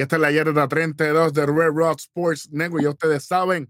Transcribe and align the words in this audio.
Y 0.00 0.02
esta 0.02 0.16
es 0.16 0.22
la 0.22 0.30
yarda 0.30 0.66
32 0.66 1.34
de 1.34 1.44
Red 1.44 1.72
Rock 1.74 1.98
Sports 1.98 2.48
Network. 2.50 2.84
Y 2.84 2.86
ustedes 2.86 3.26
saben, 3.26 3.68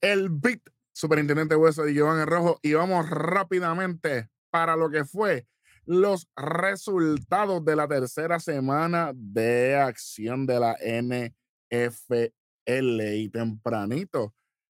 el 0.00 0.28
beat 0.30 0.60
Superintendente 0.92 1.56
Hueso 1.56 1.82
de 1.82 1.94
Giovanni 1.94 2.24
Rojo. 2.26 2.60
Y 2.62 2.74
vamos 2.74 3.10
rápidamente 3.10 4.28
para 4.50 4.76
lo 4.76 4.88
que 4.88 5.04
fue 5.04 5.48
los 5.84 6.28
resultados 6.36 7.64
de 7.64 7.74
la 7.74 7.88
tercera 7.88 8.38
semana 8.38 9.10
de 9.16 9.74
acción 9.74 10.46
de 10.46 10.60
la 10.60 10.76
NFL. 10.80 12.30
Y 12.64 13.28
tempranito, 13.28 14.36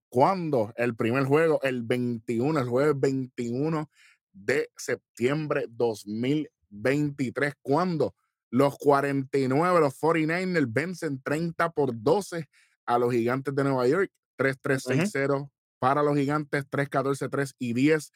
cuando 0.09 0.73
el 0.77 0.95
primer 0.95 1.25
juego, 1.25 1.61
el 1.61 1.84
21, 1.84 2.60
el 2.60 2.68
jueves 2.68 3.00
21 3.00 3.88
de 4.33 4.71
septiembre 4.75 5.68
2023, 5.69 7.54
cuando 7.61 8.16
los 8.51 8.78
49, 8.78 9.79
los 9.79 10.00
49ers 10.00 10.68
vencen 10.69 11.21
30 11.21 11.71
por 11.71 11.91
12 11.93 12.47
a 12.86 13.00
los 13.00 13.11
gigantes 13.11 13.55
de 13.55 13.64
Nueva 13.64 13.87
York, 13.87 14.11
3-3-6-0 14.37 15.50
para 15.79 16.04
los 16.04 16.15
gigantes, 16.15 16.69
3-14-3 16.69 17.55
y 17.57 17.74
10 17.74 18.11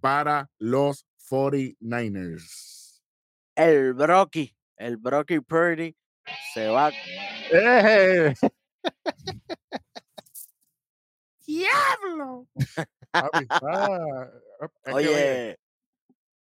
para 0.00 0.48
los 0.58 1.06
49ers. 1.28 3.02
El 3.56 3.92
Brocky, 3.94 4.56
el 4.76 4.96
Brocky 4.96 5.40
Purdy 5.40 5.94
se 6.54 6.68
va. 6.68 6.90
¡Eh! 7.52 8.32
¡Diablo! 11.46 12.46
Oye, 14.92 15.58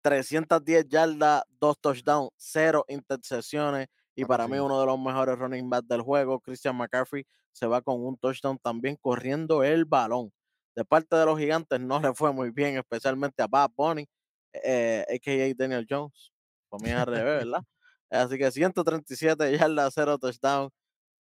310 0.07 0.89
yardas, 0.89 1.43
2 1.59 1.81
touchdowns, 1.81 2.31
0 2.37 2.85
intercepciones. 2.87 3.89
Y 4.15 4.25
para 4.25 4.47
mí, 4.47 4.57
uno 4.57 4.79
de 4.79 4.87
los 4.87 4.98
mejores 5.01 5.37
running 5.37 5.69
backs 5.69 5.89
del 5.89 6.01
juego, 6.03 6.39
Christian 6.39 6.77
McCaffrey, 6.77 7.27
se 7.51 7.67
va 7.67 7.83
con 7.83 8.01
un 8.05 8.17
touchdown 8.17 8.57
también 8.59 8.97
corriendo 9.01 9.65
el 9.65 9.85
balón. 9.85 10.33
De 10.77 10.85
parte 10.85 11.17
de 11.17 11.27
los 11.27 11.37
gigantes 11.37 11.81
no 11.81 12.01
le 12.01 12.15
fue 12.15 12.33
muy 12.33 12.51
bien, 12.51 12.77
especialmente 12.77 13.43
a 13.43 13.48
Bob 13.48 13.73
Bunny, 13.77 14.09
eh, 14.53 15.05
a.k.a. 15.09 15.55
Daniel 15.57 15.85
Jones. 15.91 16.31
Por 16.69 16.81
mí 16.83 16.91
al 16.91 17.07
revés, 17.07 17.45
¿verdad? 17.45 17.65
Así 18.11 18.39
que 18.39 18.53
137 18.53 19.59
yardas, 19.59 19.93
0 19.93 20.19
touchdown, 20.19 20.70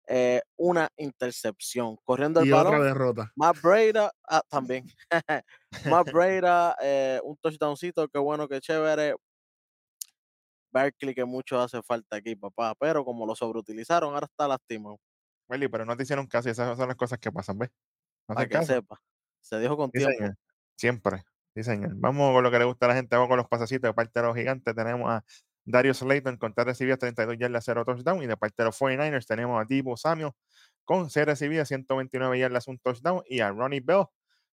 eh, 0.07 0.41
una 0.57 0.89
intercepción. 0.97 1.97
Corriendo 2.03 2.41
el 2.41 2.47
y 2.47 2.51
balón. 2.51 2.75
otra 2.75 2.85
derrota. 2.85 3.31
Matt 3.35 3.61
Breda 3.61 4.11
ah, 4.29 4.41
también. 4.49 4.85
Matt 5.85 6.11
Breda, 6.11 6.75
eh, 6.81 7.19
un 7.23 7.37
touchdowncito, 7.37 8.07
qué 8.09 8.19
bueno, 8.19 8.47
qué 8.47 8.59
chévere. 8.61 9.15
Berkeley, 10.73 11.13
que 11.13 11.25
mucho 11.25 11.59
hace 11.59 11.81
falta 11.83 12.17
aquí, 12.17 12.35
papá. 12.35 12.73
Pero 12.79 13.03
como 13.03 13.25
lo 13.25 13.35
sobreutilizaron, 13.35 14.13
ahora 14.13 14.27
está 14.29 14.47
lastimado. 14.47 14.99
Welly, 15.49 15.67
pero 15.67 15.85
no 15.85 15.97
te 15.97 16.03
hicieron 16.03 16.27
caso 16.27 16.47
y 16.49 16.51
esas 16.51 16.77
son 16.77 16.87
las 16.87 16.95
cosas 16.97 17.19
que 17.19 17.31
pasan, 17.31 17.57
¿ves? 17.57 17.69
No 18.27 18.35
Para 18.35 18.47
que 18.47 18.53
caso. 18.53 18.67
sepa. 18.67 19.01
Se 19.41 19.59
dijo 19.59 19.75
con 19.75 19.91
Sí, 19.93 19.99
tiempo. 19.99 20.35
Siempre. 20.77 21.23
Sí, 21.55 21.63
señor. 21.63 21.91
Vamos 21.95 22.33
con 22.33 22.43
lo 22.43 22.51
que 22.51 22.59
le 22.59 22.65
gusta 22.65 22.85
a 22.85 22.89
la 22.89 22.95
gente. 22.95 23.15
Vamos 23.15 23.27
con 23.29 23.37
los 23.37 23.47
pasecitos. 23.47 23.89
De 23.89 23.93
parte 23.93 24.19
de 24.21 24.27
los 24.27 24.35
gigantes 24.35 24.73
tenemos 24.73 25.09
a 25.09 25.23
Darius 25.65 25.97
Slayton 25.99 26.37
con 26.37 26.53
tres 26.53 26.65
recibidas, 26.67 26.99
32 26.99 27.37
yardas, 27.37 27.63
0 27.65 27.85
touchdown. 27.85 28.21
Y 28.23 28.27
de 28.27 28.37
parte 28.37 28.55
de 28.57 28.65
los 28.65 28.79
49ers 28.79 29.25
tenemos 29.25 29.61
a 29.61 29.65
Divo 29.65 29.97
Samuel 29.97 30.31
con 30.85 31.09
6 31.09 31.25
recibidas, 31.25 31.67
129 31.67 32.39
yardas, 32.39 32.67
un 32.67 32.79
touchdown. 32.79 33.21
Y 33.27 33.39
a 33.41 33.51
Ronnie 33.51 33.81
Bell 33.81 34.05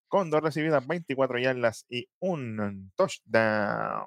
con 0.09 0.31
2 0.31 0.43
recibidas, 0.43 0.87
24 0.87 1.39
yardas 1.39 1.85
y 1.89 2.09
un 2.21 2.91
touchdown. 2.97 4.07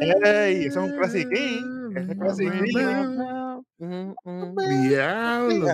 ¡Ey! 0.00 0.64
Eso 0.66 0.84
es 0.84 0.90
un 0.90 0.96
clasiquín. 0.96 1.96
Ese 1.96 2.12
es 2.12 2.18
clasiquín. 2.18 3.43
Bell. 3.78 4.14
Ujú, 4.14 4.14
ujú. 4.24 4.82
Diablo. 4.88 5.66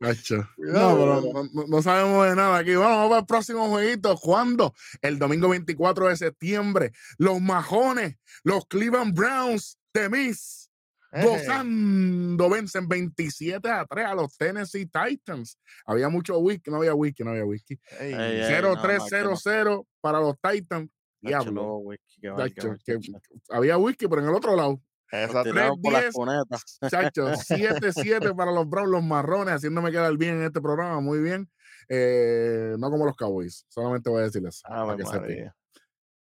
Cacho. 0.00 0.48
No, 0.58 0.96
no, 0.96 1.20
no- 1.52 1.66
no 1.68 1.82
sabemos 1.82 2.26
de 2.28 2.36
nada 2.36 2.58
aquí. 2.58 2.74
Vamos 2.74 3.08
para 3.08 3.20
el 3.20 3.26
próximo 3.26 3.68
jueguito. 3.68 4.16
¿Cuándo? 4.16 4.74
El 5.00 5.18
domingo 5.18 5.48
24 5.48 6.08
de 6.08 6.16
septiembre. 6.16 6.92
Los 7.18 7.40
majones, 7.40 8.16
los 8.44 8.66
Cleveland 8.66 9.14
Browns 9.14 9.78
de 9.92 10.08
Miss, 10.08 10.70
Ey. 11.12 11.24
gozando, 11.24 12.48
vencen 12.48 12.86
27 12.88 13.68
a 13.68 13.84
3 13.84 14.06
a 14.06 14.14
los 14.14 14.36
Tennessee 14.36 14.86
Titans. 14.86 15.58
Había 15.86 16.08
mucho 16.08 16.38
whisky, 16.38 16.70
no 16.70 16.76
había 16.78 16.94
whisky, 16.94 17.24
no 17.24 17.30
había 17.30 17.44
whisky. 17.44 17.78
Ey. 17.98 18.12
Ey, 18.14 18.40
ey. 18.42 18.62
0-3-0-0 18.62 19.86
para 20.00 20.20
los 20.20 20.36
Titans. 20.40 20.88
Diablo. 21.22 21.52
no, 21.52 21.76
whisky, 21.78 22.20
que 22.20 22.30
valga, 22.30 22.54
Tacho, 22.54 22.74
que 22.84 22.94
muchacho. 22.96 23.20
había 23.50 23.76
whisky, 23.76 24.08
pero 24.08 24.22
en 24.22 24.28
el 24.28 24.34
otro 24.34 24.56
lado. 24.56 24.80
Nos 25.12 25.22
Exacto. 25.22 25.50
tiraron 25.50 25.80
por 25.82 25.92
las 25.92 26.04
3-10. 26.04 26.12
cunetas. 26.12 26.78
Chacho, 26.88 27.26
7-7 27.32 28.36
para 28.36 28.52
los 28.52 28.68
Browns, 28.68 28.90
los 28.90 29.02
marrones, 29.02 29.54
haciéndome 29.54 29.90
quedar 29.90 30.16
bien 30.16 30.36
en 30.36 30.44
este 30.44 30.60
programa, 30.60 31.00
muy 31.00 31.20
bien. 31.20 31.50
Eh, 31.88 32.76
no 32.78 32.90
como 32.90 33.04
los 33.04 33.16
Cowboys, 33.16 33.66
solamente 33.68 34.08
voy 34.10 34.20
a 34.20 34.24
decirles. 34.24 34.62
Para 34.62 34.96
que. 34.96 35.50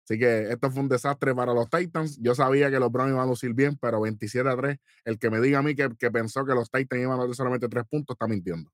Así 0.09 0.17
que 0.17 0.51
esto 0.51 0.71
fue 0.71 0.83
un 0.83 0.87
desastre 0.87 1.35
para 1.35 1.53
los 1.53 1.69
Titans. 1.69 2.17
Yo 2.21 2.33
sabía 2.33 2.69
que 2.71 2.79
los 2.79 2.89
Browns 2.91 3.11
iban 3.11 3.23
a 3.23 3.25
lucir 3.27 3.53
bien, 3.53 3.75
pero 3.77 3.99
27 3.99 4.47
a 4.47 4.55
3. 4.55 4.77
El 5.03 5.19
que 5.19 5.29
me 5.29 5.41
diga 5.41 5.59
a 5.59 5.61
mí 5.61 5.75
que, 5.75 5.89
que 5.99 6.09
pensó 6.11 6.45
que 6.45 6.53
los 6.53 6.71
Titans 6.71 7.01
iban 7.01 7.19
a 7.19 7.25
dar 7.25 7.35
solamente 7.35 7.67
3 7.67 7.83
puntos 7.89 8.13
está 8.13 8.25
mintiendo. 8.27 8.71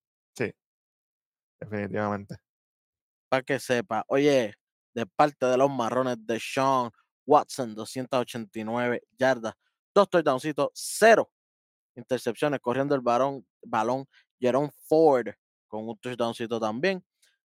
Definitivamente. 1.59 2.35
Para 3.29 3.41
que 3.41 3.59
sepa. 3.59 4.03
Oye, 4.07 4.53
de 4.93 5.05
parte 5.05 5.45
de 5.45 5.57
los 5.57 5.71
marrones 5.71 6.17
de 6.19 6.39
Sean 6.39 6.91
Watson, 7.25 7.73
289 7.73 9.01
yardas, 9.17 9.53
dos 9.93 10.09
touchdowncitos, 10.09 10.69
cero 10.73 11.29
intercepciones, 11.95 12.59
corriendo 12.59 12.95
el 12.95 13.01
balón, 13.01 13.45
balón 13.61 14.05
Jerome 14.39 14.71
Ford 14.87 15.27
con 15.67 15.87
un 15.87 15.97
touchdowncito 15.97 16.59
también. 16.59 17.03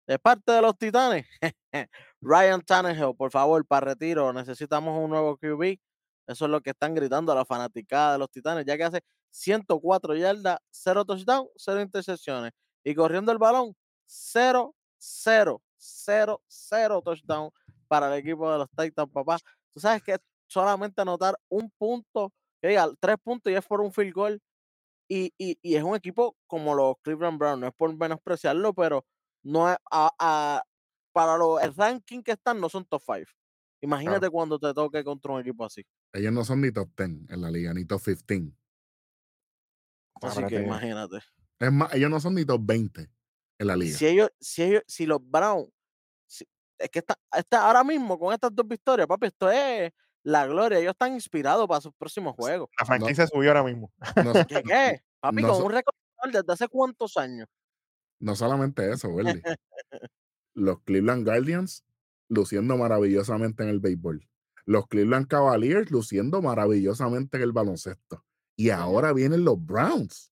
De 0.05 0.19
parte 0.19 0.51
de 0.51 0.61
los 0.61 0.77
Titanes, 0.77 1.25
Ryan 2.21 2.61
Tannehill, 2.61 3.15
por 3.15 3.31
favor, 3.31 3.65
para 3.65 3.87
retiro, 3.87 4.33
necesitamos 4.33 5.01
un 5.01 5.09
nuevo 5.09 5.37
QB. 5.37 5.77
Eso 6.27 6.45
es 6.45 6.51
lo 6.51 6.61
que 6.61 6.71
están 6.71 6.93
gritando 6.93 7.31
a 7.31 7.35
la 7.35 7.45
fanaticada 7.45 8.13
de 8.13 8.19
los 8.19 8.29
Titanes, 8.29 8.65
ya 8.65 8.77
que 8.77 8.83
hace 8.83 9.01
104 9.29 10.15
yardas, 10.15 10.59
cero 10.69 11.05
touchdown, 11.05 11.47
cero 11.55 11.81
intercepciones. 11.81 12.51
Y 12.83 12.93
corriendo 12.95 13.31
el 13.31 13.37
balón, 13.37 13.75
0, 14.05 14.75
0, 14.97 15.61
0, 15.77 16.41
0 16.47 17.01
touchdown 17.03 17.49
para 17.87 18.13
el 18.13 18.19
equipo 18.19 18.51
de 18.51 18.57
los 18.59 18.69
Titans, 18.77 19.09
papá. 19.11 19.37
Tú 19.73 19.79
sabes 19.79 20.03
que 20.03 20.17
solamente 20.47 21.01
anotar 21.01 21.35
un 21.49 21.71
punto, 21.77 22.33
que 22.61 22.69
diga 22.69 22.89
tres 22.99 23.17
puntos 23.23 23.51
y 23.51 23.55
es 23.55 23.65
por 23.65 23.81
un 23.81 23.91
field 23.93 24.13
goal. 24.13 24.41
Y, 25.09 25.33
y, 25.37 25.57
y 25.61 25.75
es 25.75 25.83
un 25.83 25.95
equipo 25.95 26.37
como 26.47 26.75
los 26.75 26.95
Cleveland 27.03 27.37
Browns, 27.39 27.59
no 27.61 27.67
es 27.67 27.73
por 27.73 27.95
menospreciarlo, 27.95 28.73
pero 28.73 29.05
no 29.43 29.69
es 29.71 29.77
a, 29.91 30.11
a- 30.19 30.63
para 31.13 31.37
lo, 31.37 31.59
el 31.59 31.75
ranking 31.75 32.21
que 32.23 32.31
están, 32.31 32.59
no 32.59 32.69
son 32.69 32.85
top 32.85 33.01
5. 33.05 33.31
Imagínate 33.81 34.29
cuando 34.29 34.57
te 34.59 34.73
toque 34.73 35.03
contra 35.03 35.33
un 35.33 35.41
equipo 35.41 35.65
así. 35.65 35.83
Ellos 36.13 36.31
no 36.33 36.43
son 36.45 36.61
ni 36.61 36.71
top 36.71 36.89
10 36.97 37.09
en 37.29 37.41
la 37.41 37.51
liga, 37.51 37.73
ni 37.73 37.85
top 37.85 38.01
15. 38.01 38.53
Así 40.21 40.39
que 40.49 40.55
te- 40.57 40.63
imagínate. 40.63 41.17
Es 41.59 41.71
más, 41.71 41.93
ellos 41.93 42.09
no 42.09 42.19
son 42.19 42.35
ni 42.35 42.45
top 42.45 42.61
20 42.63 43.09
en 43.59 43.67
la 43.67 43.75
liga. 43.75 43.97
Si 43.97 44.05
ellos, 44.07 44.29
si 44.39 44.63
ellos, 44.63 44.83
si 44.87 45.05
los 45.05 45.19
Browns, 45.21 45.69
si- 46.27 46.45
es 46.77 46.89
que 46.89 46.99
está, 46.99 47.17
está 47.37 47.67
ahora 47.67 47.83
mismo 47.83 48.17
con 48.19 48.33
estas 48.33 48.53
dos 48.53 48.67
victorias, 48.67 49.07
papi, 49.07 49.27
esto 49.27 49.51
es 49.51 49.91
la 50.23 50.47
gloria. 50.47 50.79
Ellos 50.79 50.91
están 50.91 51.13
inspirados 51.13 51.67
para 51.67 51.81
sus 51.81 51.93
próximos 51.93 52.35
juegos. 52.35 52.69
La 52.79 52.85
franquicia 52.85 53.27
subió 53.27 53.49
ahora 53.49 53.63
mismo. 53.63 53.91
No, 54.25 54.33
¿Qué 54.47 54.63
qué? 54.63 54.99
Papi, 55.19 55.41
no 55.41 55.49
con 55.49 55.65
un 55.65 55.71
récord 55.71 55.95
desde 56.31 56.53
hace 56.53 56.67
cuántos 56.67 57.17
años. 57.17 57.47
no 58.19 58.35
solamente 58.35 58.89
eso, 58.91 59.09
Welly. 59.09 59.41
los 60.53 60.81
Cleveland 60.81 61.25
Guardians 61.25 61.83
luciendo 62.29 62.77
maravillosamente 62.77 63.63
en 63.63 63.69
el 63.69 63.79
béisbol. 63.79 64.27
Los 64.65 64.87
Cleveland 64.87 65.27
Cavaliers 65.27 65.91
luciendo 65.91 66.41
maravillosamente 66.41 67.37
en 67.37 67.43
el 67.43 67.51
baloncesto. 67.51 68.23
Y 68.55 68.69
ahora 68.69 69.11
vienen 69.11 69.43
los 69.43 69.63
Browns. 69.63 70.31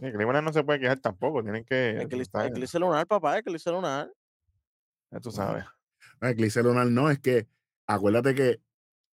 Sí, 0.00 0.12
Cleveland 0.12 0.46
no 0.46 0.52
se 0.52 0.64
puede 0.64 0.80
quejar 0.80 0.98
tampoco. 0.98 1.42
Tienen 1.42 1.64
que. 1.64 2.06
Irse 2.56 2.78
lunar, 2.78 3.06
papá, 3.06 3.38
irse 3.38 3.70
lunar. 3.70 4.12
ya 5.10 5.20
tú 5.20 5.30
sabes. 5.30 5.64
El 6.20 6.36
Clise 6.36 6.62
Leonard 6.62 6.88
no, 6.88 7.10
es 7.10 7.18
que 7.18 7.48
acuérdate 7.86 8.34
que 8.34 8.60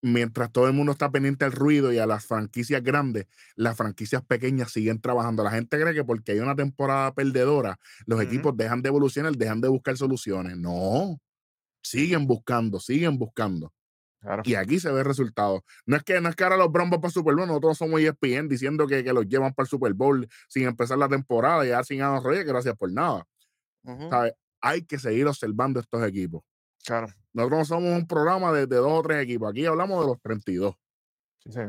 mientras 0.02 0.50
todo 0.52 0.66
el 0.66 0.74
mundo 0.74 0.92
está 0.92 1.10
pendiente 1.10 1.44
al 1.44 1.52
ruido 1.52 1.92
y 1.92 1.98
a 1.98 2.06
las 2.06 2.26
franquicias 2.26 2.82
grandes, 2.82 3.26
las 3.54 3.76
franquicias 3.76 4.22
pequeñas 4.22 4.72
siguen 4.72 5.00
trabajando. 5.00 5.44
La 5.44 5.52
gente 5.52 5.80
cree 5.80 5.94
que 5.94 6.04
porque 6.04 6.32
hay 6.32 6.40
una 6.40 6.56
temporada 6.56 7.14
perdedora, 7.14 7.78
los 8.04 8.20
equipos 8.20 8.56
dejan 8.56 8.82
de 8.82 8.88
evolucionar, 8.88 9.34
dejan 9.36 9.60
de 9.60 9.68
buscar 9.68 9.96
soluciones. 9.96 10.58
No, 10.58 11.18
siguen 11.82 12.26
buscando, 12.26 12.80
siguen 12.80 13.16
buscando. 13.16 13.72
Claro. 14.20 14.42
Y 14.44 14.54
aquí 14.54 14.78
se 14.78 14.90
ve 14.92 15.00
el 15.00 15.04
resultado. 15.04 15.64
No 15.84 15.96
es 15.96 16.04
que, 16.04 16.20
no 16.20 16.28
es 16.28 16.36
que 16.36 16.44
ahora 16.44 16.56
los 16.56 16.70
van 16.70 16.90
para 16.90 17.06
el 17.06 17.12
Super 17.12 17.34
Bowl, 17.34 17.46
nosotros 17.46 17.78
somos 17.78 18.00
ESPN 18.00 18.48
diciendo 18.48 18.86
que, 18.86 19.02
que 19.02 19.12
los 19.12 19.26
llevan 19.26 19.52
para 19.52 19.64
el 19.64 19.68
Super 19.68 19.94
Bowl 19.94 20.28
sin 20.48 20.64
empezar 20.66 20.98
la 20.98 21.08
temporada 21.08 21.64
y 21.64 21.70
ya 21.70 21.82
sin 21.82 22.02
Aaron 22.02 22.22
Rodgers, 22.22 22.46
gracias 22.46 22.76
por 22.76 22.92
nada. 22.92 23.26
Hay 24.60 24.82
que 24.82 24.98
seguir 24.98 25.26
observando 25.26 25.80
estos 25.80 26.04
equipos. 26.06 26.42
Claro. 26.84 27.08
Nosotros 27.34 27.58
no 27.58 27.64
somos 27.64 27.90
un 27.98 28.06
programa 28.06 28.52
de, 28.52 28.66
de 28.66 28.76
dos 28.76 28.92
o 28.92 29.02
tres 29.02 29.22
equipos. 29.22 29.50
Aquí 29.50 29.64
hablamos 29.66 30.00
de 30.00 30.06
los 30.06 30.20
32. 30.20 30.74
Sí, 31.38 31.52
sí. 31.52 31.60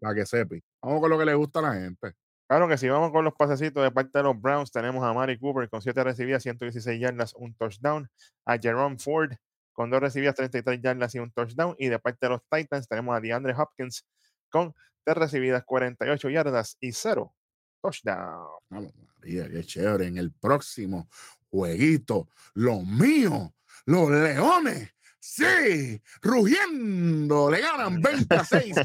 Para 0.00 0.14
que 0.14 0.26
sepi. 0.26 0.62
Vamos 0.82 1.00
con 1.00 1.10
lo 1.10 1.18
que 1.18 1.24
le 1.24 1.34
gusta 1.34 1.58
a 1.58 1.62
la 1.62 1.74
gente. 1.74 2.14
Claro 2.46 2.66
que 2.66 2.78
si 2.78 2.88
vamos 2.88 3.10
con 3.10 3.24
los 3.24 3.34
pasecitos 3.34 3.82
de 3.82 3.90
parte 3.90 4.18
de 4.18 4.24
los 4.24 4.40
Browns, 4.40 4.70
tenemos 4.70 5.04
a 5.04 5.12
Mari 5.12 5.38
Cooper 5.38 5.68
con 5.68 5.82
7 5.82 6.02
recibidas, 6.02 6.42
116 6.42 6.98
yardas, 6.98 7.34
un 7.34 7.54
touchdown. 7.54 8.08
A 8.46 8.56
Jerome 8.58 8.98
Ford 8.98 9.32
con 9.72 9.90
2 9.90 10.00
recibidas, 10.00 10.34
33 10.34 10.80
yardas 10.80 11.14
y 11.14 11.18
un 11.18 11.30
touchdown. 11.32 11.74
Y 11.78 11.88
de 11.88 11.98
parte 11.98 12.26
de 12.26 12.30
los 12.30 12.40
Titans 12.50 12.88
tenemos 12.88 13.14
a 13.14 13.20
DeAndre 13.20 13.54
Hopkins 13.54 14.06
con 14.48 14.74
3 15.04 15.16
recibidas, 15.16 15.64
48 15.64 16.30
yardas 16.30 16.76
y 16.80 16.92
0 16.92 17.34
touchdown. 17.82 18.46
Vamos, 18.70 18.92
María, 18.96 19.48
qué 19.50 19.64
chévere. 19.64 20.06
En 20.06 20.18
el 20.18 20.32
próximo 20.32 21.08
jueguito, 21.50 22.28
lo 22.54 22.80
mío, 22.80 23.54
los 23.84 24.10
leones. 24.10 24.94
Sí, 25.20 26.00
rugiendo, 26.22 27.50
le 27.50 27.60
ganan 27.60 28.00
20 28.00 28.34
a 28.36 28.44
6 28.44 28.76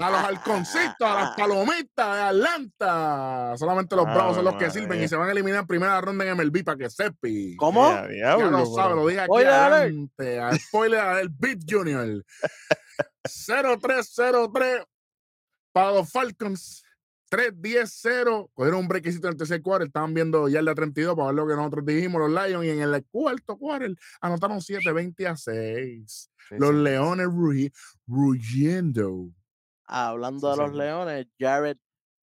a 0.00 0.10
los 0.10 0.20
halconcitos, 0.20 0.94
a 1.00 1.14
las 1.14 1.30
palomitas 1.36 2.14
de 2.16 2.22
Atlanta. 2.22 3.54
Solamente 3.56 3.94
los 3.94 4.04
bravos 4.04 4.36
son 4.36 4.44
los 4.44 4.56
que 4.56 4.70
sirven 4.70 5.02
y 5.02 5.08
se 5.08 5.16
van 5.16 5.28
a 5.28 5.32
eliminar 5.32 5.60
en 5.60 5.66
primera 5.66 6.00
ronda 6.00 6.24
en 6.26 6.36
MLB 6.36 6.64
para 6.64 6.78
que 6.78 6.90
sepi. 6.90 7.54
¿Cómo? 7.56 7.90
Ya, 7.92 8.02
Ya 8.02 8.08
diablo, 8.08 8.50
lo 8.50 8.66
sabe, 8.74 8.94
lo 8.96 9.06
dije 9.06 9.20
aquí 9.20 9.30
adelante. 9.44 10.40
a 10.40 10.52
Spoiler 10.58 11.16
del 11.16 11.28
Beat 11.30 11.60
Junior. 11.68 12.24
0-3-0-3 13.28 14.84
para 15.72 15.92
los 15.92 16.10
Falcons. 16.10 16.82
3-10-0. 17.30 18.50
Cogieron 18.54 18.80
un 18.80 18.88
brequecito 18.88 19.26
en 19.28 19.32
el 19.32 19.38
tercer 19.38 19.62
cuarto. 19.62 19.84
Estaban 19.86 20.14
viendo 20.14 20.48
ya 20.48 20.60
el 20.60 20.66
de 20.66 20.74
32 20.74 21.14
para 21.14 21.26
ver 21.26 21.34
lo 21.36 21.46
que 21.46 21.54
nosotros 21.56 21.84
dijimos, 21.86 22.20
los 22.20 22.30
Lions. 22.30 22.64
Y 22.64 22.70
en 22.70 22.80
el 22.82 23.04
cuarto 23.06 23.56
cuarto 23.56 23.94
anotaron 24.20 24.60
7, 24.60 24.92
20 24.92 25.26
a 25.26 25.36
6. 25.36 26.30
Sí, 26.48 26.54
Los 26.58 26.70
sí. 26.70 26.76
Leones 26.76 27.26
rugi- 27.26 27.72
rugiendo. 28.06 29.30
Hablando 29.86 30.52
Sí, 30.54 30.60
de 30.60 30.66
los. 30.66 30.76
Leones, 30.76 31.26
Jared 31.38 31.76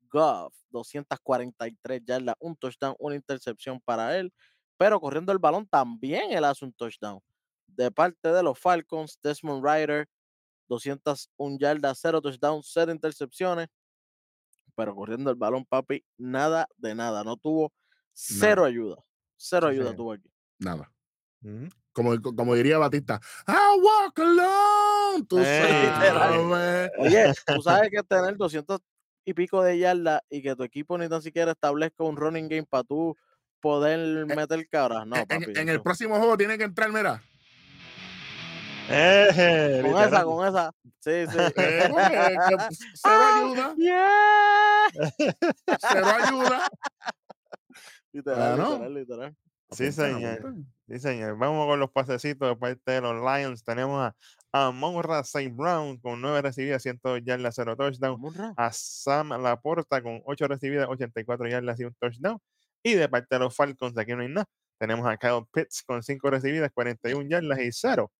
Goff, 0.09 0.55
243 0.69 2.01
yardas, 2.05 2.35
un 2.39 2.55
touchdown, 2.55 2.95
una 2.99 3.15
intercepción 3.15 3.81
para 3.81 4.17
él, 4.17 4.31
pero 4.77 4.99
corriendo 5.01 5.31
el 5.31 5.39
balón 5.39 5.67
también 5.67 6.31
él 6.31 6.45
hace 6.45 6.63
un 6.65 6.73
touchdown. 6.73 7.19
De 7.67 7.91
parte 7.91 8.29
de 8.31 8.43
los 8.43 8.57
Falcons, 8.57 9.19
Desmond 9.21 9.63
Ryder, 9.65 10.07
201 10.69 11.57
yardas, 11.59 11.99
0 12.01 12.21
touchdowns, 12.21 12.69
0 12.73 12.91
intercepciones, 12.91 13.67
pero 14.75 14.95
corriendo 14.95 15.29
el 15.29 15.35
balón, 15.35 15.65
papi, 15.65 16.03
nada 16.17 16.67
de 16.77 16.93
nada, 16.95 17.23
no 17.23 17.37
tuvo 17.37 17.71
cero 18.13 18.65
ayuda, 18.65 18.97
cero 19.37 19.67
Sí, 19.69 19.75
ayuda 19.75 19.95
tuvo 19.95 20.13
aquí. 20.13 20.29
Nada. 20.59 20.91
Como, 21.91 22.19
como 22.21 22.55
diría 22.55 22.77
Batista, 22.77 23.19
I 23.47 23.79
walk 23.79 24.19
alone. 24.19 25.25
Tú 25.27 25.37
sabes. 25.37 26.91
Oye, 26.97 27.33
tú 27.45 27.61
sabes 27.61 27.89
que 27.91 28.01
tener 28.03 28.35
200 28.35 28.79
y 29.25 29.33
pico 29.33 29.63
de 29.63 29.77
yardas 29.77 30.21
y 30.29 30.41
que 30.41 30.55
tu 30.55 30.63
equipo 30.63 30.97
ni 30.97 31.07
tan 31.07 31.21
siquiera 31.21 31.51
establezca 31.51 32.03
un 32.03 32.15
running 32.17 32.47
game 32.49 32.65
para 32.69 32.83
tú 32.83 33.15
poder 33.59 34.25
meter 34.25 34.67
cabras. 34.69 35.05
No, 35.07 35.15
En- 35.15 35.25
papi. 35.27 35.43
en, 35.55 35.69
el 35.69 35.75
eso- 35.75 35.83
próximo 35.83 36.17
juego 36.17 36.37
tiene 36.37 36.57
que 36.57 36.63
entrar, 36.65 36.91
mira. 36.91 37.21
Eh, 38.89 39.81
con 39.83 40.01
esa, 40.03 40.23
con 40.23 40.47
esa. 40.47 40.71
Sí, 40.99 41.25
sí. 41.27 41.37
Eh, 41.57 41.89
cero 42.93 43.19
ayuda, 43.35 43.73
Yeah. 43.77 44.87
cero 45.79 46.05
ayuda. 46.21 46.67
Literal, 48.11 48.57
Bueno. 48.57 48.71
literal, 48.73 48.93
literal. 48.93 49.35
Sí, 49.71 49.91
señor. 49.91 50.55
Sí, 50.87 50.99
señor. 50.99 51.37
Vamos 51.37 51.65
con 51.67 51.79
los 51.79 51.91
pasecitos 51.91 52.47
de 52.49 52.55
parte 52.55 52.91
de 52.91 53.01
los 53.01 53.15
Lions. 53.15 53.63
Tenemos 53.63 53.99
a 54.53 54.67
Amon 54.67 55.03
St. 55.21 55.51
Brown 55.53 55.97
con 55.97 56.21
9 56.21 56.41
recibidas, 56.43 56.83
102 56.83 57.21
yardas, 57.23 57.55
0 57.55 57.75
touchdown. 57.75 58.21
Raro. 58.35 58.53
A 58.55 58.71
Sam 58.71 59.29
Laporta 59.41 60.01
con 60.01 60.21
8 60.25 60.47
recibidas, 60.47 60.87
84 60.87 61.47
yardas 61.47 61.79
y 61.79 61.85
un 61.85 61.93
touchdown. 61.99 62.39
Y 62.83 62.93
de 62.93 63.09
parte 63.09 63.27
de 63.35 63.39
los 63.39 63.55
Falcons, 63.55 63.95
de 63.95 64.01
aquí 64.03 64.13
no 64.13 64.21
hay 64.21 64.29
nada. 64.29 64.45
Tenemos 64.77 65.07
a 65.07 65.17
Kyle 65.17 65.43
Pitts 65.51 65.81
con 65.83 66.03
5 66.03 66.29
recibidas, 66.29 66.69
41 66.73 67.27
yardas 67.27 67.59
y 67.59 67.71
0 67.71 68.11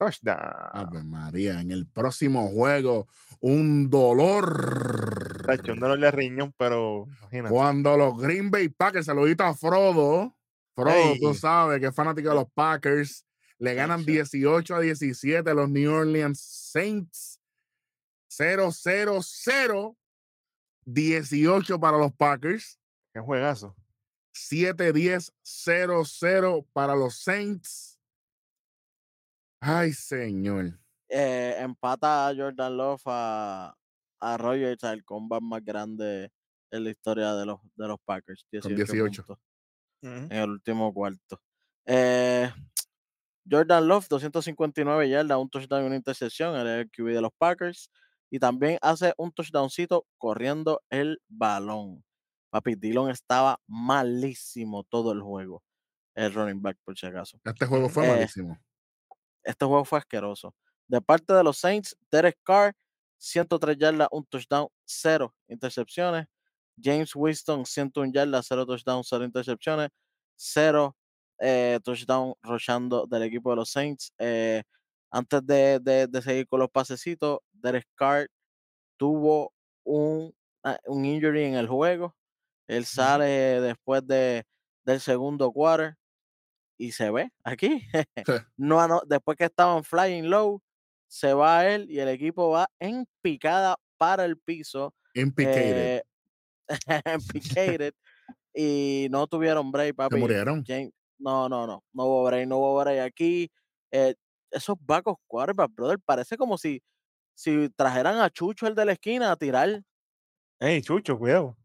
touchdown. 0.00 0.40
Ave 0.72 1.04
María, 1.04 1.60
en 1.60 1.70
el 1.70 1.86
próximo 1.86 2.48
juego, 2.48 3.06
un 3.40 3.90
dolor. 3.90 5.44
Tacho, 5.46 5.74
un 5.74 5.80
dolor 5.80 6.00
de 6.00 6.10
riñón, 6.10 6.54
pero 6.56 7.06
imagínate. 7.24 7.54
Cuando 7.54 7.96
los 7.98 8.16
Green 8.18 8.50
Bay 8.50 8.70
Packers, 8.70 9.04
saludito 9.06 9.44
a 9.44 9.54
Frodo. 9.54 10.34
Frodo, 10.74 11.14
tú 11.20 11.28
Ey. 11.28 11.34
sabes 11.34 11.78
que 11.80 11.86
es 11.86 11.94
fanático 11.94 12.30
de 12.30 12.34
los 12.34 12.50
Packers. 12.52 13.24
Le 13.58 13.74
ganan 13.74 14.00
Tacho. 14.00 14.12
18 14.12 14.74
a 14.74 14.80
17 14.80 15.50
a 15.50 15.54
los 15.54 15.68
New 15.68 15.92
Orleans 15.92 16.40
Saints. 16.40 17.38
0-0-0. 18.30 19.96
18 20.86 21.78
para 21.78 21.98
los 21.98 22.10
Packers. 22.14 22.80
Qué 23.12 23.20
juegazo. 23.20 23.76
7-10-0-0 24.34 26.66
para 26.72 26.96
los 26.96 27.18
Saints. 27.18 27.89
Ay, 29.60 29.92
señor. 29.92 30.78
Eh, 31.08 31.56
empata 31.58 32.28
a 32.28 32.34
Jordan 32.34 32.76
Love 32.76 33.02
a, 33.06 33.74
a 34.20 34.36
Rogers 34.36 34.84
al 34.84 35.04
combat 35.04 35.40
más 35.42 35.64
grande 35.64 36.30
en 36.70 36.84
la 36.84 36.90
historia 36.90 37.34
de 37.34 37.46
los, 37.46 37.58
de 37.74 37.88
los 37.88 37.98
Packers. 38.04 38.46
18 38.50 38.76
18. 38.76 39.24
puntos. 39.24 39.38
Ujú. 40.02 40.10
en 40.30 40.32
el 40.32 40.50
último 40.50 40.92
cuarto. 40.94 41.40
Eh, 41.86 42.50
Jordan 43.50 43.88
Love, 43.88 44.06
259 44.08 45.08
yardas, 45.08 45.38
un 45.38 45.50
touchdown 45.50 45.84
y 45.84 45.86
una 45.86 45.96
intercepción, 45.96 46.56
él 46.56 46.66
es 46.66 46.80
el 46.84 46.90
QB 46.90 47.14
de 47.14 47.20
los 47.22 47.32
Packers. 47.38 47.90
Y 48.30 48.38
también 48.38 48.78
hace 48.82 49.12
un 49.18 49.32
touchdowncito 49.32 50.06
corriendo 50.18 50.82
el 50.90 51.20
balón. 51.28 52.04
Papi, 52.50 52.76
Dillon 52.76 53.10
estaba 53.10 53.60
malísimo 53.66 54.84
todo 54.84 55.12
el 55.12 55.20
juego. 55.22 55.62
El 56.14 56.34
running 56.34 56.62
back, 56.62 56.78
por 56.84 56.98
si 56.98 57.06
acaso. 57.06 57.40
Este 57.44 57.66
juego 57.66 57.88
fue 57.90 58.06
Eh, 58.06 58.08
malísimo. 58.08 58.58
Este 59.44 59.64
juego 59.66 59.84
fue 59.84 59.98
asqueroso. 59.98 60.54
De 60.88 61.00
parte 61.00 61.32
de 61.34 61.44
los 61.44 61.58
Saints, 61.58 61.96
Derek 62.10 62.38
Carr, 62.42 62.74
103 63.18 63.76
yardas, 63.78 64.08
un 64.12 64.24
touchdown, 64.26 64.68
cero 64.84 65.34
intercepciones. 65.48 66.26
James 66.82 67.14
Winston, 67.14 67.66
101 67.66 68.12
yardas, 68.12 68.46
cero 68.48 68.64
touchdowns, 68.66 69.06
cero 69.08 69.24
intercepciones, 69.24 69.90
cero 70.36 70.96
eh, 71.38 71.78
touchdown 71.84 72.34
rochando 72.42 73.06
del 73.06 73.22
equipo 73.24 73.50
de 73.50 73.56
los 73.56 73.70
Saints. 73.70 74.12
Eh, 74.18 74.62
antes 75.10 75.44
de, 75.46 75.78
de- 75.80 76.06
de 76.06 76.22
seguir 76.22 76.46
con 76.48 76.60
los 76.60 76.70
pasecitos, 76.70 77.40
Derek 77.52 77.86
Carr 77.96 78.28
tuvo 78.96 79.52
un, 79.84 80.32
ah, 80.64 80.78
un 80.86 81.04
injury 81.04 81.44
en 81.44 81.54
el 81.54 81.68
juego. 81.68 82.14
Él 82.68 82.84
sale 82.86 83.60
después 83.60 84.06
de, 84.06 84.44
del 84.84 85.00
segundo 85.00 85.52
quarter 85.52 85.96
y 86.80 86.92
se 86.92 87.10
ve 87.10 87.30
aquí. 87.44 87.82
no, 88.56 89.02
después 89.06 89.36
que 89.38 89.44
estaban 89.46 89.84
flying 89.84 90.24
low, 90.30 90.62
se 91.08 91.34
va 91.34 91.66
él 91.68 91.90
y 91.90 91.98
el 92.00 92.08
equipo 92.08 92.50
va 92.50 92.68
en 92.80 93.06
picada 93.22 93.76
para 93.98 94.24
el 94.24 94.38
piso. 94.38 94.94
Implicated. 95.14 95.90
eh, 95.90 96.02
y 98.54 99.08
no 99.10 99.26
tuvieron 99.26 99.70
break, 99.72 99.94
papi. 99.96 100.18
murieron. 100.18 100.64
James- 100.66 100.92
no, 101.18 101.48
no, 101.48 101.66
no, 101.66 101.84
no 101.92 102.04
hubo 102.04 102.24
break, 102.24 102.48
no 102.48 102.58
hubo 102.58 102.80
break 102.80 103.00
aquí. 103.00 103.50
eh, 103.92 104.14
esos 104.50 104.76
bacos 104.80 105.16
quarterback, 105.28 105.70
brother, 105.74 105.98
parece 106.04 106.36
como 106.36 106.58
si, 106.58 106.82
si 107.34 107.68
trajeran 107.70 108.18
a 108.20 108.30
Chucho 108.30 108.66
el 108.68 108.74
de 108.76 108.84
la 108.86 108.92
esquina 108.92 109.32
a 109.32 109.36
tirar 109.36 109.82
Ey, 110.58 110.80
Chucho, 110.82 111.18
cuidado. 111.18 111.56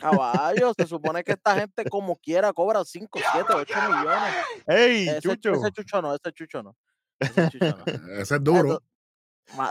Caballos. 0.00 0.74
Se 0.78 0.86
supone 0.86 1.22
que 1.24 1.32
esta 1.32 1.54
gente 1.58 1.84
como 1.88 2.16
quiera 2.16 2.52
cobra 2.52 2.84
5, 2.84 3.20
7, 3.32 3.52
8 3.52 3.74
millones. 3.88 4.34
Ey, 4.66 5.08
Ese, 5.08 5.20
Chucho. 5.20 5.52
ese 5.52 5.70
Chucho 5.72 6.02
no, 6.02 6.14
ese 6.14 6.32
Chucho 6.32 6.62
no. 6.62 6.76
Ese 7.18 7.48
Chucho 7.50 7.76
no. 7.76 7.84
Ese 8.20 8.34
es 8.36 8.44
duro. 8.44 8.80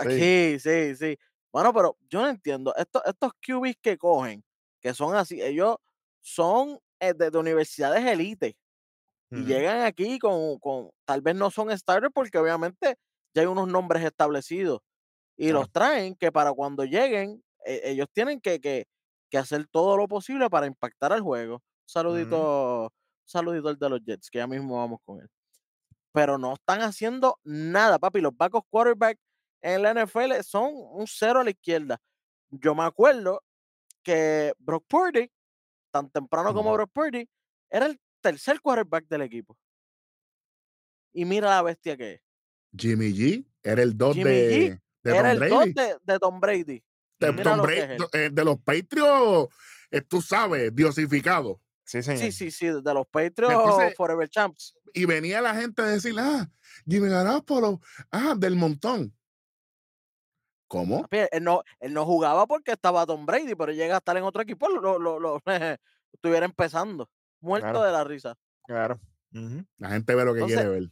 Sí. 0.03 0.19
Sí, 0.19 0.59
sí, 0.59 0.95
sí. 0.95 1.17
Bueno, 1.51 1.73
pero 1.73 1.97
yo 2.09 2.21
no 2.21 2.29
entiendo. 2.29 2.73
Estos, 2.75 3.01
estos 3.05 3.31
QBs 3.45 3.77
que 3.81 3.97
cogen, 3.97 4.43
que 4.81 4.93
son 4.93 5.15
así, 5.15 5.41
ellos 5.41 5.77
son 6.21 6.79
eh, 6.99 7.13
de, 7.13 7.31
de 7.31 7.37
universidades 7.37 8.05
elite 8.05 8.55
y 9.31 9.45
llegan 9.45 9.81
aquí 9.81 10.19
con, 10.19 10.59
con, 10.59 10.91
tal 11.05 11.21
vez 11.21 11.35
no 11.35 11.49
son 11.49 11.75
starters 11.75 12.13
porque 12.13 12.37
obviamente 12.37 12.97
ya 13.33 13.41
hay 13.41 13.47
unos 13.47 13.67
nombres 13.67 14.03
establecidos 14.03 14.81
y 15.35 15.51
los 15.51 15.71
traen 15.71 16.15
que 16.15 16.31
para 16.31 16.53
cuando 16.53 16.85
lleguen, 16.85 17.43
eh, 17.65 17.81
ellos 17.85 18.07
tienen 18.13 18.39
que, 18.39 18.61
que, 18.61 18.85
que 19.33 19.39
hacer 19.39 19.65
todo 19.65 19.97
lo 19.97 20.07
posible 20.07 20.47
para 20.47 20.67
impactar 20.67 21.11
al 21.11 21.21
juego. 21.21 21.55
Un 21.55 21.89
saludito, 21.89 22.93
saludito 23.25 23.67
al 23.67 23.79
de 23.79 23.89
los 23.89 23.99
Jets, 24.05 24.29
que 24.29 24.37
ya 24.37 24.45
mismo 24.45 24.77
vamos 24.77 24.99
con 25.03 25.21
él. 25.21 25.27
Pero 26.11 26.37
no 26.37 26.53
están 26.53 26.81
haciendo 26.81 27.39
nada, 27.43 27.97
papi. 27.97 28.21
Los 28.21 28.37
backup 28.37 28.67
quarterback 28.69 29.17
en 29.63 29.81
la 29.81 29.91
NFL 29.95 30.33
son 30.43 30.71
un 30.75 31.07
cero 31.07 31.39
a 31.39 31.43
la 31.43 31.49
izquierda. 31.49 31.99
Yo 32.51 32.75
me 32.75 32.83
acuerdo 32.83 33.41
que 34.03 34.53
Brock 34.59 34.85
Purdy, 34.87 35.31
tan 35.89 36.11
temprano 36.11 36.53
como. 36.53 36.71
Brock 36.71 36.91
Purdy, 36.93 37.27
era 37.71 37.87
el 37.87 37.99
tercer 38.21 38.61
quarterback 38.61 39.07
del 39.07 39.23
equipo. 39.23 39.57
Y 41.11 41.25
mira 41.25 41.49
la 41.49 41.63
bestia 41.63 41.97
que 41.97 42.13
es. 42.13 42.21
Jimmy 42.77 43.11
G 43.11 43.47
era 43.63 43.81
el 43.81 43.97
2 43.97 44.15
Jimmy 44.15 44.29
de, 44.29 44.79
era 45.03 45.31
el 45.31 45.39
dos 45.39 45.49
Brady. 45.49 45.73
de, 45.73 45.97
de 46.03 46.19
Tom 46.19 46.39
Brady. 46.39 46.83
Te- 47.27 47.31
Mira 47.33 47.43
Tom 47.43 47.57
lo 47.57 47.63
que 47.67 47.75
Brady, 47.75 47.93
es 47.93 48.01
él. 48.01 48.07
eh, 48.21 48.29
de 48.31 48.43
los 48.45 48.59
Patriots, 48.59 49.55
eh, 49.91 50.01
tú 50.01 50.21
sabes, 50.21 50.73
diosificado. 50.75 51.59
Sí, 51.85 52.01
señor. 52.01 52.19
Sí, 52.21 52.31
sí, 52.31 52.51
sí, 52.51 52.67
de 52.67 52.93
los 52.93 53.05
Patriots 53.07 53.53
Entonces- 53.53 53.93
Forever 53.95 54.29
Champs. 54.29 54.75
Y 54.93 55.05
venía 55.05 55.41
la 55.41 55.55
gente 55.55 55.81
a 55.81 55.85
decir, 55.85 56.15
ah, 56.19 56.49
Jimmy 56.87 57.09
Garoppolo, 57.09 57.79
ah, 58.11 58.35
del 58.37 58.55
montón. 58.55 59.13
¿Cómo? 60.67 61.01
Papi, 61.01 61.17
Él 61.31 61.43
no, 61.43 61.63
él 61.79 61.93
no 61.93 62.05
jugaba 62.05 62.47
porque 62.47 62.71
estaba 62.71 63.05
Tom 63.05 63.25
Brady, 63.25 63.53
pero 63.55 63.71
llega 63.71 63.95
a 63.95 63.97
estar 63.99 64.17
en 64.17 64.23
otro 64.23 64.41
equipo, 64.41 64.67
lo, 64.69 64.97
lo, 64.97 65.19
lo- 65.19 65.41
estuviera 66.11 66.45
empezando. 66.45 67.09
Muerto 67.41 67.65
Claro. 67.71 67.83
de 67.83 67.91
la 67.91 68.03
risa. 68.03 68.35
Claro. 68.65 68.99
La 69.77 69.89
gente 69.89 70.15
ve 70.15 70.25
lo 70.25 70.33
que 70.33 70.39
Entonces, 70.39 70.57
quiere 70.59 70.79
ver. 70.79 70.89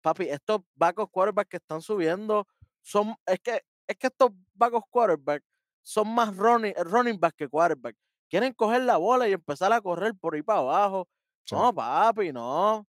Papi, 0.00 0.28
estos 0.28 0.60
backup 0.74 1.10
quarterbacks 1.10 1.50
que 1.50 1.56
están 1.58 1.80
subiendo 1.82 2.46
son, 2.80 3.14
es 3.26 3.38
que, 3.40 3.62
es 3.86 3.96
que 3.96 4.06
estos 4.08 4.30
backup 4.54 4.84
quarterbacks 4.88 5.44
son 5.82 6.08
más 6.14 6.36
running, 6.36 6.74
running 6.84 7.18
back 7.18 7.34
que 7.36 7.48
quarterback. 7.48 7.96
Quieren 8.30 8.52
coger 8.54 8.82
la 8.82 8.96
bola 8.96 9.28
y 9.28 9.32
empezar 9.32 9.72
a 9.72 9.80
correr 9.80 10.14
por 10.18 10.34
ahí 10.34 10.42
para 10.42 10.60
abajo. 10.60 11.08
Sí. 11.44 11.54
No, 11.54 11.74
papi, 11.74 12.32
no. 12.32 12.86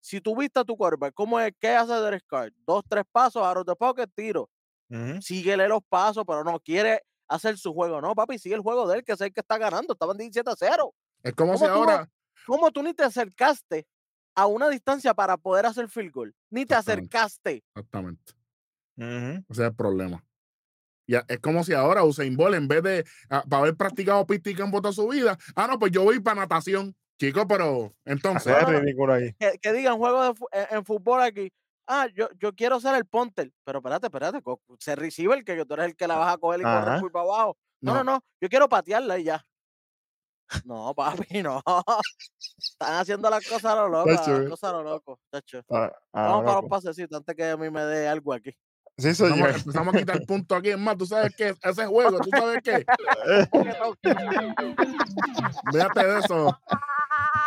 Si 0.00 0.20
tú 0.20 0.36
viste 0.36 0.60
a 0.60 0.64
tu 0.64 0.76
quarterback, 0.76 1.12
¿cómo 1.14 1.40
es? 1.40 1.52
¿Qué 1.58 1.70
hace 1.70 1.92
Derek 1.94 2.24
Carr? 2.28 2.52
Dos, 2.66 2.84
tres 2.88 3.04
pasos, 3.10 3.42
out 3.42 3.56
of 3.58 3.66
the 3.66 3.74
pocket, 3.74 4.06
tiro. 4.14 4.48
Ujú. 4.88 5.20
Síguele 5.20 5.66
los 5.66 5.80
pasos, 5.88 6.24
pero 6.26 6.44
no 6.44 6.60
quiere 6.60 7.02
hacer 7.26 7.58
su 7.58 7.72
juego. 7.74 8.00
No, 8.00 8.14
papi, 8.14 8.38
sigue 8.38 8.54
el 8.54 8.60
juego 8.60 8.86
de 8.86 8.98
él, 8.98 9.04
que 9.04 9.12
es 9.12 9.20
el 9.20 9.32
que 9.32 9.40
está 9.40 9.58
ganando. 9.58 9.94
Estaban 9.94 10.16
17 10.16 10.48
a 10.48 10.54
0. 10.56 10.94
Es 11.24 11.34
como 11.34 11.54
¿Cómo 11.54 11.58
si 11.58 11.64
tú 11.64 11.70
no- 11.70 11.90
ahora. 11.90 12.08
¿Cómo 12.46 12.70
tú 12.70 12.82
ni 12.84 12.94
te 12.94 13.02
acercaste 13.02 13.88
a 14.36 14.46
una 14.46 14.68
distancia 14.68 15.12
para 15.14 15.36
poder 15.36 15.66
hacer 15.66 15.88
field 15.88 16.12
goal? 16.12 16.34
Ni 16.50 16.64
te 16.64 16.74
Exactamente. 16.74 17.16
acercaste. 17.16 17.64
Exactamente. 17.74 18.32
Ujú. 18.98 19.44
Ese 19.48 19.62
es 19.62 19.68
el 19.70 19.74
problema. 19.74 20.24
Ya, 21.08 21.24
es 21.28 21.38
como 21.38 21.62
si 21.62 21.72
ahora 21.72 22.02
Usain 22.04 22.36
Bolt, 22.36 22.56
en 22.56 22.66
vez 22.68 22.82
de 22.82 23.04
ah, 23.30 23.44
para 23.48 23.62
haber 23.62 23.76
practicado 23.76 24.26
pista 24.26 24.50
y 24.50 24.54
campo 24.54 24.80
toda 24.80 24.92
su 24.92 25.06
vida, 25.08 25.38
ah, 25.54 25.66
no, 25.68 25.78
pues 25.78 25.92
yo 25.92 26.02
voy 26.02 26.20
para 26.20 26.40
natación. 26.40 26.94
Chico, 27.18 27.46
pero 27.48 27.90
entonces. 28.04 28.54
Ridículo 28.66 29.14
ahí. 29.14 29.32
que, 29.38 29.58
que 29.62 29.72
digan 29.72 29.96
juego 29.96 30.22
de 30.22 30.34
fu- 30.34 30.48
en, 30.52 30.76
en 30.78 30.84
fútbol 30.84 31.22
aquí. 31.22 31.50
Ah, 31.86 32.08
yo, 32.14 32.28
yo 32.38 32.52
quiero 32.54 32.78
ser 32.80 32.94
el 32.96 33.06
punter. 33.06 33.50
Pero 33.64 33.78
espérate, 33.78 34.06
espérate. 34.08 34.42
Se 34.80 34.94
receiver 34.96 35.42
que 35.44 35.64
tú 35.64 35.74
eres 35.74 35.86
el 35.86 35.96
que 35.96 36.06
la 36.08 36.16
vas 36.16 36.34
a 36.34 36.38
coger 36.38 36.60
y 36.60 36.64
correr 36.64 36.88
Ajá. 36.88 37.00
por 37.00 37.12
para 37.12 37.24
abajo. 37.24 37.56
No, 37.80 37.94
no, 37.94 38.04
no. 38.04 38.20
Yo 38.40 38.48
quiero 38.48 38.68
patearla 38.68 39.18
y 39.18 39.24
ya. 39.24 39.46
No, 40.64 40.92
papi, 40.94 41.42
no. 41.42 41.62
Están 42.58 42.94
haciendo 42.96 43.30
las 43.30 43.46
cosas 43.48 43.64
a 43.64 43.76
lo 43.76 43.88
loco. 43.88 44.10
Las 44.10 44.28
eh. 44.28 44.46
cosas 44.48 44.70
a 44.70 44.72
lo 44.74 44.82
loco. 44.82 45.18
tacho. 45.30 45.62
Ah, 45.70 45.90
ah, 46.12 46.22
Vamos 46.28 46.44
para 46.44 46.54
los 46.56 46.62
loco. 46.64 46.68
pasecitos 46.68 47.16
antes 47.18 47.34
que 47.34 47.44
a 47.50 47.56
mí 47.56 47.70
me 47.70 47.82
dé 47.84 48.08
algo 48.08 48.32
aquí. 48.32 48.54
Sí, 48.98 49.14
soy 49.14 49.28
yo. 49.30 49.34
Empezamos, 49.36 49.60
empezamos 49.66 49.94
a 49.94 49.98
quitar 49.98 50.20
puntos 50.26 50.58
aquí. 50.58 50.70
Es 50.70 50.78
más, 50.78 50.96
tú 50.96 51.04
sabes 51.06 51.34
que 51.36 51.54
ese 51.62 51.86
juego, 51.86 52.18
tú 52.18 52.30
sabes 52.30 52.62
qué. 52.64 52.84
Fíjate 55.72 56.06
de 56.06 56.18
eso. 56.18 56.58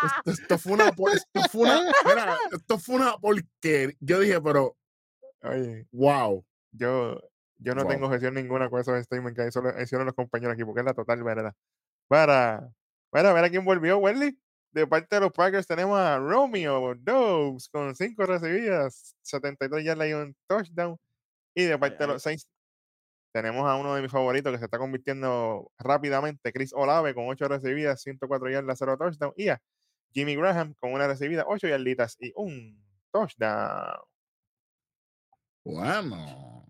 Esto, 0.05 0.31
esto 0.31 0.57
fue 0.57 0.73
una. 0.73 0.85
Esto 0.89 1.41
fue 1.51 1.61
una. 1.61 1.81
Mira, 2.05 2.37
esto 2.51 2.77
fue 2.79 2.95
una 2.95 3.17
porque 3.19 3.95
yo 3.99 4.19
dije, 4.19 4.39
pero 4.41 4.75
Oye, 5.41 5.87
wow. 5.91 6.45
yo, 6.71 7.19
yo 7.57 7.73
no 7.75 7.83
Wow. 7.83 7.91
tengo 7.91 8.09
gestión 8.09 8.33
ninguna 8.33 8.69
con 8.69 8.81
esos 8.81 9.01
statements 9.03 9.39
que 9.39 9.47
hizo- 9.47 9.81
hicieron 9.81 10.05
los 10.05 10.15
compañeros 10.15 10.53
aquí, 10.53 10.63
porque 10.65 10.81
es 10.81 10.85
la 10.85 10.93
total 10.93 11.23
verdad. 11.23 11.53
Para, 12.07 12.69
para 13.09 13.33
ver 13.33 13.45
a 13.45 13.49
quién 13.49 13.63
volvió, 13.65 13.97
Welly. 13.97 14.37
De 14.71 14.85
parte 14.85 15.15
de 15.15 15.21
los 15.21 15.31
Packers 15.31 15.65
tenemos 15.65 15.97
a 15.99 16.19
Romeo 16.19 16.93
Dobbs 16.95 17.69
con 17.69 17.95
5 17.95 18.23
recibidas, 18.27 19.15
72 19.23 19.83
yardas 19.83 20.07
y 20.09 20.13
un 20.13 20.35
touchdown. 20.47 20.95
Y 21.59 21.65
de 21.65 21.77
parte 21.77 21.97
de 21.97 22.07
los 22.07 22.23
Saints 22.23 22.47
tenemos 23.33 23.69
a 23.69 23.75
uno 23.75 23.93
de 23.93 24.01
mis 24.01 24.09
favoritos 24.09 24.49
que 24.53 24.59
se 24.59 24.63
está 24.63 24.77
convirtiendo 24.77 25.69
rápidamente, 25.77 26.53
Chris 26.53 26.71
Olave 26.73 27.13
con 27.13 27.27
8 27.27 27.49
recibidas, 27.49 28.01
104 28.01 28.49
yardas, 28.49 28.79
0 28.79 28.97
touchdown. 28.97 29.33
Y 29.35 29.49
a 29.49 29.61
Jimmy 30.13 30.37
Graham 30.37 30.73
con 30.79 30.93
una 30.93 31.05
recibida, 31.05 31.43
8 31.45 31.67
yarditas 31.67 32.15
y 32.17 32.31
un 32.35 32.81
touchdown. 33.11 33.99
Bueno. 35.65 36.65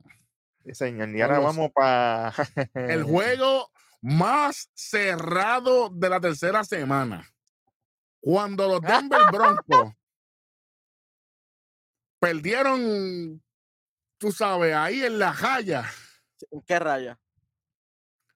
Sí, 0.65 0.74
señor. 0.74 1.10
Y 1.10 1.22
ahora 1.22 1.38
Vamos. 1.38 1.55
vamos 1.55 1.72
para 1.72 2.34
El 2.74 3.03
juego 3.03 3.69
más 4.01 4.72
cerrado 4.74 5.89
de 5.89 6.10
la 6.10 6.19
tercera 6.19 6.63
semana. 6.63 7.29
Cuando 8.22 8.67
los 8.67 8.81
Denver 8.81 9.22
Broncos 9.31 9.93
perdieron, 12.19 13.39
tú 14.19 14.31
sabes, 14.31 14.75
ahí 14.75 15.03
en 15.03 15.17
la 15.17 15.33
raya, 15.33 15.85
¿En 16.51 16.61
qué 16.61 16.77
raya? 16.77 17.19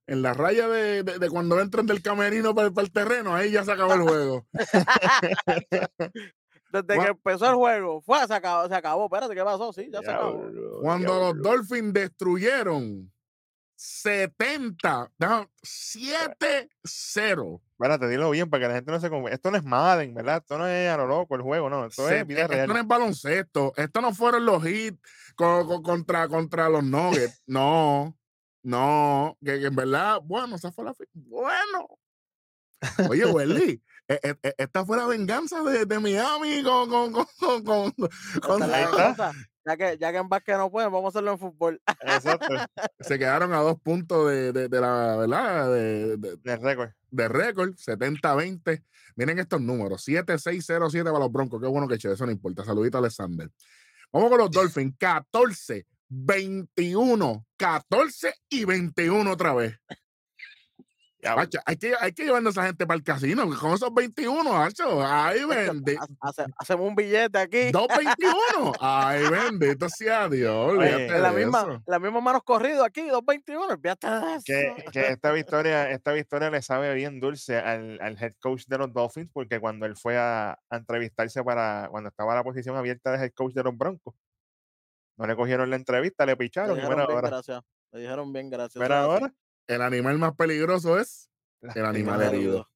en 0.07 0.21
la 0.21 0.33
raya 0.33 0.67
de, 0.67 1.03
de- 1.03 1.19
de 1.19 1.29
cuando 1.29 1.59
entran 1.61 1.85
del 1.85 2.01
camerino 2.01 2.53
para, 2.55 2.67
el 2.75 2.91
terreno, 2.91 3.35
ahí 3.35 3.51
ya 3.51 3.63
se 3.63 3.71
acabó 3.71 3.93
el 3.93 4.01
juego. 4.09 4.45
Desde 6.71 6.99
que 6.99 7.05
empezó 7.07 7.47
el 7.49 7.55
juego, 7.55 8.01
fue, 8.01 8.25
se 8.25 8.33
acabó, 8.33 8.67
se 8.67 8.73
acabó. 8.75 9.05
Espérate, 9.05 9.35
¿qué 9.35 9.43
pasó? 9.43 9.71
Sí, 9.71 9.89
ya 9.93 10.01
se 10.01 10.09
acabó. 10.09 10.49
Cuando 10.81 11.19
los 11.19 11.39
Dolphins 11.41 11.93
destruyeron 11.93 13.12
70, 13.85 15.11
no, 15.19 15.49
7-0. 15.61 17.61
Espérate, 17.73 18.07
dilo 18.07 18.29
bien 18.29 18.49
para 18.49 18.61
que 18.63 18.67
la 18.69 18.75
gente 18.75 18.91
no 18.93 18.99
se 19.01 19.09
confunde. 19.09 19.35
Esto 19.35 19.51
no 19.51 19.57
es 19.57 19.63
Madden, 19.65 20.13
¿verdad? 20.13 20.37
Esto 20.37 20.57
no 20.57 20.65
es 20.67 20.89
a 20.89 20.95
lo 20.95 21.05
loco 21.05 21.35
el 21.35 21.41
juego, 21.41 21.69
no. 21.69 21.85
Esto 21.85 22.07
Se- 22.07 22.21
es 22.21 22.27
vida 22.27 22.47
real. 22.47 22.61
Esto 22.61 22.73
no 22.73 22.79
es 22.79 22.87
baloncesto. 22.87 23.73
Esto 23.75 23.99
no 24.01 24.13
fueron 24.13 24.45
los 24.45 24.65
hits 24.65 24.99
co- 25.35 25.67
co- 25.67 25.83
contra, 25.83 26.29
contra 26.29 26.69
los 26.69 26.81
Nuggets. 26.83 27.43
No, 27.45 28.17
no. 28.63 29.37
Que, 29.43 29.59
que 29.59 29.65
en 29.67 29.75
verdad, 29.75 30.19
bueno, 30.23 30.55
esa 30.55 30.71
fue 30.71 30.85
la. 30.85 30.93
Bueno. 31.13 31.87
Oye, 33.09 33.25
Welly, 33.25 33.81
e- 34.07 34.19
e- 34.23 34.37
e- 34.43 34.55
esta 34.57 34.85
fue 34.85 34.95
la 34.97 35.07
venganza 35.07 35.61
de, 35.61 35.85
de 35.85 35.99
Miami 35.99 36.63
con. 36.63 36.89
con, 36.89 37.11
con, 37.11 37.25
con, 37.37 37.63
con- 37.63 37.91
con- 38.41 38.63
Esta 38.63 39.33
Ya 39.65 39.77
que, 39.77 39.97
ya 39.97 40.11
que 40.11 40.17
en 40.17 40.27
básquet 40.29 40.57
no 40.57 40.69
pueden, 40.69 40.91
vamos 40.91 41.05
a 41.05 41.09
hacerlo 41.09 41.31
en 41.31 41.39
fútbol. 41.39 41.81
Exacto. 42.01 42.53
se 42.99 43.17
quedaron 43.17 43.53
a 43.53 43.59
dos 43.59 43.79
puntos 43.81 44.29
de, 44.29 44.51
de- 44.51 44.67
de 44.67 44.81
la. 44.81 45.15
¿Verdad? 45.17 45.71
De, 45.73 46.17
de- 46.17 46.57
récord. 46.57 46.89
de 47.11 47.27
récord, 47.29 47.73
70-20. 47.75 48.83
Miren 49.15 49.39
estos 49.39 49.61
números: 49.61 50.05
7-6-0-7 50.07 51.03
para 51.05 51.19
los 51.19 51.31
Broncos. 51.31 51.61
Qué 51.61 51.67
bueno 51.67 51.87
que 51.87 51.97
che, 51.97 52.11
eso 52.11 52.25
no 52.25 52.31
importa. 52.31 52.65
Saludito 52.65 52.97
a 52.97 52.99
Alexander. 52.99 53.49
Vamos 54.11 54.29
con 54.29 54.37
los 54.39 54.51
Dolphins: 54.51 54.95
14, 54.99 55.85
21, 56.09 57.45
14 57.57 58.33
y 58.49 58.65
21 58.65 59.31
otra 59.31 59.53
vez. 59.53 59.77
Hacho, 61.25 61.59
hay, 61.65 61.77
que, 61.77 61.93
hay 61.99 62.11
que 62.13 62.23
llevar 62.25 62.45
a 62.45 62.49
esa 62.49 62.65
gente 62.65 62.85
para 62.85 62.97
el 62.97 63.03
casino. 63.03 63.49
Con 63.59 63.73
esos 63.73 63.93
21, 63.93 64.57
hacho, 64.61 65.05
ay, 65.05 65.43
bendito. 65.47 66.05
Hace- 66.21 66.45
hacemos 66.57 66.87
un 66.87 66.95
billete 66.95 67.37
aquí. 67.37 67.71
221. 67.71 68.73
Ay, 68.79 69.23
bendito 69.29 69.87
sea 69.89 70.27
Dios. 70.29 70.73
Oye, 70.77 71.07
la 71.19 71.31
misma, 71.31 71.81
la 71.85 71.99
misma 71.99 72.21
manos 72.21 72.43
corrido 72.43 72.83
aquí, 72.83 73.01
2.21. 73.01 73.71
Olvídate 73.71 74.07
de 74.09 74.33
eso. 74.35 74.43
que, 74.45 74.85
que 74.91 75.07
esta 75.07 75.31
victoria, 75.31 75.89
esta 75.91 76.11
victoria 76.11 76.49
le 76.49 76.61
sabe 76.61 76.93
bien 76.93 77.19
dulce 77.19 77.57
al, 77.57 77.99
al 78.01 78.21
head 78.21 78.33
coach 78.41 78.65
de 78.67 78.77
los 78.77 78.91
Dolphins, 78.93 79.29
porque 79.31 79.59
cuando 79.59 79.85
él 79.85 79.95
fue 79.95 80.17
a, 80.17 80.51
a 80.69 80.75
entrevistarse 80.77 81.43
para, 81.43 81.87
cuando 81.91 82.09
estaba 82.09 82.35
la 82.35 82.43
posición 82.43 82.75
abierta 82.75 83.11
de 83.11 83.25
head 83.25 83.31
coach 83.33 83.53
de 83.53 83.63
los 83.63 83.77
Broncos, 83.77 84.13
no 85.17 85.27
le 85.27 85.35
cogieron 85.35 85.69
la 85.69 85.75
entrevista, 85.75 86.25
le 86.25 86.31
Le 86.33 86.37
picharon 86.37 86.77
y 86.77 86.81
bien, 86.81 86.91
ahora, 86.99 87.29
gracias. 87.29 87.61
Le 87.91 87.99
dijeron 88.01 88.33
bien, 88.33 88.49
gracias. 88.49 88.83
así. 88.83 88.93
ahora, 88.93 89.33
El 89.67 89.81
animal 89.81 90.17
más 90.17 90.35
peligroso 90.35 90.99
es 90.99 91.29
el 91.61 91.85
animal 91.85 92.21
herido. 92.21 92.69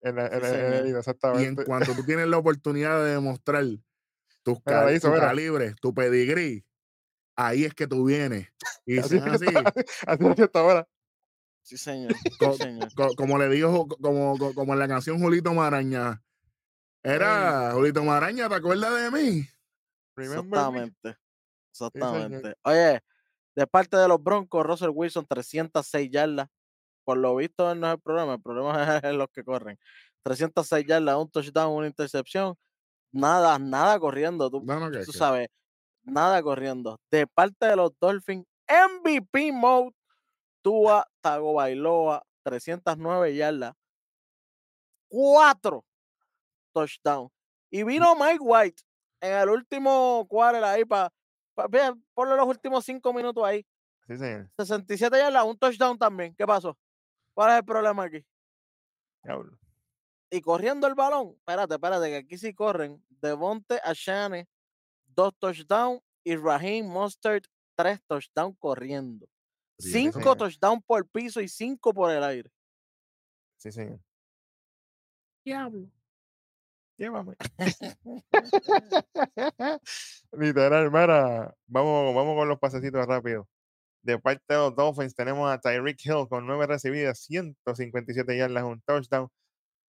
El- 0.00 0.18
el- 0.18 0.28
Sí, 0.28 0.34
el- 0.36 0.42
señor. 0.42 0.56
el 0.66 0.72
herido, 0.74 0.86
Y 0.86 0.90
en 0.90 0.98
exactamente. 0.98 1.64
cuanto 1.64 1.94
tú 1.94 2.04
tienes 2.04 2.26
la 2.28 2.36
oportunidad 2.38 3.02
de 3.02 3.12
demostrar 3.12 3.64
tus 4.42 4.58
cal- 4.64 4.94
hizo, 4.94 5.12
tu 5.12 5.18
calibre, 5.18 5.74
tu 5.80 5.94
pedigrí, 5.94 6.64
ahí 7.36 7.64
es 7.64 7.74
que 7.74 7.86
tú 7.86 8.04
vienes. 8.04 8.48
Y 8.84 8.98
Así 8.98 9.16
así, 9.16 9.46
así 10.06 10.26
es 10.26 10.34
que 10.36 10.42
está 10.42 10.60
ahora. 10.60 10.86
Sí, 11.62 11.78
señor. 11.78 12.12
Co- 12.38 12.52
Sí, 12.52 12.58
señor. 12.58 12.88
co- 12.94 13.14
como 13.16 13.38
le 13.38 13.48
dijo, 13.48 13.88
como, 13.88 14.36
co- 14.36 14.52
como 14.52 14.74
en 14.74 14.78
la 14.78 14.88
canción 14.88 15.18
Julito 15.18 15.54
Maraña. 15.54 16.22
Era, 17.02 17.70
Julito 17.72 18.04
Maraña, 18.04 18.48
¿te 18.48 18.54
acuerdas 18.54 19.02
de 19.02 19.10
mí? 19.10 19.48
Remember 20.16 20.44
me? 20.70 20.84
Exactamente. 20.88 21.16
Exactamente. 21.72 22.54
Oye, 22.62 23.00
de 23.56 23.66
parte 23.66 23.96
de 23.96 24.08
los 24.08 24.22
Broncos, 24.22 24.64
Russell 24.64 24.90
Wilson, 24.92 25.26
306 25.26 26.10
yardas. 26.10 26.48
Por 27.04 27.18
lo 27.18 27.36
visto, 27.36 27.74
no 27.74 27.86
es 27.88 27.94
el 27.94 28.00
problema. 28.00 28.34
El 28.34 28.42
problema 28.42 28.72
es 29.02 29.14
los 29.14 29.28
que 29.30 29.44
corren. 29.44 29.78
306 30.22 30.86
yardas, 30.86 31.16
un 31.16 31.30
touchdown, 31.30 31.74
una 31.74 31.86
intercepción. 31.86 32.56
Nada, 33.12 33.58
nada 33.58 33.98
corriendo. 33.98 34.50
Tú, 34.50 34.62
No, 34.64 34.80
no, 34.80 34.90
que, 34.90 35.04
tú 35.04 35.12
sabes, 35.12 35.48
nada 36.02 36.42
corriendo. 36.42 36.98
De 37.10 37.26
parte 37.26 37.66
de 37.66 37.76
los 37.76 37.92
Dolphins, 38.00 38.46
MVP 38.68 39.52
mode, 39.52 39.92
Tua 40.62 41.06
Tagovailoa, 41.20 42.22
309 42.42 43.36
yardas, 43.36 43.74
4 45.08 45.84
touchdowns. 46.72 47.30
Y 47.70 47.84
vino 47.84 48.14
Mike 48.16 48.40
White 48.40 48.82
en 49.20 49.32
el 49.38 49.48
último 49.48 50.26
quarter 50.28 50.62
ahí 50.64 50.84
para, 50.84 51.10
ponle 51.54 52.36
los 52.36 52.46
últimos 52.46 52.84
5 52.84 53.12
minutos 53.12 53.44
ahí. 53.44 53.66
Sí, 54.06 54.16
señor. 54.16 54.50
67 54.58 55.16
yardas, 55.16 55.44
un 55.44 55.58
touchdown 55.58 55.98
también. 55.98 56.34
¿Qué 56.34 56.46
pasó? 56.46 56.76
¿Cuál 57.34 57.52
es 57.52 57.56
el 57.58 57.64
problema 57.64 58.04
aquí? 58.04 58.24
Diablo. 59.22 59.58
Y 60.30 60.40
corriendo 60.40 60.86
el 60.86 60.94
balón, 60.94 61.34
espérate, 61.38 61.74
espérate, 61.74 62.08
que 62.08 62.16
aquí 62.16 62.38
sí 62.38 62.54
corren. 62.54 63.02
Devonte 63.08 63.80
Ashane, 63.82 64.48
dos 65.06 65.32
touchdowns. 65.38 66.02
Y 66.26 66.36
Raheem 66.36 66.86
Mustard, 66.86 67.42
tres 67.76 68.00
touchdowns 68.06 68.56
corriendo. 68.58 69.26
Bien, 69.78 70.12
Cinco 70.12 70.34
touchdowns 70.34 70.82
por 70.86 71.06
piso 71.06 71.40
y 71.40 71.48
cinco 71.48 71.92
por 71.92 72.10
el 72.10 72.24
aire. 72.24 72.50
Sí, 73.58 73.70
señor. 73.70 74.00
Diablo. 75.44 75.90
Llévame. 76.98 77.34
Literal, 80.32 80.90
mira. 80.90 81.54
Vamos, 81.66 82.14
vamos 82.14 82.36
con 82.36 82.48
los 82.48 82.58
pasecitos 82.58 83.06
rápidos. 83.06 83.46
De 84.02 84.18
parte 84.18 84.42
de 84.48 84.56
los 84.56 84.74
Dolphins 84.76 85.14
tenemos 85.14 85.50
a 85.52 85.58
Tyreek 85.60 85.98
Hill 86.04 86.26
con 86.28 86.46
nueve 86.46 86.66
recibidas, 86.66 87.20
157 87.20 88.36
yardas, 88.36 88.64
un 88.64 88.80
touchdown. 88.82 89.28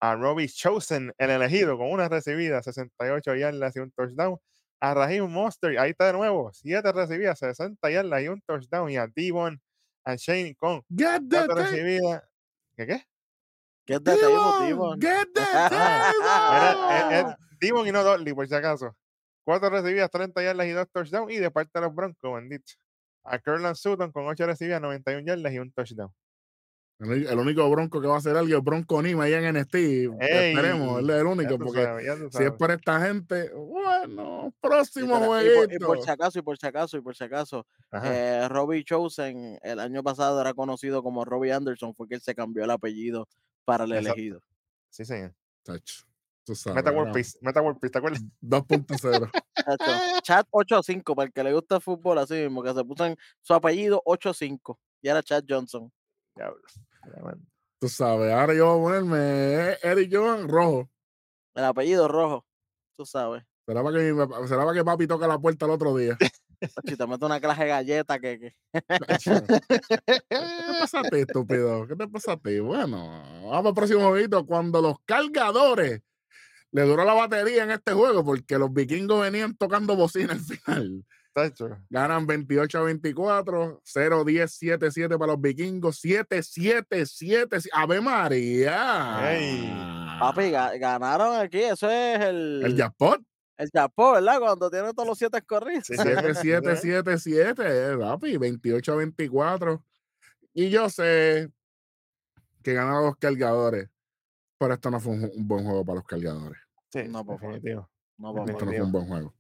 A 0.02 0.16
Robbie 0.16 0.48
Chosen, 0.50 1.14
el 1.18 1.30
elegido, 1.32 1.78
con 1.78 1.92
una 1.92 2.10
recibida, 2.10 2.62
68 2.64 3.36
yardas 3.36 3.76
y 3.76 3.80
un 3.80 3.92
touchdown. 3.92 4.38
A 4.82 4.94
Raheem 4.96 5.30
Mostert, 5.32 5.78
ahí 5.80 5.92
está 5.92 6.08
de 6.08 6.14
nuevo, 6.14 6.52
siete 6.54 6.92
recibidas, 6.94 7.40
60 7.40 7.90
yardas 7.92 8.24
y 8.24 8.28
un 8.30 8.42
touchdown. 8.44 8.90
Y 8.92 8.98
a 8.98 9.08
Devon, 9.08 9.62
a 10.06 10.16
Shane 10.18 10.56
con 10.56 10.84
Get 10.90 11.22
the 11.30 11.32
cuatro 11.38 11.56
tape. 11.56 11.58
recibidas. 11.58 12.24
¿Qué 12.78 12.88
qué? 12.88 13.06
¿Qué 13.86 13.94
es 13.94 14.04
de 14.04 14.18
Table, 14.18 14.68
Devon? 14.68 15.00
Get 15.00 15.28
the 15.34 15.42
table. 15.42 17.20
es 17.20 17.26
Devon 17.60 17.88
y 17.88 17.92
no 17.92 18.04
Dolly, 18.04 18.34
por 18.34 18.48
si 18.48 18.56
acaso. 18.56 18.96
Cuatro 19.44 19.70
recibidas, 19.70 20.10
30 20.10 20.42
yardas 20.42 20.66
y 20.66 20.72
dos 20.72 20.88
touchdowns. 20.92 21.32
Y 21.32 21.38
de 21.38 21.52
parte 21.52 21.72
de 21.76 21.82
los 21.82 21.94
Broncos, 21.94 22.34
bendito. 22.34 22.74
A 23.24 23.38
Curland 23.40 23.76
Sutton 23.76 24.12
con 24.12 24.28
ocho 24.28 24.46
recibidas, 24.46 24.82
91 24.82 25.26
yardas 25.26 25.54
y 25.54 25.60
un 25.60 25.72
touchdown. 25.72 26.12
El, 26.98 27.38
único 27.38 27.70
bronco 27.70 28.00
que 28.00 28.08
va 28.08 28.16
a 28.16 28.18
hacer 28.20 28.38
algo 28.38 28.58
es 28.58 28.64
Bronco 28.64 29.02
Nima 29.02 29.26
allá 29.26 29.40
en 29.40 29.54
NXT. 29.54 29.76
Esperemos, 29.76 31.00
él 31.00 31.10
es 31.10 31.16
el 31.18 31.26
único, 31.26 31.58
porque 31.60 31.84
sabes, 31.84 32.06
si 32.32 32.44
es 32.44 32.52
por 32.54 32.72
esta 32.72 33.02
gente, 33.02 33.52
bueno, 33.54 34.54
próximo 34.62 35.18
y, 35.18 35.28
por, 35.28 35.44
y 35.44 35.56
jueguito. 35.58 35.88
por 35.88 36.02
si 36.02 36.10
acaso, 36.10 36.40
y 36.40 36.42
por 36.42 36.58
si 36.58 36.68
acaso, 36.68 36.98
y 36.98 37.02
por 37.02 37.16
si 37.16 37.24
acaso, 37.26 37.68
eh, 38.02 38.48
Robbie 38.48 38.86
Chosen 38.86 39.60
el 39.62 39.82
año 39.82 40.04
pasado 40.04 40.40
era 40.40 40.54
conocido 40.54 41.04
como 41.04 41.26
Robbie 41.26 41.52
Anderson, 41.52 41.94
fue 41.96 42.08
que 42.08 42.16
él 42.16 42.22
se 42.22 42.34
cambió 42.34 42.64
el 42.64 42.72
apellido 42.72 43.28
para 43.66 43.84
el 43.84 43.92
Exacto. 43.92 44.14
elegido. 44.14 44.42
Sí, 44.90 45.04
señor. 45.04 45.36
Tacho, 45.64 46.06
tú 46.46 46.56
sabes, 46.56 46.76
Meta 46.76 46.92
World 46.92 47.12
Peace, 47.12 47.38
Meta 47.42 47.62
World 47.62 47.80
Peace, 47.80 47.92
¿te 47.92 47.98
acuerdas? 47.98 48.24
2.0. 48.42 49.32
Chacho, 49.56 49.84
Chat 50.24 50.48
85, 50.52 51.16
para 51.16 51.26
el 51.28 51.34
que 51.34 51.44
le 51.44 51.54
gusta 51.54 51.76
el 51.76 51.82
fútbol 51.82 52.20
así 52.20 52.36
mismo, 52.36 52.64
que 52.64 52.74
se 52.74 52.84
puso 52.86 53.06
en 53.06 53.18
su 53.42 53.54
apellido 53.54 54.02
85 54.06 54.80
y 55.02 55.10
era 55.10 55.24
Chad 55.24 55.44
Johnson. 55.48 55.92
Diablo. 56.36 56.62
Tú 57.80 57.90
sabes, 57.90 58.32
ahora 58.32 58.54
yo 58.54 58.78
voy 58.78 58.96
a 58.96 59.00
ponerme 59.00 59.18
eh, 59.72 59.78
Eric 59.84 60.10
Johan 60.14 60.48
rojo. 60.48 60.90
El 61.54 61.66
apellido 61.66 62.08
rojo, 62.08 62.46
tú 62.96 63.06
sabes. 63.06 63.44
¿Será 63.66 63.84
para, 63.84 63.98
que, 63.98 64.14
será 64.48 64.64
para 64.64 64.74
que 64.74 64.84
papi 64.84 65.08
toque 65.08 65.28
la 65.28 65.40
puerta 65.40 65.66
el 65.66 65.72
otro 65.72 65.96
día? 65.96 66.18
Si 66.86 66.96
te 66.98 67.08
mete 67.08 67.26
una 67.26 67.40
clase 67.40 67.64
de 67.64 67.70
galleta 67.70 68.20
que, 68.20 68.40
que 68.40 68.56
¿Qué 68.74 70.20
te 70.30 70.80
pasa 70.80 71.00
a 71.00 71.04
ti, 71.04 71.18
estúpido? 71.18 71.88
¿Qué 71.88 71.96
te 71.96 72.08
pasa 72.08 72.34
a 72.34 72.38
ti? 72.38 72.60
Bueno, 72.60 73.08
vamos 73.52 73.66
al 73.68 73.74
próximo 73.74 74.08
jueguito. 74.10 74.46
Cuando 74.46 74.82
los 74.82 74.96
cargadores 75.06 76.02
le 76.72 76.82
duró 76.84 77.06
la 77.06 77.14
batería 77.14 77.64
en 77.64 77.72
este 77.72 77.94
juego, 77.94 78.24
porque 78.26 78.58
los 78.58 78.72
vikingos 78.74 79.22
venían 79.22 79.56
tocando 79.56 79.96
bocina 79.96 80.34
al 80.34 80.40
final. 80.42 81.06
Tacho. 81.34 81.68
Ganan 81.90 82.26
28 82.26 82.78
a 82.80 82.84
24, 82.84 83.82
0-10, 83.84 84.80
7-7 84.80 85.18
para 85.20 85.34
los 85.34 85.42
vikingos, 85.42 86.00
7-7-7. 86.04 87.68
¡Ave 87.74 88.00
María! 88.02 89.34
Ey. 89.38 89.70
papi 90.20 90.44
ga- 90.52 90.78
ganaron 90.80 91.36
aquí. 91.36 91.60
Eso 91.60 91.90
es 91.90 92.22
el, 92.22 92.62
El 92.66 92.76
jackpot. 92.76 93.22
El 93.58 93.70
Japón, 93.74 94.14
¿verdad? 94.16 94.40
Cuando 94.40 94.70
tiene 94.70 94.94
todos 94.94 95.08
los 95.08 95.18
siete 95.18 95.42
corridos. 95.42 95.86
Sí, 95.88 95.96
sí, 95.96 96.04
sí, 96.04 96.50
7-7-7-7, 96.50 97.64
eh, 97.94 97.98
papi, 97.98 98.38
28 98.38 98.94
a 98.94 98.96
24. 98.96 99.84
Y 100.54 100.70
yo 100.70 100.90
sé 100.90 101.50
que 102.64 102.74
ganaron 102.74 103.06
los 103.06 103.16
cargadores, 103.18 103.90
pero 104.58 104.74
esto 104.74 104.90
no 104.92 105.00
fue 105.00 105.14
un, 105.14 105.32
un 105.36 105.48
buen 105.48 105.64
juego 105.66 105.86
para 105.86 105.96
los 105.98 106.06
cargadores. 106.06 106.60
sí, 106.92 107.04
No, 107.08 107.26
por 107.26 107.40
favor. 107.40 107.56
definitivo. 107.56 107.90
No. 108.18 108.46
Esto 108.46 108.66
no 108.66 108.72
fue 108.72 108.82
un 108.82 108.92
buen 108.92 109.08
juego. 109.08 109.34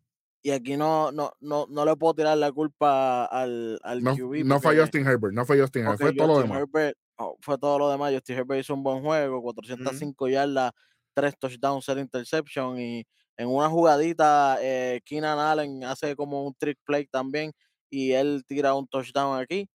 Y 0.43 0.51
aquí 0.51 0.77
no, 0.77 1.11
no, 1.11 1.33
no, 1.39 1.65
no 1.69 1.85
le 1.85 1.95
puedo 1.95 2.13
tirar 2.13 2.37
la 2.37 2.51
culpa 2.51 3.25
al, 3.25 3.79
al 3.81 4.03
No, 4.03 4.15
QB. 4.15 4.43
no 4.45 4.59
fue 4.59 4.77
Justin 4.79 5.07
Herbert, 5.07 5.33
no 5.33 5.43
fue 5.45 5.59
Justin 5.59 5.83
Herbert, 5.83 6.01
fue 6.01 6.13
todo 6.13 6.27
lo 6.27 6.39
demás. 6.41 6.59
Herbert, 6.59 6.97
oh, 7.17 7.35
fue 7.41 7.57
todo 7.57 7.79
lo 7.79 7.89
demás. 7.89 8.13
Justin 8.13 8.37
Herbert 8.37 8.61
hizo 8.61 8.73
un 8.75 8.83
buen 8.83 9.01
juego, 9.01 9.41
405 9.41 10.27
yardas, 10.27 10.71
3 11.15 11.39
touchdowns, 11.39 11.83
0 11.85 11.99
interception. 12.01 12.79
Y 12.79 13.07
en 13.37 13.49
una 13.49 13.69
jugadita, 13.69 14.57
eh, 14.61 15.01
Keenan 15.05 15.39
Allen 15.39 15.83
hace 15.83 16.15
como 16.15 16.45
un 16.45 16.53
trick 16.55 16.79
play 16.85 17.05
también. 17.07 17.51
Y 17.89 18.11
él 18.13 18.43
tira 18.47 18.73
un 18.75 18.87
touchdown 18.87 19.39
aquí. 19.39 19.69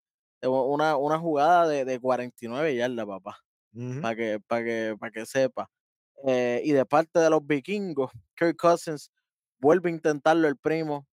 Una, 0.44 0.96
una 0.98 1.20
jugada 1.20 1.68
de, 1.68 1.86
de 1.86 2.00
49 2.00 2.76
yardas, 2.76 3.06
papá. 3.06 3.38
Para 4.02 4.16
que, 4.16 4.40
para 4.48 4.64
que, 4.66 4.96
para 5.00 5.12
que 5.12 5.26
sepa. 5.26 5.70
Eh, 6.28 6.62
y 6.66 6.72
de 6.74 6.86
parte 6.86 7.20
de 7.20 7.30
los 7.30 7.46
vikingos, 7.46 8.12
Kirk 8.36 8.58
Cousins 8.58 9.12
vuelve 9.60 9.90
a 9.90 9.94
intentarlo 9.94 10.48
el 10.48 10.58
primo. 10.58 11.08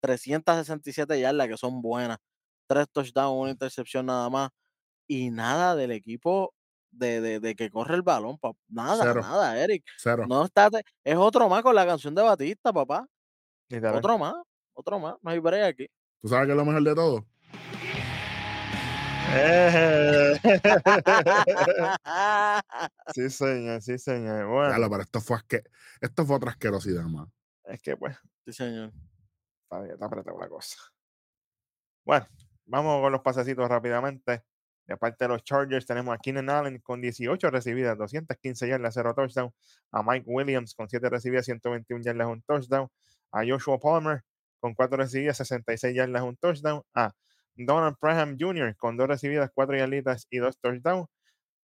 367 0.00 1.20
yardas 1.20 1.48
que 1.48 1.56
son 1.56 1.82
buenas. 1.82 2.18
Tres 2.68 2.86
touchdowns, 2.92 3.40
una 3.42 3.50
intercepción 3.52 4.06
nada 4.06 4.30
más. 4.30 4.50
Y 5.08 5.30
nada 5.30 5.76
del 5.76 5.92
equipo 5.92 6.54
de, 6.92 7.20
de, 7.20 7.40
de 7.40 7.56
que 7.56 7.70
corre 7.70 7.96
el 7.96 8.02
balón, 8.02 8.38
pap- 8.38 8.56
Nada, 8.68 9.02
Cero. 9.02 9.20
nada, 9.22 9.58
Eric. 9.58 9.84
Cero. 9.98 10.24
No 10.28 10.44
está, 10.44 10.68
es 11.02 11.16
otro 11.16 11.48
más 11.48 11.62
con 11.62 11.74
la 11.74 11.84
canción 11.86 12.14
de 12.14 12.22
Batista, 12.22 12.72
papá. 12.72 13.06
Otro 13.94 14.18
más, 14.18 14.34
otro 14.74 14.98
más. 15.00 15.16
No 15.22 15.30
hay 15.30 15.38
break 15.40 15.64
aquí. 15.64 15.88
¿Tú 16.20 16.28
sabes 16.28 16.46
qué 16.46 16.52
es 16.52 16.56
lo 16.56 16.64
mejor 16.64 16.84
de 16.84 16.94
todo? 16.94 17.26
Eh. 19.34 20.38
sí, 23.14 23.30
señor, 23.30 23.82
sí, 23.82 23.98
señor. 23.98 24.46
Bueno, 24.46 24.74
Claro, 24.74 24.90
pero 24.90 25.02
esto 25.02 25.20
fue, 25.20 25.36
asque- 25.38 25.64
esto 26.00 26.24
fue 26.26 26.36
otra 26.36 26.50
asquerosidad 26.50 27.04
más. 27.04 27.28
es 27.64 27.80
que 27.80 27.96
pues, 27.96 28.16
sí, 28.44 28.52
señor. 28.52 28.92
está, 29.64 29.86
está 29.86 30.06
apretado 30.06 30.38
la 30.38 30.48
cosa. 30.48 30.76
Bueno, 32.04 32.26
vamos 32.66 33.00
con 33.00 33.12
los 33.12 33.22
pasecitos 33.22 33.68
rápidamente. 33.68 34.42
De 34.86 34.96
parte 34.96 35.24
de 35.24 35.28
los 35.28 35.44
Chargers 35.44 35.86
tenemos 35.86 36.14
a 36.14 36.18
Keenan 36.18 36.50
Allen 36.50 36.78
con 36.80 37.00
18 37.00 37.50
recibidas, 37.50 37.96
215 37.96 38.68
yardas, 38.68 38.94
0 38.94 39.14
touchdown. 39.14 39.52
A 39.92 40.02
Mike 40.02 40.24
Williams 40.26 40.74
con 40.74 40.88
7 40.88 41.08
recibidas, 41.08 41.44
121 41.46 42.02
yardas, 42.02 42.26
un 42.26 42.42
touchdown. 42.42 42.88
A 43.32 43.44
Joshua 43.46 43.78
Palmer 43.78 44.22
con 44.60 44.74
4 44.74 44.96
recibidas, 44.96 45.36
66 45.38 45.94
yardas, 45.94 46.22
un 46.22 46.36
touchdown. 46.36 46.82
A 46.94 47.12
Donald 47.54 47.96
Braham 48.00 48.36
Jr. 48.38 48.76
con 48.76 48.96
2 48.96 49.08
recibidas, 49.08 49.50
4 49.54 49.76
yarditas 49.76 50.26
y 50.30 50.38
2 50.38 50.58
touchdowns. 50.60 51.08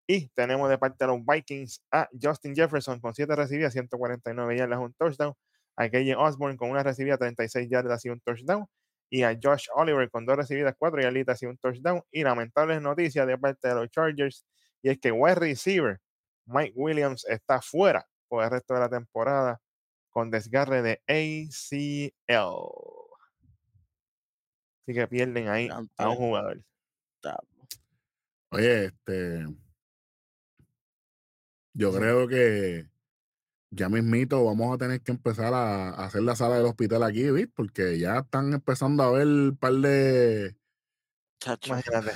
Y 0.06 0.28
tenemos 0.30 0.70
de 0.70 0.78
parte 0.78 1.04
de 1.04 1.08
los 1.08 1.20
Vikings 1.26 1.82
a 1.90 2.08
Justin 2.20 2.54
Jefferson 2.54 3.00
con 3.00 3.14
7 3.14 3.34
recibidas, 3.36 3.72
149 3.72 4.56
yardas, 4.56 4.78
un 4.78 4.94
touchdown. 4.94 5.34
A 5.76 5.88
KJ 5.88 6.16
Osborne 6.16 6.56
con 6.56 6.70
una 6.70 6.82
recibida, 6.82 7.18
36 7.18 7.68
yardas 7.68 8.04
y 8.04 8.10
un 8.10 8.20
touchdown 8.20 8.66
y 9.10 9.22
a 9.22 9.38
Josh 9.40 9.66
Oliver 9.74 10.10
con 10.10 10.26
dos 10.26 10.36
recibidas, 10.36 10.74
cuatro 10.78 11.00
yarditas 11.00 11.42
y 11.42 11.46
un 11.46 11.56
touchdown. 11.58 12.02
Y 12.10 12.22
lamentables 12.22 12.80
noticias 12.82 13.26
de 13.26 13.38
parte 13.38 13.68
de 13.68 13.74
los 13.74 13.90
Chargers, 13.90 14.44
y 14.82 14.90
es 14.90 14.98
que 14.98 15.12
wide 15.12 15.36
receiver 15.36 16.00
Mike 16.46 16.72
Williams 16.74 17.24
está 17.26 17.60
fuera 17.60 18.06
por 18.28 18.44
el 18.44 18.50
resto 18.50 18.74
de 18.74 18.80
la 18.80 18.88
temporada 18.88 19.60
con 20.10 20.30
desgarre 20.30 20.82
de 20.82 21.02
ACL. 21.06 22.12
Así 24.82 24.94
que 24.94 25.06
pierden 25.06 25.48
ahí 25.48 25.68
a 25.68 26.08
un 26.08 26.16
jugador. 26.16 26.62
Oye, 28.50 28.86
este. 28.86 29.46
Yo 31.74 31.92
creo 31.92 32.26
que 32.26 32.86
ya 33.70 33.88
mismito 33.88 34.44
vamos 34.44 34.74
a 34.74 34.78
tener 34.78 35.00
que 35.02 35.12
empezar 35.12 35.52
a, 35.54 35.90
a 35.90 36.06
hacer 36.06 36.22
la 36.22 36.36
sala 36.36 36.56
del 36.56 36.66
hospital 36.66 37.02
aquí, 37.02 37.30
¿viste? 37.30 37.52
Porque 37.54 37.98
ya 37.98 38.18
están 38.18 38.52
empezando 38.52 39.02
a 39.02 39.10
ver 39.12 39.26
un 39.26 39.56
par 39.58 39.72
de. 39.74 40.56
Chacho, 41.40 41.72
Imagínate. 41.72 42.12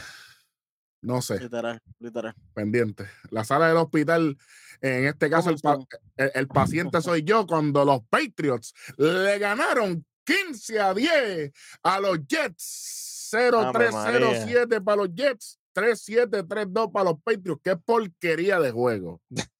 No 1.02 1.20
sé, 1.20 1.40
literal, 1.40 1.80
literal. 1.98 2.32
pendientes. 2.54 3.08
La 3.30 3.42
sala 3.44 3.66
del 3.68 3.76
hospital, 3.76 4.38
en 4.80 5.06
este 5.06 5.28
caso, 5.28 5.50
el, 5.50 5.58
pa- 5.58 5.78
el- 6.16 6.30
el 6.34 6.46
paciente 6.48 7.00
soy 7.02 7.24
yo 7.24 7.44
cuando 7.46 7.84
los 7.84 8.02
Patriots 8.08 8.72
le 8.98 9.36
ganaron 9.40 10.06
15 10.24 10.78
a 10.80 10.94
10 10.94 11.52
a 11.82 11.98
los 12.00 12.18
Jets. 12.28 13.30
0-3-0-7 13.32 14.84
para 14.84 14.96
los 14.96 15.08
Jets. 15.14 15.58
3-7-3-2 15.74 16.92
para 16.92 17.10
los 17.10 17.20
Patriots. 17.22 17.60
Qué 17.64 17.76
porquería 17.76 18.60
de 18.60 18.70
juego. 18.70 19.20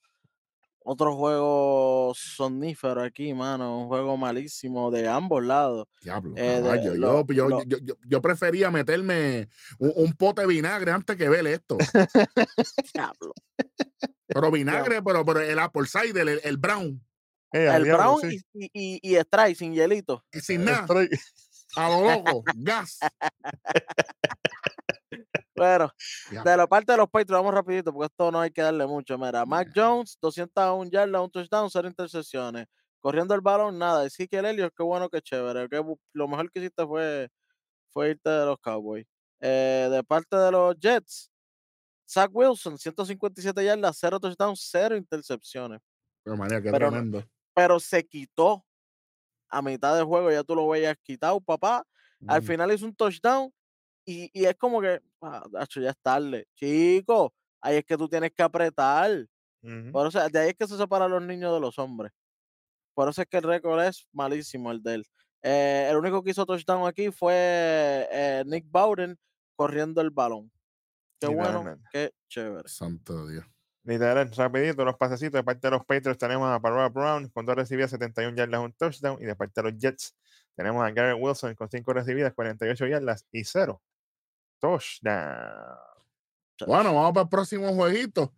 otro 0.85 1.17
juego 1.17 2.13
sonífero 2.15 3.03
aquí, 3.03 3.35
mano. 3.35 3.79
Un 3.81 3.89
juego 3.89 4.17
malísimo 4.17 4.91
de 4.91 5.09
ambos 5.09 5.43
lados. 5.45 5.87
Diablo, 6.03 6.35
Eh, 6.37 6.61
de- 6.63 6.97
lo- 6.99 7.27
yo, 7.27 7.35
yo, 7.35 7.49
lo- 7.49 7.63
yo, 7.65 7.79
yo- 7.83 7.97
yo 8.07 8.23
prefería 8.23 8.71
meterme 8.71 9.49
un, 9.79 9.93
un 9.97 10.13
pote 10.15 10.43
de 10.43 10.47
vinagre 10.49 10.93
antes 10.93 11.17
que 11.17 11.29
ver 11.29 11.47
esto. 11.47 11.77
Diablo. 12.95 13.33
Pero 14.27 14.51
vinagre, 14.51 15.03
pero, 15.03 15.25
pero 15.25 15.41
el 15.41 15.59
apple 15.59 15.87
cider, 15.87 16.29
el, 16.29 16.41
el 16.45 16.57
brown, 16.57 17.05
Eh, 17.53 17.69
a 17.69 17.77
El 17.77 17.85
diablo, 17.85 18.17
brown 18.19 18.31
sí. 18.31 18.41
y, 18.55 18.71
y, 18.73 19.01
y, 19.03 19.17
Stray 19.21 19.55
sin 19.55 19.75
hielito. 19.75 20.25
y 20.33 20.41
sin 20.41 20.65
nada, 20.65 20.87
a 21.77 21.89
lo 21.89 22.01
loco, 22.11 22.43
gas. 22.57 22.99
Bueno, 25.55 25.91
de 26.31 26.57
la 26.57 26.67
parte 26.67 26.93
de 26.93 26.99
los 26.99 27.09
Patriots, 27.11 27.43
vamos 27.43 27.55
rapidito, 27.55 27.93
porque 27.93 28.07
esto 28.07 28.31
no 28.31 28.41
hay 28.41 28.51
que 28.51 28.63
darle 28.63 28.87
mucho. 28.87 29.19
Mira, 29.19 29.45
Mac 29.45 29.71
Jones, 29.75 30.17
201 30.21 30.91
yardas, 30.91 31.23
un 31.23 31.31
touchdown, 31.31 31.71
cero 31.71 31.89
intercepciones. 31.89 32.67
Corriendo 33.01 33.35
el 33.35 33.41
balón, 33.41 33.79
nada. 33.79 34.09
Sí 34.09 34.29
que 34.29 34.39
el 34.39 34.47
Elliot, 34.47 34.73
qué 34.75 34.83
bueno, 34.83 35.09
qué 35.11 35.21
chévere. 35.21 35.69
lo 36.13 36.29
mejor 36.29 36.51
que 36.51 36.61
hiciste 36.61 36.87
fue, 36.87 37.29
fue 37.91 38.11
irte 38.11 38.31
de 38.31 38.47
los 38.47 38.59
Cowboys. 38.61 39.07
Eh, 39.41 39.89
de 39.91 40.05
parte 40.05 40.37
de 40.37 40.53
los 40.53 40.77
Jets, 40.79 41.31
Zach 42.09 42.31
Wilson, 42.33 42.79
157 42.79 43.65
yardas, 43.65 43.97
cero 43.99 44.21
touchdowns, 44.21 44.69
cero 44.71 44.97
intercepciones. 44.97 45.81
Pero 46.23 46.37
María, 46.37 46.63
qué 46.63 46.71
Pero 46.71 46.91
tremendo. 46.91 47.25
Pero 47.55 47.81
se 47.81 48.07
quitó 48.07 48.65
a 49.49 49.61
mitad 49.61 49.97
del 49.97 50.05
juego, 50.05 50.31
ya 50.31 50.45
tú 50.45 50.55
lo 50.55 50.69
veías 50.69 50.97
quitado, 51.03 51.41
papá. 51.41 51.85
Al 52.27 52.41
final 52.43 52.73
hizo 52.73 52.87
un 52.87 52.95
touchdown 52.95 53.53
y, 54.05 54.31
y 54.33 54.45
es 54.47 54.57
como 54.57 54.81
que, 54.81 55.01
ah, 55.21 55.45
ya 55.75 55.91
es 55.91 55.99
tarde. 56.03 56.47
Chico, 56.55 57.35
ahí 57.61 57.77
es 57.77 57.85
que 57.85 57.97
tú 57.97 58.09
tienes 58.09 58.33
que 58.33 58.43
apretar. 58.43 59.27
Ujú. 59.63 59.93
Por 59.93 60.09
eso, 60.09 60.29
de 60.29 60.39
ahí 60.39 60.51
es 60.51 60.57
que 60.57 60.67
se 60.67 60.77
separan 60.77 61.11
los 61.11 61.23
niños 61.23 61.55
de 61.55 61.61
los 61.61 61.79
hombres. 61.79 62.13
Por 62.95 63.09
eso 63.09 63.23
es 63.23 63.29
que 63.29 63.39
el 63.39 63.45
récord 63.45 63.83
es 63.83 64.07
malísimo 64.13 64.71
el 64.71 64.83
de 64.83 64.95
él. 64.95 65.07
Eh, 65.43 65.89
el 65.91 65.97
único 65.97 66.23
que 66.23 66.31
hizo 66.31 66.47
touchdown 66.47 66.87
aquí 66.87 67.11
fue 67.11 68.09
eh, 68.11 68.45
Nick 68.47 68.67
Bowden 68.69 69.19
corriendo 69.57 70.01
el 70.01 70.11
balón. 70.11 70.51
Qué 71.21 71.29
bueno, 71.29 71.65
qué 71.93 72.13
chévere. 72.29 72.69
Santo 72.69 73.27
Dios. 73.29 73.45
Literal, 73.85 74.31
rapidito, 74.33 74.85
los 74.85 74.97
pasecitos. 74.97 75.39
De 75.39 75.45
parte 75.45 75.67
de 75.67 75.73
los 75.73 75.85
Patriots 75.85 76.19
tenemos 76.19 76.49
a 76.49 76.61
Parola 76.61 76.89
Brown 76.89 77.29
con 77.29 77.47
dos 77.47 77.57
recibidas, 77.57 77.91
71 77.91 78.37
yardas, 78.37 78.61
un 78.61 78.73
touchdown. 78.73 79.21
Y 79.21 79.25
de 79.25 79.35
parte 79.35 79.61
de 79.61 79.71
los 79.71 79.81
Jets 79.81 80.17
tenemos 80.55 80.85
a 80.85 80.91
Garrett 80.91 81.19
Wilson 81.21 81.55
con 81.55 81.69
cinco 81.71 81.93
recibidas, 81.93 82.33
48 82.35 82.87
yardas 82.87 83.27
y 83.33 83.45
cero 83.45 83.83
touchdown. 84.63 85.77
Bueno, 86.67 86.95
vamos 86.95 87.13
para 87.13 87.25
el 87.25 87.29
próximo 87.29 87.75
jueguito. 87.75 88.33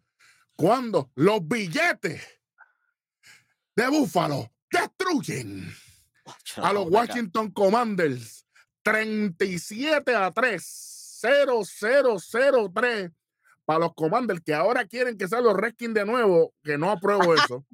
Cuando 0.57 1.11
los 1.15 1.47
billetes 1.47 2.23
de 3.77 3.89
Búfalo 3.89 4.51
destruyen 4.71 5.71
a 6.57 6.73
los 6.73 6.89
Washington 6.89 7.51
Commanders 7.51 8.47
37 8.83 10.15
a 10.15 10.31
3, 10.31 11.19
0, 11.21 11.61
0, 11.65 12.17
0, 12.19 12.73
3 12.75 13.11
para 13.65 13.79
los 13.81 13.95
Commanders 13.95 14.41
que 14.45 14.55
ahora 14.55 14.87
quieren 14.87 15.19
que 15.19 15.29
sean 15.29 15.45
los 15.45 15.57
Redskins 15.57 15.95
de 15.95 16.05
nuevo, 16.05 16.55
que 16.63 16.79
no 16.79 16.91
apruebo 16.91 17.35
eso. 17.35 17.67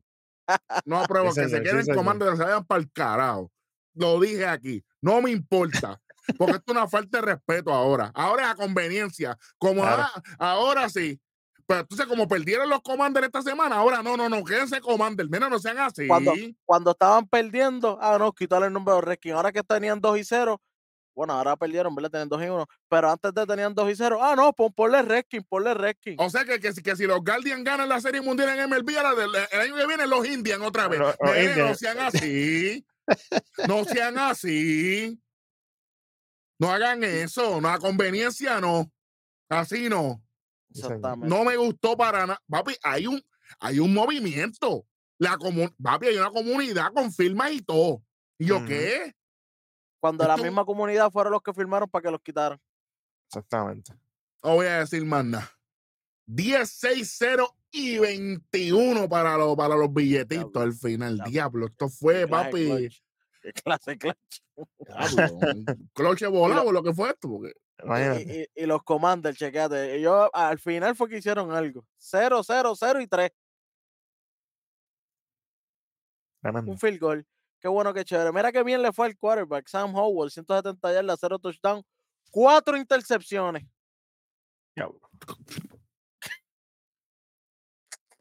No 0.85 0.99
apruebo 1.03 1.33
Sí, 1.33 1.43
que 1.43 1.49
señor, 1.49 1.81
se 1.81 1.85
queden. 1.85 1.97
Commanders, 1.97 2.39
se 2.39 2.45
vayan 2.45 2.65
para 2.65 2.81
el 2.81 2.91
carajo. 2.93 3.53
Lo 3.95 4.21
dije 4.21 4.47
aquí, 4.47 4.85
no 5.01 5.21
me 5.21 5.31
importa. 5.31 6.01
Porque 6.39 6.53
esto 6.57 6.73
es 6.73 6.77
una 6.77 6.89
falta 6.89 7.19
de 7.19 7.27
respeto 7.27 7.73
ahora. 7.73 8.11
Ahora 8.15 8.45
es 8.45 8.49
a 8.51 8.55
conveniencia. 8.55 9.37
Como 9.59 9.83
Claro. 9.83 10.03
ah, 10.39 10.53
ahora 10.53 10.89
sí. 10.89 11.21
Pero 11.67 11.81
entonces, 11.83 12.07
como 12.07 12.27
perdieron 12.27 12.69
los 12.69 12.81
Commanders 12.83 13.27
esta 13.27 13.43
semana, 13.43 13.77
ahora 13.77 14.03
no, 14.03 14.17
no, 14.17 14.29
no, 14.29 14.43
quédense 14.43 14.81
Commanders. 14.81 15.31
Mira, 15.31 15.49
no 15.49 15.59
sean 15.61 15.79
así. 15.79 16.09
Cuando, 16.09 16.35
cuando 16.65 16.91
estaban 16.91 17.29
perdiendo, 17.29 17.97
ah, 18.01 18.17
no, 18.19 18.33
quitarle 18.33 18.67
el 18.67 18.73
nombre 18.73 18.95
de 18.97 19.01
Redskins. 19.03 19.37
Ahora 19.37 19.53
que 19.53 19.63
tenían 19.63 20.01
2 20.01 20.19
y 20.19 20.25
0, 20.25 20.61
bueno, 21.15 21.35
ahora 21.35 21.55
perdieron, 21.57 21.95
¿verdad? 21.95 22.11
Tenían 22.11 22.29
2 22.29 22.43
y 22.43 22.49
1. 22.49 22.67
Pero 22.89 23.11
antes 23.13 23.33
de 23.35 23.47
tenían 23.47 23.73
2 23.75 23.89
y 23.91 23.95
0, 23.95 24.19
ah, 24.21 24.35
no, 24.35 24.53
pon, 24.53 24.73
ponle 24.73 25.01
Redskins, 25.03 25.45
ponle 25.49 25.75
Redskins. 25.75 26.17
O 26.19 26.29
sea 26.29 26.45
que, 26.45 26.59
que, 26.59 26.73
si- 26.73 26.83
que 26.83 26.97
si 26.97 27.07
los 27.07 27.21
Guardians 27.23 27.63
ganan 27.63 27.89
la 27.89 28.01
Serie 28.01 28.21
Mundial 28.21 28.49
en 28.49 28.69
MLB, 28.69 28.97
ahora 28.97 29.15
del- 29.15 29.31
el 29.53 29.61
año 29.61 29.77
que 29.77 29.87
viene 29.87 30.07
los 30.09 30.27
Indians 30.27 30.63
otra 30.65 30.89
vez. 30.89 30.99
No 31.57 31.75
sean 31.77 31.99
así. 32.01 32.85
no 33.69 33.85
sean 33.85 34.19
así. 34.19 35.21
No 36.61 36.71
hagan 36.71 37.03
eso. 37.03 37.61
No 37.61 37.69
a 37.69 37.79
conveniencia, 37.79 38.61
no. 38.61 38.93
Así 39.49 39.89
no. 39.89 40.23
Exactamente. 40.69 41.27
No 41.27 41.43
me 41.43 41.57
gustó 41.57 41.97
para 41.97 42.27
nada. 42.27 42.43
Papi, 42.49 42.75
hay 42.83 43.07
un, 43.07 43.21
hay 43.59 43.81
un 43.81 43.93
movimiento. 43.93 44.87
La 45.19 45.39
Papi, 45.83 46.07
hay 46.07 46.17
una 46.17 46.31
comunidad 46.31 46.93
con 46.93 47.11
firmas 47.13 47.53
y 47.53 47.63
todo. 47.63 48.03
¿Y 48.39 48.47
yo 48.47 48.65
qué? 48.65 49.15
Cuando 50.01 50.27
la 50.27 50.37
misma 50.37 50.65
comunidad 50.65 51.11
fueron 51.11 51.33
los 51.33 51.43
que 51.43 51.53
firmaron 51.53 51.89
para 51.89 52.03
que 52.03 52.11
los 52.11 52.21
quitaran. 52.21 52.61
Exactamente. 53.29 53.93
No 54.43 54.55
voy 54.55 54.67
a 54.67 54.81
decir 54.81 55.05
más 55.05 55.25
nada. 55.25 55.51
10, 56.27 56.71
6, 56.71 57.15
0 57.19 57.57
y 57.71 57.99
21 57.99 59.09
para, 59.09 59.37
los 59.37 59.57
para 59.57 59.77
los 59.77 59.93
billetitos 59.93 60.53
Diablo, 60.53 60.61
al 60.61 60.73
final. 60.75 61.15
diablo. 61.17 61.31
Diablo, 61.31 61.67
esto 61.67 61.89
fue, 61.89 62.27
papi. 62.27 62.89
Qué 63.41 63.53
clase 63.65 63.97
clutch. 63.99 64.41
Cloche 65.95 66.27
volado, 66.27 66.71
lo 66.73 66.83
que 66.83 66.93
fue 66.93 67.11
esto. 67.11 67.29
Porque, 67.29 67.53
Imagínate. 67.83 68.23
Y, 68.23 68.41
y- 68.61 68.63
y 68.65 68.67
los 68.67 68.83
commanders, 68.83 69.39
chequeate. 69.39 69.95
Ellos 69.97 70.29
al 70.33 70.59
final 70.59 70.95
fue 70.97 71.09
que 71.09 71.19
hicieron 71.19 71.51
algo. 71.53 71.85
0, 71.99 72.43
0, 72.45 72.75
0 72.77 73.01
y 73.01 73.07
3. 73.07 73.31
Tremendo. 76.43 76.71
Un 76.73 76.79
field 76.79 76.99
goal. 77.01 77.27
Qué 77.61 77.69
bueno, 77.69 77.93
qué 77.93 78.05
chévere. 78.05 78.33
Mira 78.33 78.51
qué 78.53 78.63
bien 78.63 78.81
le 78.83 78.93
fue 78.93 79.07
al 79.07 79.17
quarterback. 79.19 79.67
Sam 79.69 79.95
Howell, 79.95 80.31
170 80.31 80.93
yardas, 80.93 81.19
0 81.21 81.39
touchdown, 81.39 81.83
4 82.31 82.77
intercepciones. 82.79 83.65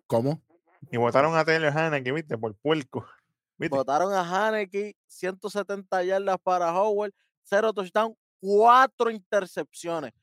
¿Cómo? 0.08 0.42
Y 0.92 0.98
votaron 0.98 1.36
a 1.36 1.46
Taylor 1.46 1.78
Haneke, 1.78 2.12
viste, 2.12 2.38
por 2.38 2.56
puerco. 2.56 3.06
¿Viste? 3.60 3.76
Votaron 3.76 4.14
a 4.14 4.22
Haneke, 4.22 4.96
170 5.08 6.04
yardas 6.04 6.38
para 6.42 6.74
Howell, 6.74 7.14
0 7.44 7.74
touchdown, 7.74 8.16
4 8.40 9.12
intercepciones. 9.12 10.14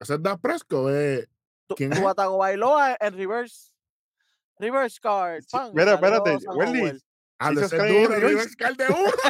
¿Ese 0.00 0.14
es 0.14 0.22
Dak 0.22 0.40
Prescott? 0.40 0.90
Eh, 0.90 1.26
Tu, 1.68 1.74
¿Quién 1.76 1.90
tu 1.90 1.98
es? 1.98 2.02
Batago 2.02 2.38
bailó 2.38 2.76
a- 2.76 2.96
en 2.98 3.16
reverse. 3.16 3.70
Reverse 4.58 4.98
card. 5.00 5.42
Sí, 5.42 5.48
pan, 5.52 5.70
mira, 5.72 5.94
espérate, 5.94 6.30
duro, 8.02 8.14
el 8.14 8.20
reverse. 8.20 8.26
reverse 8.28 8.56
card 8.56 8.76
de 8.76 8.88
uno. 8.88 9.12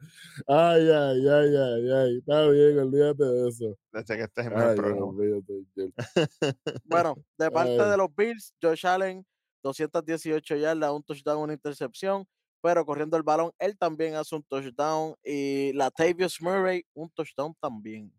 Ay, 0.46 0.88
ay, 0.88 1.28
ay, 1.28 1.56
ay, 1.56 1.90
ay. 1.92 2.18
Está 2.18 2.46
bien, 2.48 2.78
olvídate 2.78 3.24
de 3.24 3.48
eso. 3.48 3.76
Desde 3.92 4.16
que 4.18 4.22
este 4.24 4.40
es 4.42 4.46
el 4.46 4.52
Ay. 4.54 4.76
Bueno, 6.84 7.16
de 7.38 7.50
parte 7.50 7.80
Ay. 7.80 7.90
de 7.90 7.96
los 7.96 8.14
Bills, 8.14 8.54
Josh 8.62 8.86
Allen, 8.86 9.26
218 9.64 10.56
yardas, 10.56 10.90
un 10.92 11.02
touchdown, 11.02 11.42
una 11.42 11.54
intercepción, 11.54 12.26
pero 12.62 12.84
corriendo 12.84 13.16
el 13.16 13.22
balón, 13.22 13.52
él 13.58 13.76
también 13.78 14.14
hace 14.16 14.34
un 14.34 14.42
touchdown 14.44 15.14
y 15.22 15.72
Latavius 15.72 16.40
Murray, 16.42 16.84
un 16.94 17.10
touchdown 17.10 17.54
también. 17.60 18.12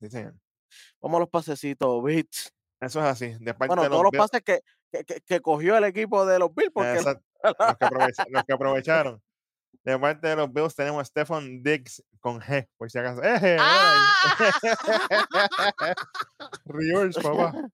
Sí, 0.00 0.10
señor. 0.10 0.34
Vamos 1.00 1.18
a 1.18 1.20
los 1.20 1.28
pasecitos, 1.30 2.02
Bills. 2.02 2.52
Eso 2.80 3.00
es 3.00 3.06
así. 3.06 3.28
De 3.40 3.54
parte 3.54 3.68
Bueno, 3.68 3.82
de 3.84 3.88
todos 3.88 4.02
los 4.02 4.12
pases 4.12 4.42
que, 4.42 4.60
que, 4.90 5.04
que- 5.20 5.40
cogió 5.40 5.76
el 5.78 5.84
equipo 5.84 6.26
de 6.26 6.38
los 6.38 6.54
Bills, 6.54 6.72
porque 6.74 6.94
Exacto, 6.94 7.24
los, 7.42 7.54
que 7.76 7.84
aprovecha- 7.86 8.24
los 8.28 8.44
que 8.44 8.52
aprovecharon. 8.54 9.22
De 9.84 9.98
parte 9.98 10.28
de 10.28 10.36
los 10.36 10.52
Bills 10.52 10.74
tenemos 10.74 11.02
a 11.02 11.04
Stefan 11.04 11.62
Diggs 11.62 12.02
con 12.20 12.40
G, 12.40 12.66
por 12.78 12.90
si 12.90 12.98
acaso. 12.98 13.22
¡Eje! 13.22 13.58
Reverse, 16.64 17.20
papá. 17.20 17.52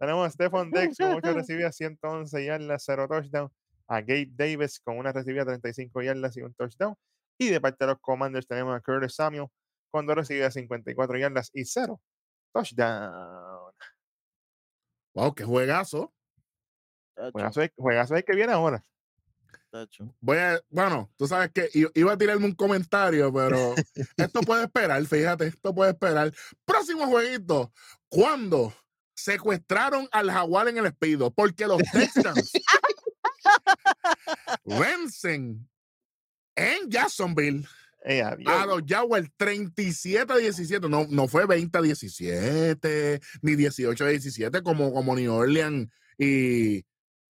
Tenemos 0.00 0.26
a 0.26 0.30
Stefan 0.30 0.70
Diggs 0.70 0.96
con 0.96 1.14
8 1.14 1.32
recibidas, 1.32 1.76
111 1.76 2.44
yardas, 2.44 2.82
0 2.86 3.06
touchdown. 3.08 3.50
A 3.88 4.00
Gabe 4.00 4.28
Davis 4.30 4.80
con 4.80 4.98
una 4.98 5.12
recibida, 5.12 5.44
35 5.44 6.02
yardas 6.02 6.36
y 6.36 6.42
un 6.42 6.54
touchdown. 6.54 6.94
Y 7.38 7.48
de 7.48 7.60
parte 7.60 7.84
de 7.84 7.92
los 7.92 8.00
Commanders 8.00 8.46
tenemos 8.46 8.76
a 8.76 8.80
Curtis 8.80 9.14
Samuel 9.14 9.48
con 9.90 10.06
dos 10.06 10.16
recibidas, 10.16 10.54
54 10.54 11.18
yardas 11.18 11.50
y 11.54 11.64
0 11.64 12.00
touchdown. 12.52 13.72
Wow, 15.14 15.34
qué 15.34 15.44
juegazo. 15.44 16.12
Juegazo, 17.32 17.62
juegazo 17.76 18.16
el 18.16 18.24
que 18.24 18.36
viene 18.36 18.52
ahora. 18.52 18.82
Voy 20.20 20.38
a, 20.38 20.60
bueno, 20.70 21.10
tú 21.16 21.26
sabes 21.26 21.50
que 21.52 21.68
iba 21.94 22.12
a 22.12 22.16
tirarme 22.16 22.46
un 22.46 22.54
comentario, 22.54 23.32
pero 23.32 23.74
esto 24.16 24.40
puede 24.40 24.64
esperar, 24.64 25.04
fíjate, 25.04 25.48
esto 25.48 25.74
puede 25.74 25.90
esperar. 25.90 26.32
Próximo 26.64 27.06
jueguito, 27.06 27.72
¿cuándo 28.08 28.72
secuestraron 29.14 30.08
al 30.10 30.30
jaguar 30.30 30.68
en 30.68 30.78
el 30.78 30.86
Espido? 30.86 31.30
Porque 31.30 31.66
los 31.66 31.82
Texans 31.92 32.52
vencen 34.64 35.68
en 36.56 36.90
Jacksonville 36.90 37.66
Eh, 38.04 38.22
a 38.22 38.64
los 38.64 38.82
Jaguars 38.86 39.28
37 39.36 40.32
a 40.32 40.36
17. 40.36 40.88
No, 40.88 41.06
no 41.10 41.26
fue 41.26 41.46
20 41.46 41.76
a 41.76 41.82
17, 41.82 43.20
ni 43.42 43.56
18 43.56 44.04
a 44.04 44.08
17 44.08 44.62
como, 44.62 44.92
como 44.94 45.16
New 45.16 45.32
Orleans 45.32 45.90
y, 46.16 46.78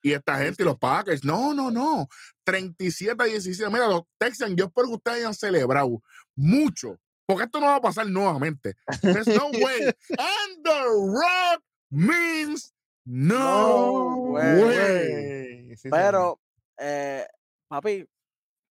y 0.03 0.13
esta 0.13 0.39
gente 0.39 0.63
y 0.63 0.67
los 0.67 0.79
Packers. 0.79 1.25
No, 1.25 1.55
no, 1.55 1.71
no. 1.71 2.07
37 2.45 3.17
a 3.19 3.27
17. 3.27 3.71
Mira, 3.71 3.89
los 3.89 4.03
Texans, 4.19 4.55
yo 4.57 4.67
espero 4.67 4.89
que 4.89 4.95
ustedes 4.95 5.19
hayan 5.19 5.35
celebrado 5.35 6.03
mucho, 6.37 7.01
porque 7.27 7.45
esto 7.45 7.61
no 7.61 7.67
va 7.67 7.77
a 7.77 7.81
pasar 7.81 8.07
nuevamente. 8.07 8.75
There's 9.01 9.27
no 9.27 9.51
way. 9.51 9.93
And 10.19 10.65
the 10.65 10.85
rock 10.85 11.63
means 11.91 12.73
no, 13.05 13.35
No 13.35 14.15
way. 14.33 14.63
Güey, 14.63 15.77
sí. 15.77 15.89
Pero, 15.91 16.41
eh, 16.79 17.27
papi, 17.69 18.07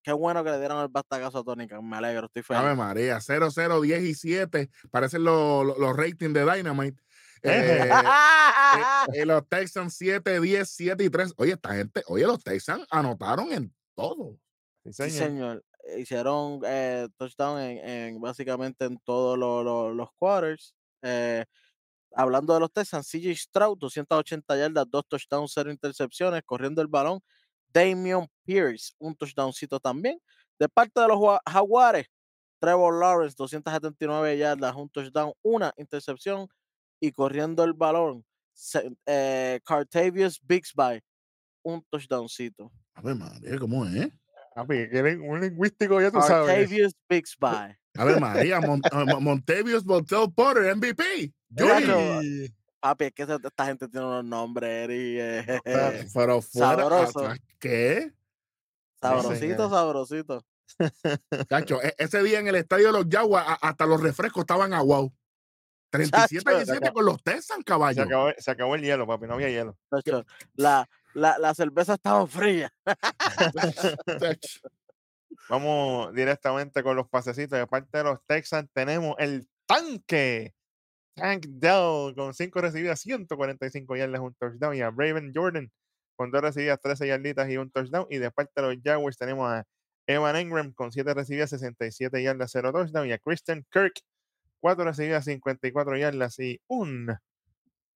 qué 0.04 0.12
bueno 0.14 0.44
que 0.44 0.52
le 0.52 0.60
dieron 0.60 0.82
el 0.82 0.88
bastacazo 0.90 1.40
a 1.40 1.44
Tony 1.44 1.68
Khan. 1.68 1.88
Me 1.88 1.98
alegro, 1.98 2.28
estoy 2.28 2.44
feliz. 2.44 2.62
Ave 2.62 2.76
María, 2.76 3.20
0, 3.22 3.50
0, 3.52 3.82
10 3.82 4.02
y 4.04 4.14
7. 4.16 4.70
Parecen 4.92 5.24
los, 5.24 5.66
los, 5.66 5.78
los 5.78 5.96
ratings 5.96 6.34
de 6.34 6.42
Dynamite. 6.46 7.02
Eh, 7.44 7.90
eh, 9.14 9.26
los 9.26 9.48
Texans 9.48 9.96
7, 9.96 10.40
10, 10.42 10.70
7 10.70 11.04
y 11.04 11.10
3. 11.10 11.34
Oye, 11.38 11.54
esta 11.54 11.76
gente, 11.76 12.04
oye, 12.08 12.26
los 12.26 12.44
Texans 12.44 12.86
anotaron 12.90 13.52
en 13.52 13.74
todo. 13.96 14.38
Sí, 14.86 14.94
Sí, 14.94 15.10
señor. 15.12 15.28
señor. 15.28 15.66
Hicieron 15.98 16.62
eh, 16.66 17.08
touchdown 17.18 17.60
en, 17.62 17.78
en 18.16 18.22
básicamente 18.22 18.86
en 18.86 18.98
todos 19.06 19.38
lo- 19.38 19.64
lo- 19.64 19.94
los 19.94 20.10
quarters. 20.18 20.74
Eh, 21.02 21.46
hablando 22.14 22.54
de 22.54 22.60
los 22.60 22.72
Texans, 22.74 23.08
CJ 23.10 23.36
Stroud, 23.36 23.78
280 23.78 24.58
yardas, 24.58 24.86
dos 24.90 25.04
touchdowns, 25.08 25.52
cero 25.54 25.72
intercepciones, 25.72 26.42
corriendo 26.46 26.82
el 26.82 26.88
balón. 26.88 27.22
Damian 27.78 28.28
Pierce, 28.46 28.94
un 29.00 29.16
touchdowncito 29.16 29.80
también. 29.80 30.20
De 30.60 30.68
parte 30.68 31.00
de 31.00 31.08
los 31.08 31.20
Jaguares, 31.46 32.08
Trevor 32.60 33.00
Lawrence, 33.00 33.36
279 33.38 34.38
yardas, 34.38 34.76
un 34.76 34.90
touchdown, 34.90 35.32
una 35.44 35.72
intercepción 35.78 36.48
y 37.00 37.12
corriendo 37.12 37.64
el 37.64 37.74
balón. 37.74 38.26
Se- 38.54 38.92
eh, 39.06 39.60
Cartavius 39.64 40.40
Bixby, 40.42 41.00
un 41.64 41.84
touchdowncito. 41.92 42.72
Ave 42.96 43.14
María, 43.14 43.60
¿cómo 43.60 43.86
es? 43.86 44.10
Que 44.68 44.90
eres 44.92 45.20
un 45.22 45.40
lingüístico, 45.40 46.02
ya 46.02 46.10
tú 46.10 46.20
sabes. 46.20 46.48
Cartavius 46.48 46.94
Bixby. 47.08 47.78
Ave 47.96 48.20
María, 48.20 48.60
Mon- 48.60 48.82
eh, 48.92 49.06
Mon- 49.06 49.24
Montevious 49.24 49.84
Voltel 49.84 50.32
Potter, 50.34 50.76
MVP. 50.76 51.32
Yuri. 51.50 52.52
Papi, 52.88 53.06
es 53.06 53.14
que 53.14 53.24
esta 53.24 53.66
gente 53.66 53.88
tiene 53.90 54.06
unos 54.06 54.24
nombres, 54.24 54.70
Eri, 54.86 55.20
eh, 55.20 55.60
Pero 56.14 56.42
fuera. 56.42 56.76
sabroso. 56.78 57.20
¿sabes 57.20 57.42
¿Qué? 57.60 58.14
sabrosito, 59.02 59.36
señor. 59.40 59.70
sabrosito. 59.70 60.46
Cacho, 61.50 61.82
e- 61.84 61.94
ese 61.98 62.24
día 62.24 62.40
en 62.40 62.48
el 62.48 62.56
estadio 62.56 62.88
de 62.88 62.94
los 62.94 63.06
Jaguars, 63.10 63.46
a- 63.48 63.54
hasta 63.68 63.86
los 63.86 64.00
refrescos 64.02 64.42
estaban 64.42 64.74
aguados. 64.74 65.12
37 65.90 66.44
Chacho. 66.46 66.58
17 66.58 66.94
con 66.94 67.06
los 67.06 67.22
Texans, 67.24 67.60
Se 67.60 67.64
caballo. 67.66 68.04
acabó, 68.04 68.30
se 68.38 68.52
acabó 68.52 68.76
el 68.76 68.82
hielo, 68.84 69.06
papi, 69.06 69.26
no 69.28 69.34
había 69.34 69.50
hielo. 69.50 69.78
Chacho, 69.94 70.26
La, 70.56 70.90
la, 71.14 71.38
la 71.40 71.54
cerveza 71.54 71.96
estaba 71.96 72.26
fría. 72.28 72.74
Vamos 75.50 76.14
directamente 76.14 76.84
con 76.84 76.96
los 76.96 77.08
pasecitos. 77.10 77.58
De 77.60 77.68
parte 77.68 77.98
de 77.98 78.04
los 78.06 78.20
Texans 78.26 78.70
tenemos 78.74 79.16
el 79.20 79.48
tanque. 79.66 80.54
Tank 81.18 81.48
Dell 81.48 82.14
con 82.16 82.34
5 82.34 82.62
recibidas, 82.62 83.00
145 83.02 83.96
yardas, 83.96 84.22
un 84.22 84.36
touchdown. 84.36 84.76
Y 84.76 84.82
a 84.82 84.92
Raven 84.92 85.32
Jordan 85.34 85.72
con 86.16 86.30
2 86.30 86.42
recibidas, 86.42 86.80
13 86.80 87.08
yarditas 87.08 87.50
y 87.50 87.58
un 87.58 87.72
touchdown. 87.72 88.06
Y 88.10 88.20
de 88.20 88.30
parte 88.30 88.62
de 88.62 88.76
los 88.76 88.84
Jaguars 88.84 89.18
tenemos 89.18 89.50
a 89.50 89.66
Evan 90.06 90.36
Engram 90.36 90.74
con 90.74 90.92
7 90.92 91.16
recibidas, 91.16 91.50
67 91.50 92.22
yardas, 92.22 92.52
0 92.52 92.72
touchdown. 92.72 93.08
Y 93.08 93.14
a 93.14 93.18
Christian 93.18 93.66
Kirk, 93.72 93.94
4 94.60 94.86
recibidas, 94.86 95.26
54 95.26 95.98
yardas 95.98 96.38
y 96.38 96.62
un 96.68 97.18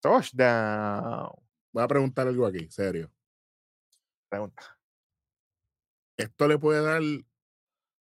touchdown. 0.01 1.29
Voy 1.73 1.83
a 1.83 1.87
preguntar 1.87 2.27
algo 2.27 2.47
aquí, 2.47 2.69
serio. 2.71 3.11
Pregunta. 4.29 4.79
Esto 6.17 6.47
le 6.47 6.57
puede 6.57 6.81
dar 6.81 7.01
un, 7.01 7.21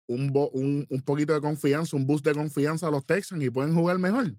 un, 0.07 0.87
un 0.89 1.03
poquito 1.03 1.35
de 1.35 1.41
confianza, 1.41 1.97
un 1.97 2.07
boost 2.07 2.25
de 2.25 2.35
confianza 2.35 2.87
a 2.87 2.91
los 2.91 3.05
Texans 3.05 3.43
y 3.43 3.51
pueden 3.51 3.75
jugar 3.75 3.99
mejor. 3.99 4.33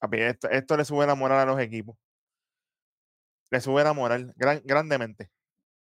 Esto, 0.00 0.48
esto 0.50 0.76
le 0.76 0.84
sube 0.84 1.06
la 1.06 1.14
moral 1.14 1.40
a 1.40 1.52
los 1.52 1.60
equipos. 1.60 1.96
Le 3.50 3.60
sube 3.60 3.82
la 3.84 3.92
moral 3.92 4.32
gran- 4.36 4.62
grandemente. 4.64 5.30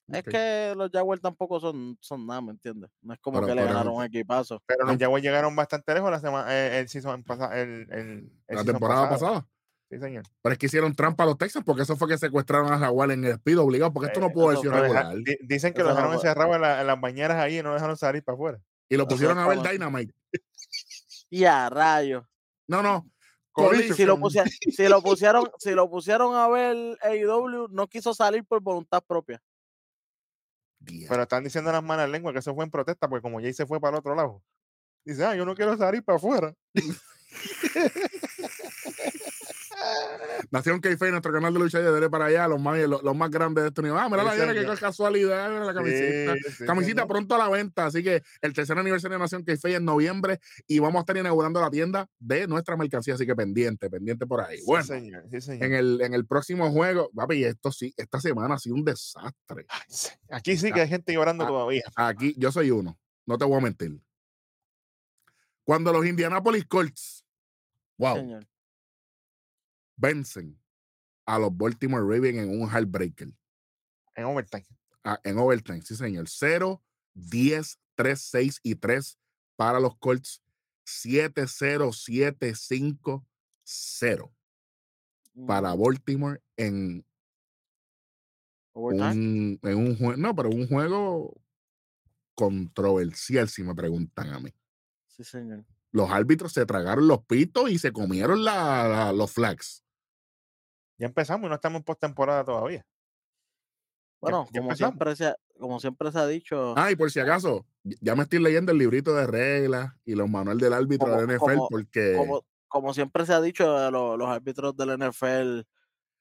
Es 0.09 0.23
que 0.23 0.73
los 0.77 0.89
Jaguars 0.89 1.21
tampoco 1.21 1.59
son, 1.59 1.97
son 1.99 2.25
nada, 2.25 2.39
¿me 2.39 2.51
entiendes? 2.51 2.89
No 3.01 3.13
es 3.13 3.19
como 3.19 3.39
Pero- 3.41 3.47
que 3.47 3.55
le 3.55 3.65
ganaron 3.65 3.93
un 3.95 4.03
equipazo. 4.05 4.63
Pero 4.65 4.85
los 4.85 4.97
Jaguars 4.97 5.21
llegaron 5.23 5.53
bastante 5.55 5.93
lejos 5.93 6.09
la 6.09 6.19
semana, 6.19 6.47
eh, 6.55 6.79
el 6.79 6.87
season 6.87 7.25
el, 7.53 7.59
el- 7.91 8.31
el 8.47 8.55
La 8.55 8.63
temporada 8.63 9.09
pasado. 9.09 9.33
pasada. 9.33 9.47
Sí, 9.89 9.99
señor. 9.99 10.23
Pero 10.41 10.53
es 10.53 10.59
que 10.59 10.65
hicieron 10.67 10.93
trampa 10.95 11.23
a 11.23 11.27
los 11.27 11.37
Texans 11.37 11.65
porque 11.65 11.81
eso 11.81 11.95
fue 11.97 12.07
que 12.09 12.17
secuestraron 12.17 12.71
a 12.71 12.77
Jaguar 12.79 13.11
en 13.11 13.23
el 13.23 13.31
despido 13.31 13.63
obligado, 13.65 13.91
porque 13.93 14.07
esto 14.07 14.19
no 14.21 14.27
Eh, 14.27 14.31
pudo 14.31 14.49
deja- 14.61 14.79
regular. 14.81 15.15
di- 15.17 15.37
dicen 15.41 15.73
que 15.73 15.81
Eso 15.81 15.89
lo 15.89 15.89
no 15.89 15.95
dejaron 15.95 16.19
fue- 16.19 16.29
encerrado 16.29 16.55
en, 16.55 16.61
la- 16.61 16.81
en 16.81 16.87
las 16.87 17.01
bañeras 17.01 17.37
ahí 17.37 17.59
y 17.59 17.63
no 17.63 17.69
lo 17.69 17.75
dejaron 17.75 17.97
salir 17.97 18.23
para 18.23 18.35
afuera. 18.35 18.59
Y 18.89 18.95
lo 18.97 19.07
pusieron 19.07 19.37
a 19.39 19.47
ver 19.47 19.59
Dynamite. 19.61 20.13
Y 21.29 21.43
a 21.43 21.69
rayos. 21.69 22.25
No, 22.67 22.81
no. 22.81 23.09
Si 23.57 24.05
lo, 24.05 24.19
Collision. 24.19 24.19
pusie- 24.19 24.71
si 24.71 24.87
lo 24.87 25.01
pusieron, 25.01 25.49
si 25.57 25.71
lo 25.71 25.89
pusieron 25.89 26.35
a 26.35 26.47
ver 26.47 26.97
AEW, 27.01 27.67
no 27.69 27.87
quiso 27.87 28.13
salir 28.13 28.45
por 28.45 28.61
voluntad 28.61 29.03
propia. 29.05 29.41
Pero 31.09 31.23
están 31.23 31.43
diciendo 31.43 31.71
las 31.71 31.83
malas 31.83 32.07
lenguas 32.07 32.33
que 32.33 32.39
eso 32.39 32.53
fue 32.53 32.63
en 32.63 32.69
protesta, 32.71 33.09
porque 33.09 33.23
como 33.23 33.39
Jay 33.39 33.53
se 33.53 33.65
fue 33.65 33.79
para 33.81 33.97
el 33.97 33.99
otro 33.99 34.13
lado. 34.13 34.43
Dice, 35.03 35.25
ah, 35.25 35.35
yo 35.35 35.43
no 35.43 35.55
quiero 35.55 35.75
salir 35.75 36.03
para 36.03 36.17
afuera. 36.17 36.53
Nación 40.51 40.79
k 40.79 40.89
nuestro 41.11 41.31
canal 41.33 41.53
de 41.53 41.59
lucha, 41.59 41.79
dele 41.79 42.09
para 42.09 42.25
allá, 42.25 42.47
los 42.47 42.59
más, 42.61 42.77
los, 42.79 43.03
los 43.03 43.15
más 43.15 43.29
grandes 43.29 43.63
de 43.63 43.67
este 43.69 43.81
universo. 43.81 44.03
Ah, 44.05 44.09
mira 44.09 44.23
la 44.23 44.31
señor. 44.31 44.75
qué 44.75 44.79
casualidad, 44.79 45.49
mira 45.49 45.65
la 45.65 45.73
camiseta. 45.73 46.33
Sí, 46.35 46.51
sí, 46.57 46.65
Camisita 46.65 47.01
señor. 47.01 47.07
pronto 47.07 47.35
a 47.35 47.37
la 47.37 47.49
venta, 47.49 47.85
así 47.85 48.01
que 48.03 48.21
el 48.41 48.53
tercer 48.53 48.77
aniversario 48.77 49.17
de 49.17 49.21
Nación 49.23 49.43
k 49.43 49.53
en 49.65 49.85
noviembre 49.85 50.39
y 50.67 50.79
vamos 50.79 50.97
a 50.97 50.99
estar 51.01 51.17
inaugurando 51.17 51.59
la 51.61 51.69
tienda 51.69 52.09
de 52.19 52.47
nuestra 52.47 52.77
mercancía, 52.77 53.15
así 53.15 53.25
que 53.25 53.35
pendiente, 53.35 53.89
pendiente 53.89 54.25
por 54.25 54.41
ahí. 54.41 54.57
Sí, 54.59 54.63
Bueno, 54.65 54.83
señor, 54.85 55.23
sí, 55.31 55.41
señor. 55.41 55.65
en 55.65 55.73
el, 55.73 56.01
en 56.01 56.13
el 56.13 56.25
próximo 56.25 56.71
juego, 56.71 57.09
papi, 57.13 57.43
esto 57.43 57.71
sí, 57.71 57.93
esta 57.97 58.19
semana 58.21 58.55
ha 58.55 58.59
sido 58.59 58.75
un 58.75 58.83
desastre. 58.85 59.65
Aquí 60.29 60.57
sí 60.57 60.71
que 60.71 60.81
hay 60.81 60.87
gente 60.87 61.13
llorando 61.13 61.43
Ah, 61.43 61.47
todavía. 61.47 61.83
Aquí, 61.95 62.33
yo 62.37 62.51
soy 62.51 62.71
uno, 62.71 62.97
no 63.25 63.37
te 63.37 63.45
voy 63.45 63.57
a 63.57 63.61
mentir. 63.61 63.99
Cuando 65.63 65.91
los 65.91 66.05
Indianapolis 66.05 66.65
Colts, 66.65 67.25
wow, 67.97 68.15
Señor. 68.15 68.47
Vencen 69.97 70.59
a 71.25 71.37
los 71.39 71.55
Baltimore 71.55 72.01
Ravens 72.03 72.39
en 72.39 72.61
un 72.61 72.69
heartbreaker. 72.69 73.33
En 74.15 74.25
overtime. 74.25 74.65
Ah, 75.03 75.19
en 75.23 75.37
overtime, 75.37 75.81
sí, 75.81 75.95
señor. 75.95 76.27
0, 76.29 76.81
10, 77.13 77.79
3, 77.95 78.21
6 78.21 78.59
y 78.63 78.75
3 78.75 79.17
para 79.55 79.79
los 79.79 79.97
Colts. 79.97 80.41
7, 80.85 81.45
0, 81.47 81.91
7, 81.91 82.55
5, 82.55 83.25
0 83.63 84.33
para 85.45 85.73
Ujú. 85.73 85.83
Baltimore 85.83 86.41
en 86.55 87.05
un, 88.73 89.59
en 89.61 89.77
un 89.77 89.97
juego. 89.97 90.17
No, 90.17 90.35
pero 90.35 90.49
un 90.49 90.67
juego 90.67 91.33
controversial, 92.35 93.49
si 93.49 93.63
me 93.63 93.75
preguntan 93.75 94.29
a 94.29 94.39
mí. 94.39 94.51
Sí, 95.07 95.23
señor. 95.23 95.65
Los 95.91 96.09
árbitros 96.11 96.53
se 96.53 96.65
tragaron 96.65 97.07
los 97.07 97.23
pitos 97.25 97.69
y 97.71 97.79
se 97.79 97.91
comieron 97.91 98.43
la- 98.43 98.87
la- 98.87 99.13
los 99.13 99.31
flags. 99.31 99.83
Ya 100.97 101.07
empezamos 101.07 101.45
y 101.45 101.49
no 101.49 101.55
estamos 101.55 101.79
en 101.79 101.83
postemporada 101.83 102.43
todavía. 102.43 102.85
Bueno, 104.19 104.45
ya 104.51 104.59
como 104.61 104.71
empezamos. 104.71 104.77
siempre, 104.93 105.15
se 105.15 105.25
ha, 105.27 105.35
como 105.59 105.79
siempre 105.79 106.11
se 106.11 106.17
ha 106.19 106.25
dicho, 106.27 106.73
Ah, 106.75 106.91
y 106.91 106.95
por 106.95 107.11
si 107.11 107.19
acaso, 107.19 107.65
ya 107.83 108.15
me 108.15 108.23
estoy 108.23 108.39
leyendo 108.39 108.71
el 108.71 108.79
librito 108.79 109.13
de 109.13 109.27
reglas 109.27 109.93
y 110.05 110.15
los 110.15 110.27
manuales 110.27 110.61
del 110.61 110.73
árbitro 110.73 111.07
Como- 111.07 111.17
de 111.21 111.23
NFL 111.37 111.39
como- 111.55 111.67
porque 111.69 112.15
como, 112.17 112.41
como 112.67 112.93
siempre 112.95 113.25
se 113.27 113.33
ha 113.33 113.41
dicho, 113.41 113.77
de 113.77 113.91
lo- 113.91 114.17
los 114.17 114.27
árbitros 114.27 114.75
del 114.75 114.89
NFL, 114.97 115.65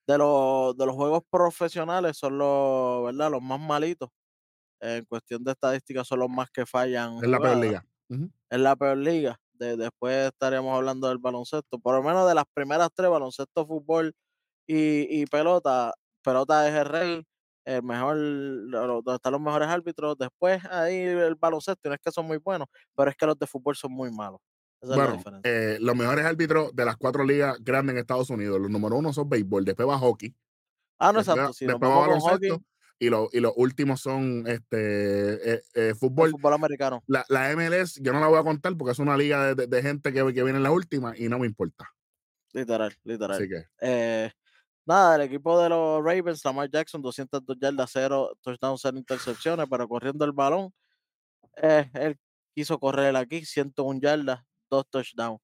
de, 0.07 0.19
los 0.19 0.77
de 0.77 0.87
los 0.87 0.95
juegos 0.95 1.23
profesionales, 1.31 2.19
son 2.19 2.37
los, 2.39 3.05
¿verdad? 3.07 3.31
los 3.31 3.43
más 3.43 3.59
malitos. 3.61 4.11
En 4.79 5.07
cuestión 5.07 5.43
de 5.43 5.53
estadísticas, 5.53 6.07
son 6.07 6.19
los 6.21 6.29
más 6.29 6.51
que 6.51 6.67
fallan. 6.67 7.17
es 7.17 7.29
la 7.31 7.41
peor 7.41 7.57
liga. 7.57 7.87
Es 8.51 8.61
la 8.61 8.77
peor 8.77 8.99
liga. 8.99 9.41
De, 9.55 9.75
después 9.79 10.27
estaríamos 10.29 10.77
hablando 10.77 11.09
del 11.09 11.17
baloncesto. 11.17 11.79
Por 11.79 11.95
lo 11.97 12.03
menos 12.03 12.29
de 12.29 12.35
las 12.35 12.45
primeras 12.53 12.91
tres, 12.95 13.09
baloncesto, 13.09 13.67
fútbol 13.67 14.15
y, 14.67 15.23
y 15.23 15.27
pelota. 15.27 15.95
Pelota 16.23 16.69
es 16.69 16.75
el 16.75 16.85
rey. 16.87 17.25
el 17.65 17.83
mejor, 17.83 18.17
donde 18.71 19.15
están 19.15 19.33
los 19.33 19.41
mejores 19.41 19.69
árbitros. 19.69 20.17
Después 20.19 20.65
ahí 20.67 20.97
el 20.99 21.35
baloncesto, 21.37 21.89
no 21.89 21.95
es 21.95 22.01
que 22.01 22.11
son 22.13 22.27
muy 22.27 22.39
buenos, 22.39 22.69
pero 22.95 23.11
es 23.11 23.17
que 23.17 23.27
los 23.27 23.39
de 23.39 23.47
fútbol 23.47 23.77
son 23.77 23.93
muy 23.93 24.11
malos. 24.11 24.41
Esa 24.81 24.95
es 24.97 25.03
la 25.03 25.11
Bueno, 25.11 25.13
diferencia. 25.13 25.43
eh, 25.43 25.79
los 25.81 25.97
mejores 25.97 26.25
árbitros 26.27 26.75
de 26.75 26.85
las 26.85 26.97
cuatro 26.97 27.25
ligas 27.25 27.59
grandes 27.63 27.95
en 27.95 27.99
Estados 28.01 28.31
Unidos. 28.31 28.61
Los 28.61 28.71
número 28.71 28.97
uno 28.97 29.13
son 29.13 29.29
béisbol, 29.29 29.65
después 29.65 29.89
va 29.89 29.99
hockey, 29.99 30.35
ah, 30.99 31.13
no, 31.13 31.21
exacto. 31.21 31.53
Si 31.53 31.67
después 31.67 31.91
va 31.91 31.97
hockey, 31.97 32.51
baloncesto 32.51 32.65
y, 32.99 33.09
lo- 33.11 33.29
y 33.33 33.41
los 33.41 33.53
últimos 33.57 34.01
son 34.01 34.45
este 34.47 35.55
eh, 35.55 35.63
eh, 35.75 35.89
el 35.91 35.97
fútbol. 35.97 36.31
fútbol 36.31 36.53
americano. 36.55 37.03
La, 37.07 37.25
la 37.29 37.51
MLS 37.53 38.01
yo 38.03 38.13
no 38.13 38.21
la 38.21 38.29
voy 38.29 38.39
a 38.39 38.45
contar 38.45 38.77
porque 38.77 38.93
es 38.93 38.99
una 38.99 39.17
liga 39.17 39.47
de, 39.49 39.55
de- 39.55 39.67
de 39.69 39.83
gente 39.83 40.13
que, 40.13 40.19
que 40.35 40.43
viene 40.45 40.59
en 40.59 40.63
la 40.63 40.71
última 40.73 41.17
y 41.17 41.29
no 41.29 41.39
me 41.39 41.47
importa. 41.47 41.89
Literal, 42.53 42.93
literal. 43.05 43.37
Así 43.37 43.49
que 43.49 43.65
Eh, 43.81 44.31
nada, 44.87 45.16
el 45.16 45.22
equipo 45.22 45.61
de 45.61 45.68
los 45.68 46.03
Ravens, 46.05 46.44
Lamar 46.44 46.70
Jackson, 46.70 47.03
202 47.03 47.57
yardas, 47.61 47.90
0 47.92 48.38
touchdowns, 48.42 48.81
0 48.83 48.99
intercepciones, 48.99 49.66
pero 49.70 49.88
corriendo 49.88 50.25
el 50.25 50.33
balón, 50.33 50.72
eh, 51.62 51.90
él 51.94 52.18
quiso 52.55 52.79
correr 52.79 53.16
aquí, 53.16 53.44
101 53.44 54.01
yardas, 54.01 54.40
2 54.70 54.87
touchdowns. 54.90 55.40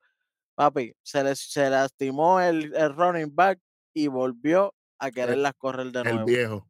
Papi, 0.54 0.94
se, 1.02 1.24
le, 1.24 1.34
se 1.36 1.70
lastimó 1.70 2.40
el, 2.40 2.74
el 2.74 2.94
running 2.94 3.34
back 3.34 3.58
y 3.94 4.08
volvió 4.08 4.74
a 4.98 5.10
quererlas 5.10 5.54
correr 5.58 5.92
de 5.92 6.04
el 6.04 6.10
nuevo. 6.10 6.26
viejo. 6.26 6.68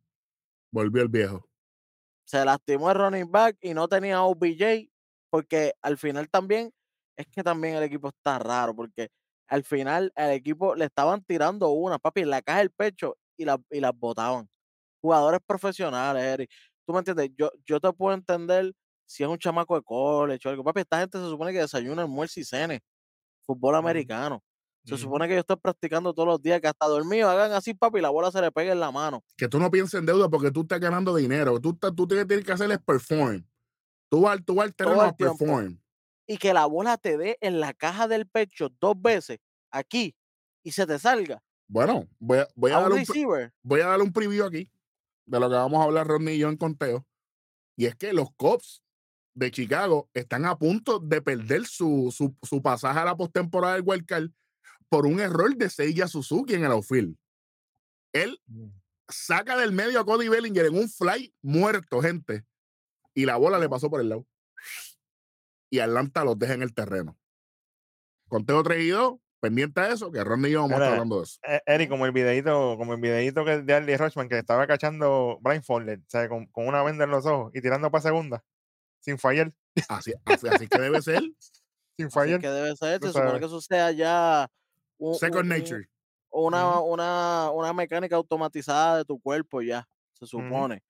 Volvió 0.73 1.03
el 1.03 1.09
viejo. 1.09 1.49
Se 2.25 2.45
lastimó 2.45 2.91
el 2.91 2.99
running 2.99 3.31
back 3.31 3.57
y 3.61 3.75
no 3.75 3.89
tenía 3.89 4.23
OBJ, 4.23 4.89
porque 5.31 5.75
al 5.83 5.99
final 5.99 6.29
también, 6.31 6.73
es 7.17 7.27
que 7.29 7.43
también 7.43 7.77
el 7.77 7.83
equipo 7.83 8.09
está 8.09 8.39
raro, 8.39 8.75
porque 8.75 9.11
al 9.53 9.65
final 9.65 10.11
el 10.17 10.31
equipo 10.31 10.75
le 10.75 10.87
estaban 10.87 11.23
tirando 11.25 11.69
una, 11.73 11.99
papi, 11.99 12.23
en 12.23 12.31
la 12.31 12.41
caja 12.41 12.61
del 12.61 12.71
pecho 12.71 13.19
y, 13.37 13.45
la, 13.45 13.61
y 13.71 13.81
las 13.81 13.93
botaban. 13.95 14.49
Jugadores 15.03 15.41
profesionales, 15.47 16.23
Eric. 16.23 16.51
Tú 16.87 16.95
me 16.95 17.01
entiendes, 17.01 17.29
yo, 17.37 17.51
yo 17.67 17.79
te 17.79 17.93
puedo 17.93 18.15
entender 18.15 18.73
si 19.05 19.23
es 19.23 19.29
un 19.29 19.37
chamaco 19.37 19.77
de 19.77 19.83
college 19.83 20.49
o 20.49 20.51
algo. 20.51 20.65
Papi, 20.65 20.81
esta 20.81 21.01
gente 21.01 21.19
se 21.19 21.27
supone 21.27 21.53
que 21.53 21.59
desayuna, 21.59 22.01
almuerza 22.01 22.41
y 22.41 22.45
cene. 22.45 22.81
Fútbol 23.45 23.75
americano. 23.75 24.43
Se 24.85 24.97
supone 24.97 25.29
que 25.29 25.35
yo 25.35 25.41
estoy 25.41 25.57
practicando 25.57 26.15
todos 26.15 26.27
los 26.27 26.43
días, 26.43 26.59
que 26.61 26.69
hasta 26.69 26.87
dormido 26.87 27.29
hagan 27.29 27.53
así, 27.53 27.75
papi, 27.75 27.99
y 27.99 28.03
la 28.03 28.09
bola 28.09 28.33
se 28.33 28.41
le 28.41 28.51
pegue 28.51 28.73
en 28.73 28.81
la 28.81 28.91
mano. 28.91 29.23
Que 29.37 29.49
tú 29.49 29.59
no 29.59 29.71
pienses 29.71 30.01
en 30.01 30.07
deuda 30.07 30.31
porque 30.31 30.51
tú 30.51 30.63
estás 30.63 30.81
ganando 30.81 31.15
dinero. 31.15 31.61
Tú, 31.61 31.79
tú 31.95 32.09
tienes, 32.09 32.27
que 32.43 32.53
hacer 32.53 32.71
es 32.71 32.79
perform. 32.79 33.45
Tú 34.09 34.23
vas, 34.23 34.41
tú 34.47 34.55
vas 34.55 34.65
al 34.65 34.75
terreno 34.75 35.03
a 35.03 35.15
perform. 35.15 35.79
Y 36.33 36.39
que 36.39 36.55
la 36.55 36.65
bola 36.65 36.97
te 36.97 37.19
dé 37.19 37.37
en 37.43 37.61
la 37.61 37.75
caja 37.75 38.09
del 38.09 38.27
pecho 38.27 38.71
dos 38.81 38.95
veces 39.01 39.39
aquí 39.71 40.17
y 40.63 40.73
se 40.73 40.87
te 40.87 40.99
salga 40.99 41.43
Bueno, 41.69 42.09
voy 42.19 42.39
a, 42.39 42.49
voy 42.55 42.71
a 42.71 42.79
a 42.79 42.81
dar 42.81 42.93
un 42.93 43.05
voy 43.63 43.81
a 43.83 43.87
dar 43.87 44.01
un 44.01 44.13
preview 44.13 44.47
aquí 44.47 44.71
de 45.27 45.39
lo 45.39 45.51
que 45.51 45.57
vamos 45.57 45.79
a 45.79 45.85
hablar 45.85 46.07
Rodney 46.07 46.37
y 46.37 46.39
yo 46.39 46.49
en 46.49 46.57
conteo. 46.57 47.07
Y 47.77 47.85
es 47.85 47.95
que 47.97 48.15
los 48.15 48.29
Cubs 48.35 48.83
de 49.35 49.51
Chicago 49.51 50.09
están 50.15 50.47
a 50.47 50.59
punto 50.59 50.99
de 50.99 51.21
perder 51.21 51.67
su, 51.67 52.11
su, 52.17 52.35
su 52.43 52.63
pasaje 52.63 52.99
a 52.99 53.05
la 53.05 53.17
postemporada 53.17 53.75
del 53.75 53.83
Wild 53.85 54.07
Card 54.07 54.31
por 54.89 55.07
un 55.07 55.21
error 55.21 55.55
de 55.55 55.69
Seiya 55.69 56.09
Suzuki 56.09 56.55
en 56.55 56.65
el 56.65 56.73
outfield. 56.73 57.15
Él 58.15 58.41
Mm. 58.47 58.69
saca 59.09 59.57
del 59.59 59.73
medio 59.73 60.01
a 60.01 60.07
Cody 60.07 60.29
Bellinger 60.29 60.67
en 60.67 60.79
un 60.79 60.89
fly 60.89 61.35
muerto, 61.43 62.01
gente. 62.01 62.47
Y 63.15 63.27
la 63.27 63.37
bola 63.37 63.59
le 63.59 63.69
pasó 63.69 63.91
por 63.91 64.01
el 64.01 64.09
lado. 64.09 64.27
Y 65.73 65.79
Atlanta 65.81 66.23
los 66.25 66.39
deja 66.39 66.53
en 66.53 66.63
el 66.63 66.75
terreno. 66.75 67.17
Conteo 68.29 68.63
3 68.63 68.83
y 68.85 68.89
2, 68.91 69.15
pendiente 69.41 69.81
a 69.81 69.89
eso, 69.93 70.13
que 70.13 70.23
Rodney 70.23 70.51
y 70.51 70.55
yo 70.55 70.61
vamos 70.61 70.73
a 70.73 70.77
estar 70.77 70.93
hablando 70.93 71.17
de 71.19 71.23
eso. 71.25 71.39
Eh, 71.49 71.61
Eric, 71.67 71.89
como 71.89 72.05
el 72.05 72.13
videito, 72.13 72.77
como 72.77 72.93
el 72.95 73.01
videito 73.01 73.43
que 73.45 73.63
de 73.63 73.75
Andy 73.75 73.97
Rochman 73.97 74.29
que 74.29 74.39
estaba 74.39 74.67
cachando 74.67 75.39
blindfolded, 75.41 76.01
o 76.01 76.05
sea, 76.09 76.29
con, 76.29 76.47
con 76.47 76.67
una 76.69 76.83
venda 76.83 77.05
en 77.05 77.11
los 77.11 77.25
ojos 77.25 77.53
y 77.55 77.63
tirando 77.63 77.91
para 77.91 78.03
segunda, 78.03 78.45
sin 79.01 79.19
fallar, 79.19 79.53
Así, 79.89 80.13
así, 80.27 80.49
así 80.49 80.69
que 80.69 80.79
debe 80.79 81.01
ser. 81.01 81.23
sin 81.97 82.07
Así 82.07 82.15
fallar. 82.15 82.41
que 82.41 82.49
debe 82.51 82.77
ser. 82.77 83.01
Se 83.01 83.07
supone 83.09 83.27
sabes. 83.29 83.41
que 83.41 83.47
eso 83.47 83.61
sea 83.63 83.91
ya 83.93 84.51
un- 84.99 85.15
Second 85.15 85.45
un- 85.45 85.49
nature. 85.49 85.89
una, 86.31 86.81
una, 86.81 87.51
una 87.51 87.73
mecánica 87.73 88.17
automatizada 88.17 88.99
de 88.99 89.05
tu 89.07 89.19
cuerpo 89.19 89.63
ya, 89.63 89.89
se 90.13 90.27
supone. 90.27 90.83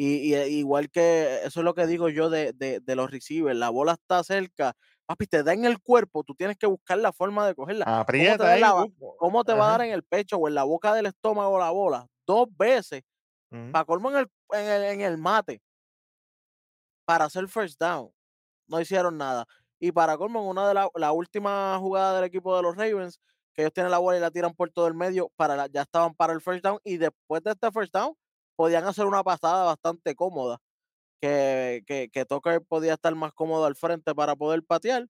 Y, 0.00 0.34
y, 0.34 0.38
igual 0.58 0.90
que 0.90 1.40
eso 1.44 1.60
es 1.60 1.64
lo 1.64 1.74
que 1.74 1.86
digo 1.86 2.08
yo 2.08 2.30
de, 2.30 2.52
de, 2.54 2.80
de 2.80 2.96
los 2.96 3.10
receivers, 3.10 3.58
la 3.58 3.68
bola 3.70 3.92
está 3.94 4.22
cerca, 4.24 4.72
papi, 5.06 5.26
te 5.26 5.42
da 5.42 5.52
en 5.52 5.64
el 5.66 5.80
cuerpo, 5.80 6.24
tú 6.24 6.34
tienes 6.34 6.56
que 6.56 6.66
buscar 6.66 6.98
la 6.98 7.12
forma 7.12 7.46
de 7.46 7.54
cogerla. 7.54 7.86
Aprieta 8.16 8.52
ahí. 8.52 8.60
la- 8.62 8.86
¿Cómo 9.16 9.44
te 9.44 9.52
va 9.54 9.68
a 9.68 9.70
dar 9.72 9.82
en 9.82 9.92
el 9.92 10.02
pecho 10.04 10.36
o 10.38 10.48
en 10.48 10.54
la 10.54 10.64
boca 10.64 10.94
del 10.94 11.06
estómago 11.06 11.58
la 11.58 11.70
bola? 11.70 12.06
Dos 12.26 12.46
veces, 12.56 13.02
para 13.70 13.84
colmo 13.86 14.10
en 14.10 14.18
el, 14.18 14.28
en 14.52 14.66
el, 14.68 14.82
en 14.84 15.00
el 15.02 15.18
mate, 15.18 15.62
para 17.04 17.24
hacer 17.26 17.48
first 17.48 17.78
down. 17.80 18.10
No 18.68 18.80
hicieron 18.80 19.18
nada. 19.18 19.46
Y 19.80 19.92
para 19.92 20.18
colmo, 20.18 20.40
en 20.42 20.48
una 20.48 20.68
de 20.68 20.74
las 20.74 20.88
la 20.96 21.12
última 21.12 21.78
jugada 21.78 22.16
del 22.16 22.24
equipo 22.24 22.56
de 22.56 22.62
los 22.62 22.76
Ravens, 22.76 23.20
que 23.54 23.62
ellos 23.62 23.72
tienen 23.74 23.92
la 23.92 23.98
bola 23.98 24.18
y 24.18 24.20
la 24.20 24.30
tiran 24.30 24.54
por 24.54 24.70
todo 24.72 24.88
el 24.88 24.94
medio, 24.94 25.30
para 25.36 25.56
la- 25.56 25.68
ya 25.68 25.82
estaban 25.82 26.14
para 26.14 26.32
el 26.34 26.40
first 26.42 26.64
down. 26.64 26.78
Y 26.84 26.98
después 26.98 27.42
de 27.44 27.52
este 27.52 27.70
first 27.72 27.94
down, 27.94 28.14
podían 28.60 28.84
hacer 28.84 29.06
una 29.06 29.22
pasada 29.22 29.64
bastante 29.64 30.14
cómoda. 30.14 30.58
Que, 31.18 31.82
que, 31.86 32.10
que 32.12 32.26
Tucker 32.26 32.60
podía 32.62 32.92
estar 32.92 33.14
más 33.14 33.32
cómodo 33.32 33.64
al 33.64 33.74
frente 33.74 34.14
para 34.14 34.36
poder 34.36 34.62
patear. 34.62 35.06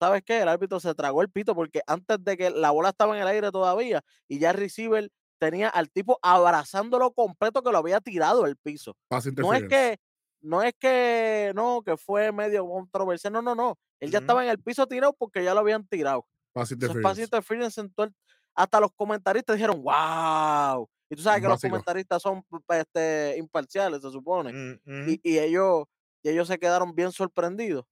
¿Sabes 0.00 0.22
qué? 0.24 0.40
El 0.40 0.48
árbitro 0.48 0.80
se 0.80 0.94
tragó 0.94 1.20
el 1.20 1.28
pito 1.28 1.54
porque 1.54 1.82
antes 1.86 2.24
de 2.24 2.34
que 2.38 2.48
la 2.48 2.70
bola 2.70 2.88
estaba 2.88 3.14
en 3.14 3.20
el 3.20 3.28
aire 3.28 3.50
todavía 3.50 4.00
y 4.26 4.38
ya 4.38 4.52
el 4.52 4.56
receiver 4.56 5.10
tenía 5.38 5.68
al 5.68 5.90
tipo 5.90 6.18
abrazándolo 6.22 7.12
completo 7.12 7.62
que 7.62 7.70
lo 7.70 7.76
había 7.76 8.00
tirado 8.00 8.44
al 8.44 8.56
piso. 8.56 8.96
No 9.42 9.52
es 9.52 9.68
que, 9.68 9.98
no 10.40 10.62
es 10.62 10.72
que, 10.78 11.52
no, 11.54 11.82
que 11.84 11.98
fue 11.98 12.32
medio 12.32 12.66
controversial, 12.66 13.34
no, 13.34 13.42
no, 13.42 13.54
no. 13.54 13.78
Él 14.00 14.10
ya 14.10 14.20
estaba 14.20 14.42
en 14.44 14.48
el 14.50 14.62
piso 14.62 14.86
tirado 14.86 15.12
porque 15.12 15.44
ya 15.44 15.52
lo 15.52 15.60
habían 15.60 15.86
tirado. 15.86 16.26
Pass 16.54 16.72
interference. 17.18 17.22
interference 17.22 17.80
en 17.82 17.92
todo 17.92 18.06
el- 18.06 18.14
Hasta 18.54 18.80
los 18.80 18.92
comentaristas 18.92 19.56
dijeron, 19.56 19.82
wow. 19.82 20.88
Y 21.12 21.16
tú 21.16 21.22
sabes 21.22 21.42
que 21.42 21.46
Básico. 21.46 21.74
los 21.76 21.82
comentaristas 21.84 22.22
son 22.22 22.42
este, 22.70 23.36
imparciales, 23.36 24.00
se 24.00 24.10
supone. 24.10 24.50
Mm. 24.86 25.08
Y, 25.10 25.20
y 25.22 25.38
ellos, 25.38 25.84
y 26.22 26.30
ellos 26.30 26.48
se 26.48 26.58
quedaron 26.58 26.94
bien 26.94 27.12
sorprendidos. 27.12 27.84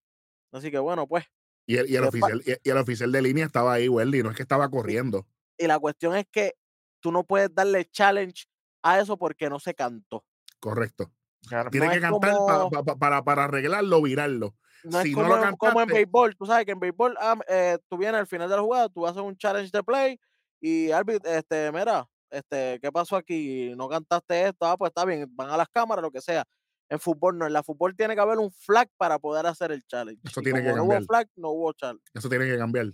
Así 0.52 0.70
que 0.70 0.78
bueno, 0.78 1.06
pues. 1.06 1.26
Y 1.66 1.76
el, 1.76 1.90
y 1.90 1.96
el 1.96 2.04
oficial, 2.04 2.42
y, 2.46 2.52
y 2.66 2.70
el 2.70 2.78
oficial 2.78 3.12
de 3.12 3.20
línea 3.20 3.44
estaba 3.44 3.74
ahí, 3.74 3.88
Welly, 3.90 4.22
no 4.22 4.30
es 4.30 4.36
que 4.36 4.42
estaba 4.42 4.70
corriendo. 4.70 5.26
Y 5.58 5.66
la 5.66 5.78
cuestión 5.78 6.16
es 6.16 6.24
que 6.32 6.54
tú 7.00 7.12
no 7.12 7.22
puedes 7.24 7.54
darle 7.54 7.84
challenge 7.84 8.46
a 8.82 8.98
eso 9.00 9.18
porque 9.18 9.50
no 9.50 9.60
se 9.60 9.74
cantó. 9.74 10.24
Correcto. 10.58 11.12
Claro. 11.46 11.68
Tiene 11.70 11.88
No 11.88 11.92
que 11.92 12.00
cantar 12.00 12.32
como- 12.34 12.70
pa- 12.70 12.82
pa- 12.84 12.96
para, 12.96 13.22
para 13.22 13.44
arreglarlo, 13.44 14.00
virarlo. 14.00 14.56
No 14.84 15.02
Si 15.02 15.10
es 15.10 15.14
no 15.16 15.22
como, 15.24 15.36
lo 15.36 15.44
en- 15.46 15.56
como 15.56 15.72
en 15.82 15.88
cantaste- 15.88 15.92
béisbol. 15.94 16.36
Tú 16.36 16.46
sabes 16.46 16.64
que 16.64 16.72
en 16.72 16.80
béisbol 16.80 17.16
ah, 17.20 17.38
eh, 17.48 17.78
tú 17.86 17.98
vienes 17.98 18.18
al 18.18 18.26
final 18.26 18.48
de 18.48 18.56
la 18.56 18.62
jugada, 18.62 18.88
tú 18.88 19.06
haces 19.06 19.20
un 19.20 19.36
challenge 19.36 19.70
de 19.70 19.82
play 19.84 20.18
y 20.58 20.90
árbitro, 20.90 21.30
este, 21.30 21.70
mira, 21.70 22.08
este, 22.30 22.78
¿qué 22.80 22.90
pasó 22.92 23.16
aquí? 23.16 23.72
No 23.76 23.88
cantaste 23.88 24.48
esto, 24.48 24.66
ah, 24.66 24.76
pues 24.76 24.90
está 24.90 25.04
bien, 25.04 25.26
van 25.34 25.50
a 25.50 25.56
las 25.56 25.68
cámaras, 25.68 26.02
lo 26.02 26.10
que 26.10 26.20
sea. 26.20 26.44
En 26.88 26.98
fútbol 26.98 27.38
no, 27.38 27.46
en 27.46 27.52
la 27.52 27.62
fútbol 27.62 27.94
tiene 27.96 28.14
que 28.14 28.20
haber 28.20 28.38
un 28.38 28.50
flag 28.50 28.88
para 28.96 29.18
poder 29.18 29.46
hacer 29.46 29.70
el 29.72 29.84
challenge. 29.86 30.20
Eso 30.24 30.40
Y 30.40 30.44
tiene 30.44 30.60
que 30.62 30.64
como 30.70 30.76
no 30.76 30.82
hubo 30.84 30.90
cambiar. 30.92 31.06
flag, 31.06 31.28
no 31.36 31.50
hubo 31.50 31.72
challenge. 31.72 32.04
Eso 32.14 32.28
tiene 32.28 32.46
que 32.46 32.58
cambiar. 32.58 32.92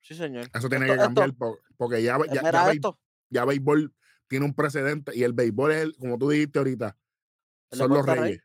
Sí, 0.00 0.14
señor. 0.14 0.46
Eso 0.52 0.68
tiene 0.68 0.84
Esto- 0.86 0.96
que 0.96 1.02
cambiar 1.02 1.28
esto- 1.30 1.38
po- 1.38 1.58
porque 1.78 2.02
ya, 2.02 2.18
ya, 2.32 2.50
ya, 2.52 2.72
esto. 2.72 2.98
ya 3.30 3.44
béisbol 3.46 3.94
tiene 4.28 4.44
un 4.44 4.54
precedente 4.54 5.16
y 5.16 5.22
el 5.22 5.32
béisbol 5.32 5.72
es, 5.72 5.82
el- 5.82 5.96
como 5.96 6.18
tú 6.18 6.28
dijiste 6.28 6.58
ahorita, 6.58 6.96
El 7.70 7.78
son 7.78 7.88
los 7.88 7.98
deporte 8.00 8.20
rey. 8.20 8.30
reyes. 8.30 8.44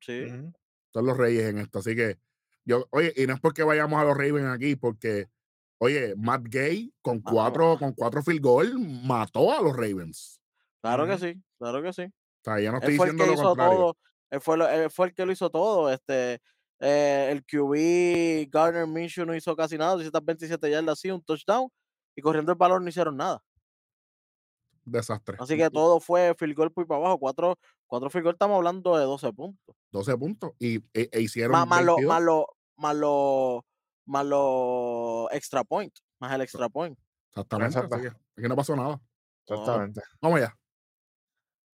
Sí. 0.00 0.24
Ujú. 0.24 0.52
Son 0.92 1.06
los 1.06 1.16
reyes 1.16 1.44
en 1.48 1.58
esto. 1.58 1.78
Así 1.78 1.96
que, 1.96 2.18
yo, 2.64 2.86
oye, 2.90 3.12
y 3.16 3.26
no 3.26 3.32
es 3.34 3.40
porque 3.40 3.62
vayamos 3.62 3.98
a 4.00 4.04
los 4.04 4.16
Ravens 4.16 4.46
aquí, 4.48 4.76
porque, 4.76 5.28
oye, 5.78 6.14
Matt 6.16 6.42
Gay 6.48 6.92
con 7.02 7.18
Ah, 7.24 7.30
cuatro, 7.30 7.78
con 7.78 7.92
cuatro 7.92 8.22
field 8.22 8.40
goal 8.42 8.78
mató 9.04 9.52
a 9.52 9.62
los 9.62 9.74
Ravens. 9.74 10.40
Claro 10.82 11.06
que 11.06 11.18
sí, 11.18 11.42
claro 11.58 11.82
que 11.82 11.92
sí. 11.92 12.02
O 12.04 12.10
sea, 12.44 12.60
ya 12.60 12.70
no 12.70 12.78
estoy 12.78 12.94
diciendo 12.94 13.24
que 13.24 13.28
lo 13.30 13.34
hizo 13.34 13.42
contrario. 13.44 13.76
todo. 13.78 13.96
Él 14.30 14.40
fue, 14.40 14.56
lo- 14.56 14.68
él 14.68 14.90
fue 14.90 15.06
el 15.08 15.14
que 15.14 15.26
lo 15.26 15.32
hizo 15.32 15.50
todo. 15.50 15.90
Este, 15.90 16.40
eh, 16.80 17.28
el 17.32 17.44
QB 17.44 18.48
Garner 18.50 18.86
Minshew 18.86 19.24
no 19.26 19.34
hizo 19.34 19.56
casi 19.56 19.76
nada, 19.76 19.92
227 19.94 20.70
yardas 20.70 20.92
así, 20.98 21.10
un 21.10 21.22
touchdown. 21.22 21.68
Y 22.16 22.22
corriendo 22.22 22.52
el 22.52 22.58
balón 22.58 22.82
no 22.84 22.88
hicieron 22.90 23.16
nada. 23.16 23.42
Desastre. 24.84 25.36
Así 25.38 25.56
que 25.56 25.68
todo 25.70 26.00
fue 26.00 26.34
field 26.38 26.54
goal 26.56 26.72
por 26.72 26.86
para 26.86 27.00
abajo. 27.00 27.18
Cuatro, 27.18 27.58
cuatro 27.86 28.08
field 28.10 28.24
goal, 28.24 28.34
estamos 28.34 28.56
hablando 28.56 28.96
de 28.96 29.04
12 29.04 29.32
puntos. 29.32 29.76
12 29.92 30.16
puntos. 30.16 30.52
Y 30.58 30.76
e, 30.94 31.08
e 31.12 31.20
hicieron 31.20 31.52
Más, 31.52 31.66
más, 31.68 31.84
lo, 31.84 31.96
22. 31.96 32.08
más, 32.14 32.22
lo, 32.22 32.46
más, 32.76 32.96
lo, 32.96 33.66
más 34.08 34.24
lo 34.24 35.28
extra 35.30 35.62
point. 35.64 35.94
Más 36.18 36.34
el 36.34 36.40
extra 36.40 36.68
point. 36.68 36.98
Exactamente. 37.28 37.80
Que 38.00 38.08
aquí 38.40 38.48
no 38.48 38.56
pasó 38.56 38.74
nada. 38.74 39.00
Exactamente. 39.46 40.00
Vamos 40.20 40.38
allá. 40.38 40.54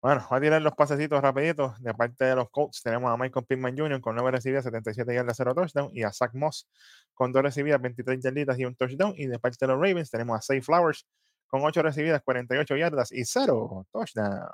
Bueno, 0.03 0.27
voy 0.29 0.37
a 0.37 0.41
tirar 0.41 0.63
los 0.63 0.75
pasecitos 0.75 1.23
rapiditos. 1.23 1.81
De 1.81 1.95
parte 1.95 2.27
de 2.27 2.37
los 2.37 2.51
Colts 2.51 2.83
tenemos 2.83 3.11
a 3.11 3.17
Michael 3.17 3.47
Pittman 3.47 3.77
Jr. 3.77 4.01
con 4.03 4.15
9 4.15 4.33
recibidas, 4.33 4.65
77 4.65 5.15
yardas, 5.15 5.37
0 5.37 5.55
touchdown. 5.55 5.91
Y 5.95 6.03
a 6.03 6.13
Zach 6.13 6.35
Moss 6.35 6.69
con 7.15 7.33
2 7.33 7.43
recibidas, 7.43 7.81
23 7.81 8.23
yarditas 8.23 8.59
y 8.59 8.67
un 8.67 8.75
touchdown. 8.75 9.15
Y 9.17 9.27
de 9.27 9.39
parte 9.39 9.57
de 9.61 9.69
los 9.69 9.77
Ravens 9.81 10.11
tenemos 10.11 10.37
a 10.37 10.43
Say 10.43 10.61
Flowers 10.61 11.07
con 11.47 11.63
8 11.63 11.83
recibidas, 11.83 12.21
48 12.23 12.77
yardas 12.77 13.13
y 13.13 13.25
0 13.25 13.87
touchdown. 13.93 14.51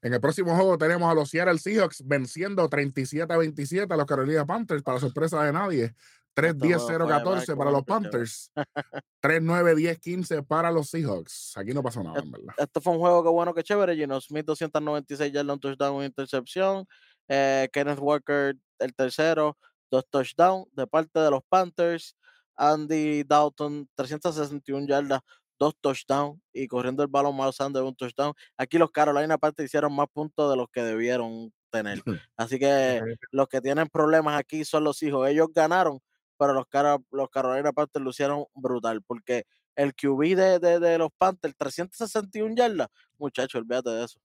En 0.00 0.14
el 0.14 0.20
próximo 0.20 0.54
juego 0.54 0.78
tenemos 0.78 1.10
a 1.10 1.14
los 1.14 1.30
Seattle 1.30 1.58
Seahawks 1.58 2.06
venciendo 2.06 2.68
37 2.68 3.32
a 3.32 3.36
27 3.36 3.92
a 3.92 3.96
los 3.96 4.06
Carolina 4.06 4.46
Panthers, 4.46 4.82
para 4.82 5.00
sorpresa 5.00 5.42
de 5.42 5.52
nadie. 5.52 5.94
3-10-0-14 6.38 7.56
para 7.56 7.70
los 7.70 7.82
Panthers. 7.82 8.52
3-9-10-15 9.22 10.46
para 10.46 10.70
los 10.70 10.88
Seahawks. 10.88 11.56
Aquí 11.56 11.72
no 11.74 11.82
pasó 11.82 12.02
nada, 12.02 12.20
en 12.20 12.30
verdad. 12.30 12.54
Este 12.56 12.80
fue 12.80 12.92
un 12.92 13.00
juego 13.00 13.24
que 13.24 13.28
bueno, 13.30 13.52
que 13.52 13.64
chévere. 13.64 13.96
Gino 13.96 14.20
Smith, 14.20 14.46
296 14.46 15.32
yardas, 15.32 15.54
un 15.54 15.60
touchdown, 15.60 15.96
una 15.96 16.06
intercepción. 16.06 16.86
Eh, 17.28 17.68
Kenneth 17.72 17.98
Walker, 17.98 18.54
el 18.78 18.94
tercero, 18.94 19.58
dos 19.90 20.04
touchdowns 20.08 20.66
de 20.72 20.86
parte 20.86 21.18
de 21.18 21.30
los 21.30 21.42
Panthers. 21.48 22.14
Andy 22.56 23.24
Dalton, 23.24 23.88
361 23.94 24.86
yardas, 24.86 25.20
dos 25.58 25.74
touchdowns 25.80 26.40
y 26.52 26.66
corriendo 26.68 27.02
el 27.02 27.08
balón 27.08 27.36
Miles 27.36 27.56
Sanders 27.56 27.84
un 27.86 27.94
touchdown. 27.94 28.32
Aquí 28.56 28.78
los 28.78 28.90
Carolina 28.90 29.34
aparte 29.34 29.64
hicieron 29.64 29.94
más 29.94 30.06
puntos 30.12 30.50
de 30.50 30.56
los 30.56 30.68
que 30.70 30.82
debieron 30.82 31.52
tener. 31.70 32.02
Así 32.36 32.58
que 32.58 33.02
los 33.30 33.48
que 33.48 33.60
tienen 33.60 33.88
problemas 33.88 34.38
aquí 34.38 34.64
son 34.64 34.84
los 34.84 35.02
hijos. 35.02 35.28
Ellos 35.28 35.48
ganaron, 35.54 36.00
pero 36.38 36.54
los, 36.54 36.66
los 37.10 37.28
Carolina 37.30 37.72
Panthers 37.72 38.04
lo 38.04 38.10
hicieron 38.10 38.44
brutal 38.54 39.02
porque 39.02 39.44
el 39.74 39.94
QB 39.94 40.36
de, 40.36 40.58
de, 40.58 40.80
de 40.80 40.98
los 40.98 41.10
Panthers, 41.16 41.54
361 41.56 42.54
yardas, 42.56 42.88
muchachos, 43.18 43.60
olvídate 43.60 43.90
de 43.90 44.04
eso. 44.04 44.20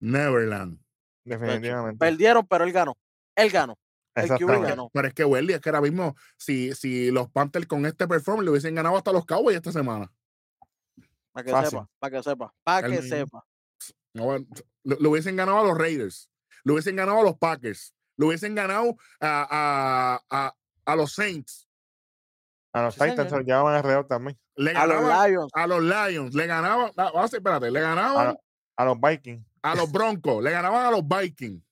Neverland. 0.00 0.78
Definitivamente. 1.24 1.98
Perdieron, 1.98 2.46
pero 2.46 2.64
él 2.64 2.72
ganó. 2.72 2.96
Él 3.36 3.50
ganó. 3.50 3.78
El 4.14 4.28
QB 4.28 4.62
ganó. 4.62 4.90
Pero 4.92 5.08
es 5.08 5.14
que 5.14 5.24
Welly, 5.24 5.54
es 5.54 5.60
que 5.60 5.68
ahora 5.68 5.80
mismo, 5.80 6.16
si, 6.36 6.74
si 6.74 7.10
los 7.10 7.30
Panthers 7.30 7.66
con 7.66 7.86
este 7.86 8.08
performance 8.08 8.44
le 8.44 8.50
hubiesen 8.50 8.74
ganado 8.74 8.96
hasta 8.96 9.12
los 9.12 9.24
Cowboys 9.24 9.56
esta 9.56 9.72
semana. 9.72 10.10
Para 11.32 11.44
que 11.44 11.68
sepa, 11.68 11.88
para 11.98 12.16
que 12.16 12.22
sepa, 12.22 12.54
para 12.64 12.88
que 12.88 13.02
sepa. 13.02 13.46
No, 14.12 14.36
lo, 14.82 15.10
hubiesen 15.10 15.36
ganado 15.36 15.60
a 15.60 15.64
los 15.64 15.78
Raiders, 15.78 16.28
lo 16.64 16.74
hubiesen 16.74 16.96
ganado 16.96 17.20
a 17.20 17.22
los 17.22 17.38
Packers, 17.38 17.94
lo 18.16 18.26
hubiesen 18.26 18.56
ganado 18.56 18.96
a, 19.20 20.20
a, 20.28 20.46
a, 20.48 20.56
los 20.96 21.12
Saints. 21.14 21.68
A 22.72 22.82
los 22.82 22.94
Titans 22.94 23.30
se 23.30 23.42
llevaban 23.42 23.74
alrededor 23.74 24.06
también. 24.06 24.38
Le 24.54 24.70
a 24.72 24.86
los 24.86 25.02
Lions. 25.02 25.50
A 25.54 25.66
los 25.66 25.82
Lions. 25.82 26.34
Le 26.34 26.46
ganaban, 26.46 26.92
ah, 26.96 27.24
espérate, 27.24 27.70
le 27.70 27.80
ganaban. 27.80 28.36
A, 28.76 28.84
los 28.84 29.00
Vikings. 29.00 29.44
A 29.62 29.74
los 29.74 29.90
Broncos. 29.90 30.42
le 30.42 30.50
ganaban 30.50 30.86
a 30.86 30.90
los 30.90 31.02
Vikings. 31.06 31.62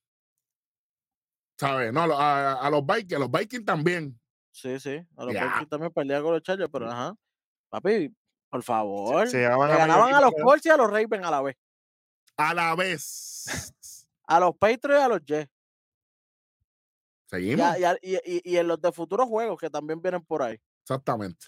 ¿Sabes? 1.56 1.92
No, 1.92 2.02
a, 2.02 2.68
los 2.70 2.84
Vikings, 2.84 3.14
a 3.14 3.18
los 3.18 3.30
Vikings 3.30 3.64
también. 3.64 4.20
Sí, 4.52 4.78
sí. 4.80 5.00
A 5.16 5.24
los 5.24 5.34
Vikings 5.34 5.68
también 5.68 5.92
peleaban 5.92 6.24
con 6.24 6.32
los 6.34 6.42
Chargers, 6.42 6.70
pero 6.72 6.90
ajá. 6.90 7.14
Papi, 7.68 8.14
por 8.50 8.62
favor. 8.62 9.28
le 9.30 9.40
ganaban 9.40 10.14
a 10.14 10.20
los 10.20 10.32
Colts 10.42 10.66
y 10.66 10.70
a 10.70 10.76
los 10.76 10.90
Ravens 10.90 11.24
a 11.24 11.30
la 11.30 11.42
vez. 11.42 11.56
A 12.36 12.54
la 12.54 12.74
vez. 12.74 13.72
a 14.26 14.40
los 14.40 14.56
Patriots 14.56 15.00
y 15.00 15.04
a 15.04 15.08
los 15.08 15.24
Jets. 15.24 15.57
Seguimos. 17.28 17.76
Y, 18.02 18.42
y, 18.44 18.56
en 18.56 18.66
los 18.66 18.80
de 18.80 18.90
futuros 18.90 19.28
juegos 19.28 19.58
que 19.58 19.68
también 19.68 20.00
vienen 20.00 20.24
por 20.24 20.42
ahí. 20.42 20.58
Exactamente. 20.82 21.46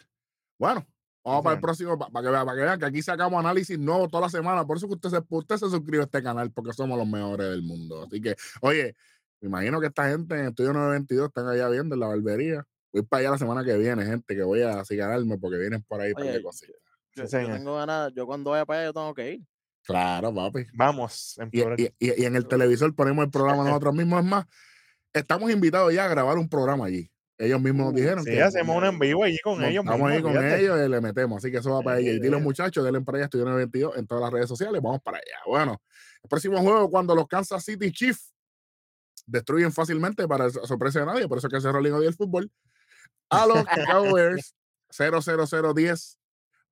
Bueno, 0.58 0.86
vamos 1.24 1.42
para 1.42 1.54
el 1.54 1.60
próximo, 1.60 1.98
para, 1.98 2.10
que, 2.22 2.30
para 2.30 2.54
que 2.54 2.62
vean 2.62 2.78
que 2.78 2.84
aquí 2.84 3.02
sacamos 3.02 3.40
análisis 3.40 3.78
nuevo 3.78 4.06
toda 4.08 4.22
la 4.22 4.28
semana. 4.28 4.66
Por 4.66 4.76
eso 4.76 4.86
que 4.86 4.94
usted 4.94 5.08
se, 5.08 5.22
usted 5.28 5.56
se 5.56 5.70
suscribe 5.70 6.02
a 6.02 6.04
este 6.04 6.22
canal, 6.22 6.52
porque 6.52 6.74
somos 6.74 6.98
los 6.98 7.08
mejores 7.08 7.48
del 7.48 7.62
mundo. 7.62 8.02
Así 8.02 8.20
que, 8.20 8.36
oye, 8.60 8.94
me 9.40 9.48
imagino 9.48 9.80
que 9.80 9.86
esta 9.86 10.10
gente 10.10 10.38
en 10.38 10.48
Estudio 10.48 10.74
922 10.74 11.28
están 11.28 11.48
allá 11.48 11.68
viendo 11.70 11.94
en 11.94 12.00
la 12.00 12.08
barbería. 12.08 12.66
Voy 12.92 13.02
para 13.02 13.20
allá 13.20 13.30
la 13.30 13.38
semana 13.38 13.64
que 13.64 13.76
viene, 13.78 14.04
gente, 14.04 14.36
que 14.36 14.42
voy 14.42 14.60
a 14.60 14.80
así 14.80 14.96
ganarme 14.96 15.38
porque 15.38 15.56
vienen 15.56 15.82
por 15.84 16.00
ahí 16.00 16.12
para 16.12 16.32
que 16.32 16.42
cositas. 16.42 16.76
Yo, 17.14 17.26
tengo 17.26 17.76
ganas, 17.76 18.12
yo 18.14 18.26
cuando 18.26 18.50
vaya 18.50 18.66
para 18.66 18.80
allá 18.80 18.88
yo 18.88 18.92
tengo 18.92 19.14
que 19.14 19.32
ir. 19.32 19.46
Claro, 19.82 20.34
papi. 20.34 20.66
Vamos. 20.74 21.38
y, 21.50 21.62
y, 21.98 22.24
en 22.24 22.36
el 22.36 22.46
televisor 22.46 22.94
ponemos 22.94 23.24
el 23.24 23.30
programa 23.30 23.64
nosotros 23.68 23.94
mismos. 23.94 24.20
Es 24.20 24.26
más, 24.26 24.46
estamos 25.12 25.50
invitados 25.50 25.92
ya 25.92 26.04
a 26.04 26.08
grabar 26.08 26.38
un 26.38 26.48
programa 26.48 26.86
allí. 26.86 27.10
Ellos 27.38 27.60
mismos 27.60 27.86
nos 27.86 27.94
uh, 27.94 27.96
dijeron 27.96 28.24
sí, 28.24 28.38
hacemos 28.38 28.76
un 28.76 28.84
en 28.84 28.98
vivo 28.98 29.24
allí 29.24 29.38
con 29.38 29.64
ellos. 29.64 29.82
Vamos 29.84 30.10
ahí 30.10 30.20
con 30.20 30.36
ellos 30.36 30.78
y 30.78 30.88
le 30.88 31.00
metemos. 31.00 31.38
Así 31.38 31.50
que 31.50 31.58
eso 31.58 31.70
va 31.70 31.80
para 31.80 31.96
allá. 31.96 32.10
Y 32.10 32.14
dile 32.14 32.30
los 32.30 32.42
muchachos, 32.42 32.84
denle 32.84 33.00
para 33.00 33.16
allá 33.16 33.24
Estudio 33.24 33.46
92 33.46 33.96
en 33.96 34.06
todas 34.06 34.22
las 34.22 34.32
redes 34.32 34.48
sociales. 34.48 34.82
Vamos 34.82 35.00
para 35.02 35.16
allá. 35.16 35.38
Bueno, 35.46 35.80
el 36.22 36.28
próximo 36.28 36.58
juego, 36.58 36.90
cuando 36.90 37.14
los 37.14 37.26
Kansas 37.26 37.64
City 37.64 37.90
Chiefs 37.92 38.34
destruyen 39.26 39.72
fácilmente 39.72 40.28
para 40.28 40.50
sorpresa 40.50 41.00
de 41.00 41.06
nadie, 41.06 41.28
por 41.28 41.38
eso 41.38 41.48
que 41.48 41.60
se 41.60 41.80
Liga 41.80 41.98
del 41.98 42.14
fútbol. 42.14 42.50
A 43.30 43.46
los 43.46 43.64
Cowboys 43.64 44.54
00010 44.90 46.18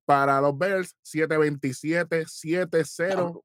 para 0.05 0.41
los 0.41 0.57
Bears 0.59 0.97
727 1.03 2.25
7-0. 2.25 3.43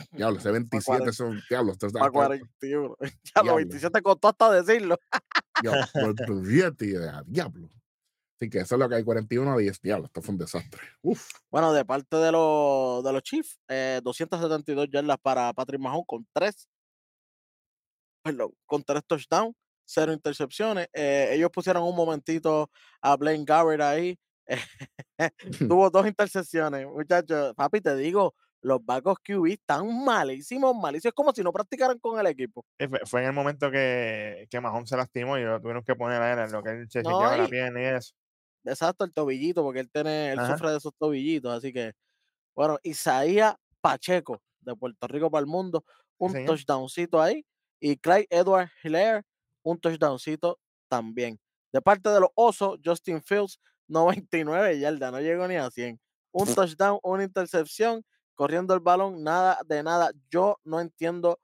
Diablo, 0.12 0.38
ese 0.38 0.50
27 0.50 1.12
son 1.12 1.40
diablos. 1.48 1.76
Para 1.92 2.10
41. 2.10 2.96
Ya 3.34 3.54
27 3.54 4.02
costó 4.02 4.28
hasta 4.28 4.50
decirlo. 4.50 4.98
Diablo, 5.62 6.14
diablo. 7.26 7.70
Así 8.36 8.48
que 8.48 8.60
eso 8.60 8.74
es 8.74 8.78
lo 8.78 8.88
que 8.88 8.94
hay, 8.94 9.04
41 9.04 9.52
a 9.52 9.58
10. 9.58 9.82
Diablo, 9.82 10.06
esto 10.06 10.22
fue 10.22 10.32
un 10.32 10.38
desastre. 10.38 10.80
Uf. 11.02 11.30
Bueno, 11.50 11.74
de 11.74 11.84
parte 11.84 12.16
de 12.16 12.32
los, 12.32 13.04
de 13.04 13.12
los 13.12 13.22
Chiefs, 13.22 13.60
eh, 13.68 14.00
272 14.02 14.88
yardas 14.90 15.18
para 15.18 15.52
Patrick 15.52 15.80
Mahomes 15.80 16.06
con 16.06 16.26
3 16.32 16.68
perdón, 18.22 18.52
con 18.66 18.82
tres 18.82 19.02
touchdowns, 19.06 19.54
cero 19.84 20.12
intercepciones. 20.12 20.88
Eh, 20.92 21.30
ellos 21.32 21.50
pusieron 21.50 21.82
un 21.82 21.96
momentito 21.96 22.70
a 23.00 23.16
Blaine 23.16 23.44
Garrett 23.44 23.80
ahí. 23.80 24.18
Tuvo 25.68 25.90
dos 25.90 26.06
intercepciones, 26.06 26.86
muchachos. 26.86 27.54
Papi, 27.54 27.80
te 27.80 27.96
digo, 27.96 28.34
los 28.62 28.84
Bacos 28.84 29.18
QB 29.20 29.46
están 29.52 30.04
malísimos, 30.04 30.74
malísimos. 30.76 31.12
Es 31.12 31.14
como 31.14 31.32
si 31.32 31.42
no 31.42 31.52
practicaran 31.52 31.98
con 31.98 32.18
el 32.20 32.26
equipo. 32.26 32.64
Fue 33.04 33.20
en 33.22 33.28
el 33.28 33.32
momento 33.32 33.70
que, 33.70 34.46
que 34.50 34.60
Mahomes 34.60 34.88
se 34.90 34.96
lastimó 34.96 35.38
y 35.38 35.44
lo 35.44 35.60
tuvieron 35.60 35.82
que 35.82 35.94
poner 35.94 36.20
a 36.20 36.32
él 36.32 36.38
en 36.40 36.52
lo 36.52 36.62
que 36.62 36.70
él 36.70 36.90
se 36.90 37.02
no, 37.02 37.36
la 37.36 37.48
pierna 37.48 37.80
y 37.80 37.84
eso. 37.84 38.14
Exacto, 38.64 39.04
el 39.04 39.12
tobillito, 39.12 39.62
porque 39.62 39.80
él 39.80 39.90
tiene, 39.90 40.32
él 40.32 40.38
sufre 40.46 40.70
de 40.70 40.76
esos 40.76 40.92
tobillitos. 40.98 41.56
Así 41.56 41.72
que, 41.72 41.92
bueno, 42.54 42.78
Isaías 42.82 43.54
Pacheco 43.80 44.42
de 44.60 44.76
Puerto 44.76 45.06
Rico 45.08 45.30
para 45.30 45.40
el 45.40 45.46
mundo, 45.46 45.84
un 46.18 46.44
touchdowncito 46.44 47.20
ahí 47.20 47.44
y 47.80 47.96
Clyde 47.96 48.26
Edward 48.28 48.68
Hilaire, 48.84 49.22
un 49.62 49.80
touchdowncito 49.80 50.58
también. 50.88 51.40
De 51.72 51.80
parte 51.80 52.10
de 52.10 52.20
los 52.20 52.30
Osos, 52.34 52.78
Justin 52.84 53.22
Fields, 53.22 53.58
99 53.88 54.78
yardas, 54.78 55.12
no 55.12 55.20
llegó 55.20 55.48
ni 55.48 55.56
a 55.56 55.70
100. 55.70 55.98
Un 56.32 56.46
touchdown, 56.54 56.98
una 57.02 57.24
intercepción, 57.24 58.04
corriendo 58.40 58.72
el 58.72 58.80
balón, 58.80 59.22
nada 59.22 59.60
de 59.66 59.82
nada. 59.82 60.12
Yo 60.30 60.58
no 60.64 60.80
entiendo 60.80 61.38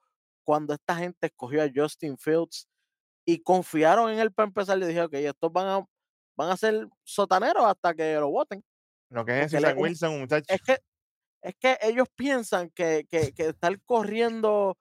cuando 0.47 0.73
esta 0.73 0.97
gente 0.97 1.27
escogió 1.27 1.63
a 1.63 1.69
Justin 1.71 2.17
Fields 2.17 2.71
y 3.27 3.43
confiaron 3.43 4.11
en 4.11 4.19
él 4.19 4.33
para 4.33 4.47
empezar. 4.47 4.79
Le 4.79 4.87
dije, 4.87 5.03
ok, 5.03 5.13
estos 5.13 5.53
van 5.53 5.67
a, 5.67 5.87
van 6.39 6.49
a 6.49 6.57
ser 6.57 6.89
sotaneros 7.05 7.67
hasta 7.67 7.93
que 7.93 8.15
lo 8.15 8.31
voten. 8.31 8.65
Lo 9.11 9.27
que 9.27 9.43
es 9.43 9.53
Zach 9.53 9.77
Wilson, 9.77 10.21
muchachos. 10.21 10.47
Es 10.49 10.63
que, 10.63 10.79
es 11.43 11.55
que 11.57 11.77
ellos 11.83 12.09
piensan 12.15 12.71
que, 12.71 13.05
que, 13.11 13.35
que 13.35 13.49
estar 13.49 13.79
corriendo 13.83 14.79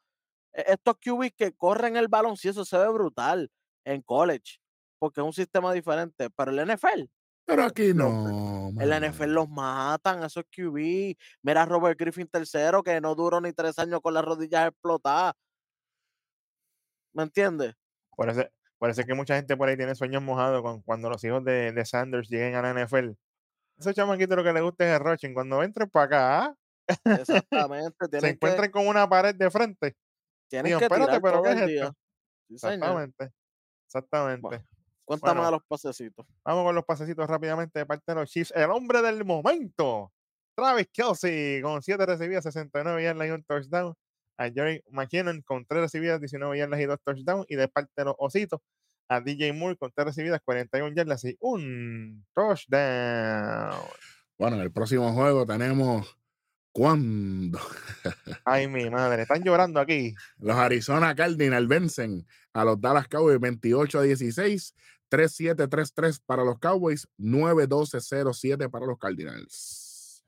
e, 0.54 0.64
estos 0.72 0.96
QBs 0.96 1.34
que 1.36 1.52
corren 1.52 1.98
el 1.98 2.08
balón, 2.08 2.38
si 2.38 2.48
eso 2.48 2.64
se 2.64 2.78
ve 2.78 2.88
brutal 2.88 3.52
en 3.84 4.02
college, 4.04 4.62
porque 5.00 5.20
es 5.20 5.26
un 5.26 5.34
sistema 5.34 5.74
diferente, 5.74 6.30
pero 6.30 6.52
el 6.52 6.66
NFL. 6.66 7.10
Pero 7.46 7.64
aquí 7.64 7.94
no. 7.94 8.72
El 8.80 8.90
NFL 8.90 9.30
los 9.30 9.50
matan, 9.50 10.24
esos 10.24 10.44
QB. 10.46 11.16
Mira 11.44 11.62
a 11.62 11.66
Robert 11.66 12.00
Griffin 12.00 12.28
tercero, 12.28 12.82
que 12.82 13.00
no 13.00 13.14
duró 13.14 13.40
ni 13.40 13.54
tres 13.54 13.78
años 13.78 14.02
con 14.02 14.14
las 14.14 14.26
rodillas 14.26 14.70
explotadas. 14.70 15.34
¿Me 17.14 17.24
entiendes? 17.24 17.76
Parece, 18.18 18.52
parece 18.80 19.06
que 19.06 19.14
mucha 19.14 19.36
gente 19.36 19.56
por 19.56 19.70
ahí 19.70 19.78
tiene 19.78 19.94
sueños 19.94 20.24
mojados 20.24 20.62
con, 20.64 20.82
cuando 20.82 21.10
los 21.10 21.24
hijos 21.24 21.44
de, 21.46 21.84
Sanders 21.86 22.30
lleguen 22.30 22.56
a 22.56 22.62
la 22.62 22.74
NFL. 22.74 23.12
Esos 23.78 23.94
chamaquitos 23.94 24.36
lo 24.36 24.44
que 24.44 24.54
les 24.54 24.64
gusta 24.64 24.86
es 24.86 25.00
el 25.00 25.06
rushing. 25.06 25.34
Cuando 25.34 25.62
entren 25.62 25.90
para 25.90 26.06
acá, 26.06 26.46
¿ah? 26.46 26.56
Exactamente. 27.22 28.20
se 28.20 28.30
encuentren 28.30 28.72
con 28.72 28.88
una 28.88 29.08
pared 29.08 29.36
de 29.36 29.52
frente. 29.52 29.96
Tienes 30.50 30.78
que 30.78 30.86
espérate, 30.86 31.22
pero 31.22 31.44
¿qué 31.44 31.52
es 31.52 31.62
esto? 31.62 31.96
Exactamente. 32.50 33.32
Exactamente. 33.88 34.66
Cuéntame 35.06 35.42
de 35.42 35.52
los 35.52 35.64
pasecitos. 35.68 36.26
Vamos 36.44 36.64
con 36.66 36.76
los 36.76 36.86
pasecitos 36.86 37.28
rápidamente 37.28 37.80
de 37.80 37.86
parte 37.86 38.04
de 38.08 38.16
los 38.16 38.30
Chiefs. 38.30 38.52
El 38.56 38.72
hombre 38.72 39.02
del 39.02 39.24
momento. 39.24 40.12
Travis 40.56 40.88
Kelsey 40.92 41.62
con 41.62 41.82
7 41.82 42.06
recibidas, 42.06 42.44
69 42.44 43.04
yardas 43.04 43.28
y 43.28 43.32
un 43.32 43.44
touchdown. 43.44 43.94
A 44.38 44.50
Jerry 44.50 44.84
McKinnon 44.90 45.42
con 45.44 45.66
3 45.66 45.82
recibidas, 45.82 46.20
19 46.20 46.58
yardas 46.58 46.80
y 46.80 46.86
2 46.86 47.00
touchdowns. 47.04 47.46
Y 47.50 47.56
de 47.56 47.68
parte 47.68 47.92
de 47.96 48.06
los 48.06 48.16
Ositos, 48.18 48.60
a 49.10 49.22
DJ 49.22 49.54
Moore 49.54 49.78
con 49.78 49.92
3 49.94 50.08
recibidas, 50.08 50.42
41 50.44 50.96
yardas 50.96 51.24
y 51.24 51.38
un 51.40 52.26
touchdown. 52.34 53.80
Bueno, 54.38 54.58
en 54.58 54.62
el 54.64 54.72
próximo 54.72 55.14
juego 55.14 55.46
tenemos 55.46 56.18
¿Cuándo? 56.76 57.58
Ay, 58.44 58.68
mi 58.68 58.90
madre, 58.90 59.22
están 59.22 59.42
llorando 59.42 59.80
aquí. 59.80 60.14
Los 60.40 60.58
Arizona 60.58 61.16
Cardinals 61.16 61.70
vencen 61.70 62.28
a 62.52 62.66
los 62.66 62.82
Dallas 62.82 63.08
Cowboys 63.08 63.40
28 63.40 64.00
a 64.00 64.02
16, 64.02 64.76
3-7-3-3 65.10 66.22
para 66.26 66.44
los 66.44 66.60
Cowboys, 66.60 67.08
9-12-0-7 67.18 68.70
para 68.70 68.86
los 68.86 68.98
Cardinals. 68.98 70.24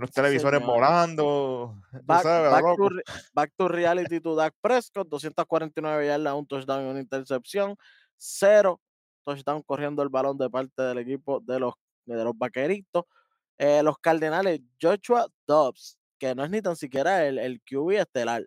Los 0.00 0.10
televisores 0.10 0.60
señor. 0.60 0.74
volando. 0.74 1.82
Back, 2.04 2.22
sabes, 2.22 2.50
back 2.50 2.76
to, 2.76 2.88
back 3.34 3.52
to 3.56 3.68
reality 3.68 4.20
to 4.20 4.34
Dak 4.34 4.54
Prescott, 4.60 5.08
249 5.08 6.06
yardas, 6.06 6.34
un 6.34 6.46
touchdown 6.46 6.86
y 6.86 6.90
una 6.90 7.00
intercepción, 7.00 7.76
cero 8.16 8.80
touchdown 9.22 9.62
corriendo 9.62 10.02
el 10.02 10.08
balón 10.08 10.38
de 10.38 10.48
parte 10.48 10.82
del 10.82 10.98
equipo 10.98 11.40
de 11.40 11.60
los, 11.60 11.74
de 12.06 12.24
los 12.24 12.36
vaqueritos. 12.36 13.04
Eh, 13.58 13.82
los 13.82 13.98
Cardenales, 13.98 14.60
Joshua 14.80 15.28
Dobbs, 15.46 15.98
que 16.18 16.34
no 16.34 16.44
es 16.44 16.50
ni 16.50 16.62
tan 16.62 16.74
siquiera 16.74 17.26
el, 17.26 17.38
el 17.38 17.60
QB 17.60 17.90
estelar, 17.92 18.44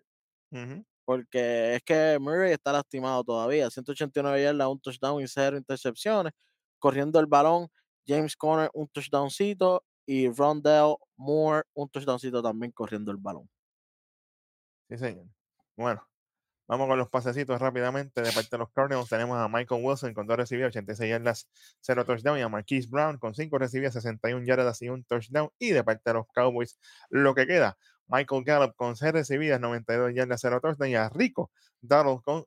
Ujú. 0.52 0.86
Porque 1.06 1.76
es 1.76 1.84
que 1.84 2.18
Murray 2.20 2.52
está 2.52 2.74
lastimado 2.74 3.24
todavía, 3.24 3.70
189 3.70 4.44
yardas, 4.44 4.68
un 4.68 4.80
touchdown 4.80 5.22
y 5.22 5.28
cero 5.28 5.58
intercepciones. 5.58 6.34
Corriendo 6.80 7.20
el 7.20 7.28
balón, 7.28 7.68
James 8.06 8.36
Conner, 8.36 8.70
un 8.74 8.88
touchdowncito, 8.90 9.84
y 10.06 10.30
Rondell 10.30 10.96
Moore, 11.18 11.64
un 11.74 11.90
touchdowncito 11.90 12.42
también 12.42 12.72
corriendo 12.72 13.12
el 13.12 13.18
balón. 13.18 13.50
Sí, 14.90 14.98
señor. 14.98 15.26
Bueno, 15.76 16.08
vamos 16.68 16.88
con 16.88 16.98
los 16.98 17.10
pasecitos 17.10 17.60
rápidamente. 17.60 18.22
De 18.22 18.32
parte 18.32 18.50
de 18.52 18.58
los 18.60 18.72
Cardinals 18.72 19.10
tenemos 19.10 19.38
a 19.38 19.48
Michael 19.48 19.84
Wilson 19.84 20.14
con 20.14 20.28
dos 20.28 20.38
recibidas, 20.38 20.70
86 20.70 21.10
yardas, 21.10 21.50
0 21.82 22.06
touchdown. 22.06 22.38
Y 22.38 22.42
a 22.42 22.50
Marquise 22.50 22.88
Brown 22.88 23.18
con 23.18 23.34
5 23.34 23.58
recibidas, 23.58 23.94
61 23.94 24.46
yardas 24.46 24.82
y 24.84 24.90
un 24.90 25.04
touchdown. 25.06 25.50
Y 25.58 25.72
de 25.72 25.84
parte 25.84 26.04
de 26.06 26.14
los 26.14 26.28
Cowboys, 26.34 26.80
lo 27.10 27.34
que 27.34 27.48
queda, 27.48 27.78
Michael 28.08 28.44
Gallup 28.44 28.76
con 28.76 28.96
6 28.96 29.12
recibidas, 29.14 29.60
92 29.60 30.14
yardas, 30.14 30.42
0 30.42 30.60
touchdown. 30.62 30.90
Y 30.90 30.96
a 30.96 31.10
Rico 31.10 31.52
Donald 31.82 32.22
con 32.24 32.46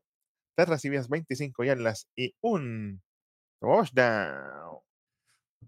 3 0.57 0.69
recibidas, 0.69 1.09
25 1.09 1.65
yardas 1.65 2.09
y 2.17 2.35
un 2.41 3.03
touchdown. 3.61 4.79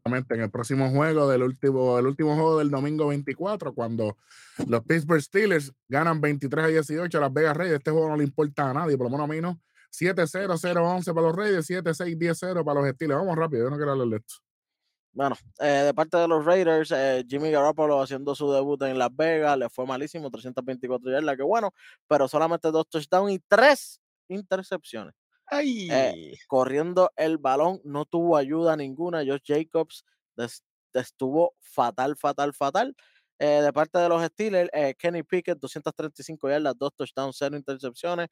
En 0.04 0.40
el 0.40 0.50
próximo 0.50 0.88
juego 0.90 1.28
del 1.28 1.42
último, 1.42 1.98
el 1.98 2.06
último 2.06 2.34
juego 2.34 2.58
del 2.58 2.70
domingo 2.70 3.08
24, 3.08 3.74
cuando 3.74 4.16
los 4.66 4.82
Pittsburgh 4.84 5.20
Steelers 5.20 5.72
ganan 5.88 6.20
23 6.20 6.64
a 6.64 6.68
18 6.68 7.18
a 7.18 7.20
Las 7.20 7.32
Vegas 7.32 7.56
Raiders. 7.56 7.78
Este 7.78 7.90
juego 7.90 8.08
no 8.08 8.16
le 8.16 8.24
importa 8.24 8.70
a 8.70 8.72
nadie, 8.72 8.96
por 8.96 9.06
lo 9.06 9.10
menos 9.10 9.24
a 9.24 9.32
mí 9.32 9.40
no. 9.40 9.60
7-0, 9.92 10.56
0-11 10.56 11.14
para 11.14 11.26
los 11.26 11.36
Raiders, 11.36 11.68
7-6, 11.68 12.16
10-0 12.16 12.64
para 12.64 12.80
los 12.80 12.88
Steelers. 12.90 13.18
Vamos 13.18 13.36
rápido, 13.36 13.64
yo 13.64 13.70
no 13.70 13.76
quiero 13.76 13.92
hablar 13.92 14.08
de 14.08 14.16
esto. 14.16 14.36
Bueno, 15.12 15.34
eh, 15.58 15.84
de 15.86 15.94
parte 15.94 16.16
de 16.18 16.28
los 16.28 16.44
Raiders, 16.44 16.92
eh, 16.92 17.24
Jimmy 17.28 17.50
Garoppolo 17.50 18.00
haciendo 18.00 18.34
su 18.34 18.50
debut 18.52 18.80
en 18.82 18.98
Las 18.98 19.14
Vegas, 19.14 19.58
le 19.58 19.68
fue 19.68 19.84
malísimo, 19.86 20.30
324 20.30 21.10
yardas, 21.10 21.36
que 21.36 21.42
bueno, 21.42 21.72
pero 22.06 22.28
solamente 22.28 22.70
dos 22.70 22.88
touchdowns 22.88 23.32
y 23.32 23.40
tres 23.48 24.00
intercepciones. 24.28 25.14
¡Ay! 25.46 26.34
Corriendo 26.46 27.10
el 27.16 27.38
balón, 27.38 27.80
no 27.84 28.04
tuvo 28.04 28.36
ayuda 28.36 28.76
ninguna. 28.76 29.24
Josh 29.26 29.42
Jacobs 29.44 30.04
estuvo 30.94 31.54
fatal, 31.60 32.16
fatal, 32.16 32.54
fatal. 32.54 32.94
Eh, 33.38 33.62
de 33.62 33.72
parte 33.72 33.98
de 33.98 34.08
los 34.08 34.22
Steelers, 34.22 34.68
eh, 34.72 34.94
Kenny 34.98 35.22
Pickett, 35.22 35.58
235 35.58 36.48
yardas, 36.50 36.76
dos 36.78 36.92
touchdowns, 36.94 37.36
cero 37.38 37.56
intercepciones 37.56 38.28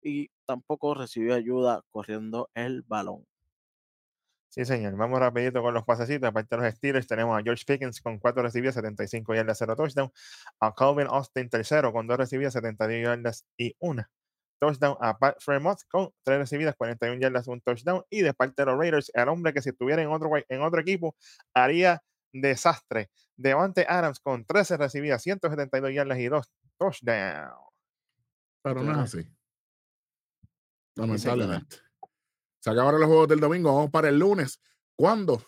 y 0.00 0.28
tampoco 0.46 0.94
recibió 0.94 1.34
ayuda 1.34 1.82
corriendo 1.90 2.48
el 2.54 2.82
balón. 2.82 3.26
Sí, 4.54 4.66
señor. 4.66 4.94
Vamos 4.96 5.18
rapidito 5.18 5.62
con 5.62 5.72
los 5.72 5.82
pasecitos. 5.82 6.28
Aparte 6.28 6.54
de 6.54 6.62
los 6.62 6.74
Steelers, 6.74 7.06
tenemos 7.06 7.40
a 7.40 7.42
George 7.42 7.64
Pickens 7.66 8.02
con 8.02 8.18
4 8.18 8.42
recibidas, 8.42 8.74
75 8.74 9.34
yardas, 9.34 9.56
0 9.56 9.74
touchdown. 9.76 10.12
A 10.60 10.74
Calvin 10.74 11.06
Austin 11.06 11.48
tercero 11.48 11.90
con 11.90 12.06
2 12.06 12.18
recibidas, 12.18 12.52
72 12.52 13.02
yardas 13.02 13.46
y 13.56 13.74
1 13.78 14.06
touchdown. 14.60 14.98
A 15.00 15.16
Pat 15.16 15.36
Fremont 15.40 15.80
con 15.90 16.10
3 16.22 16.40
recibidas, 16.40 16.76
41 16.76 17.18
yardas, 17.18 17.48
1 17.48 17.62
touchdown. 17.64 18.04
Y 18.10 18.20
de 18.20 18.34
parte 18.34 18.60
de 18.60 18.66
los 18.66 18.78
Raiders, 18.78 19.10
el 19.14 19.28
hombre 19.30 19.54
que 19.54 19.62
si 19.62 19.70
estuviera 19.70 20.02
en 20.02 20.10
otro, 20.10 20.28
en 20.46 20.60
otro 20.60 20.82
equipo 20.82 21.16
haría 21.54 22.02
desastre. 22.30 23.08
Devante 23.34 23.86
Adams 23.88 24.20
con 24.20 24.44
13 24.44 24.76
recibidas, 24.76 25.22
172 25.22 25.94
yardas 25.94 26.18
y 26.18 26.28
2 26.28 26.52
touchdowns. 26.76 27.54
Pero 28.62 28.82
no 28.82 28.92
es 28.92 28.98
así. 28.98 29.26
Lamentablemente. 30.94 31.91
Se 32.62 32.70
acabaron 32.70 33.00
los 33.00 33.08
juegos 33.08 33.26
del 33.28 33.40
domingo. 33.40 33.74
Vamos 33.74 33.90
para 33.90 34.08
el 34.08 34.18
lunes. 34.20 34.60
Cuando 34.94 35.42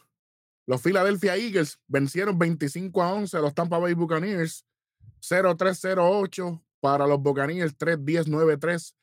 los 0.66 0.82
Philadelphia 0.82 1.36
Eagles 1.36 1.78
vencieron 1.86 2.36
25 2.36 3.02
a 3.02 3.12
11 3.12 3.36
a 3.36 3.40
los 3.40 3.54
Tampa 3.54 3.78
Bay 3.78 3.94
Buccaneers. 3.94 4.64
0-3-0-8 5.20 6.60
para 6.80 7.06
los 7.06 7.20
Buccaneers. 7.22 7.76
3-10-9-3 7.78 8.94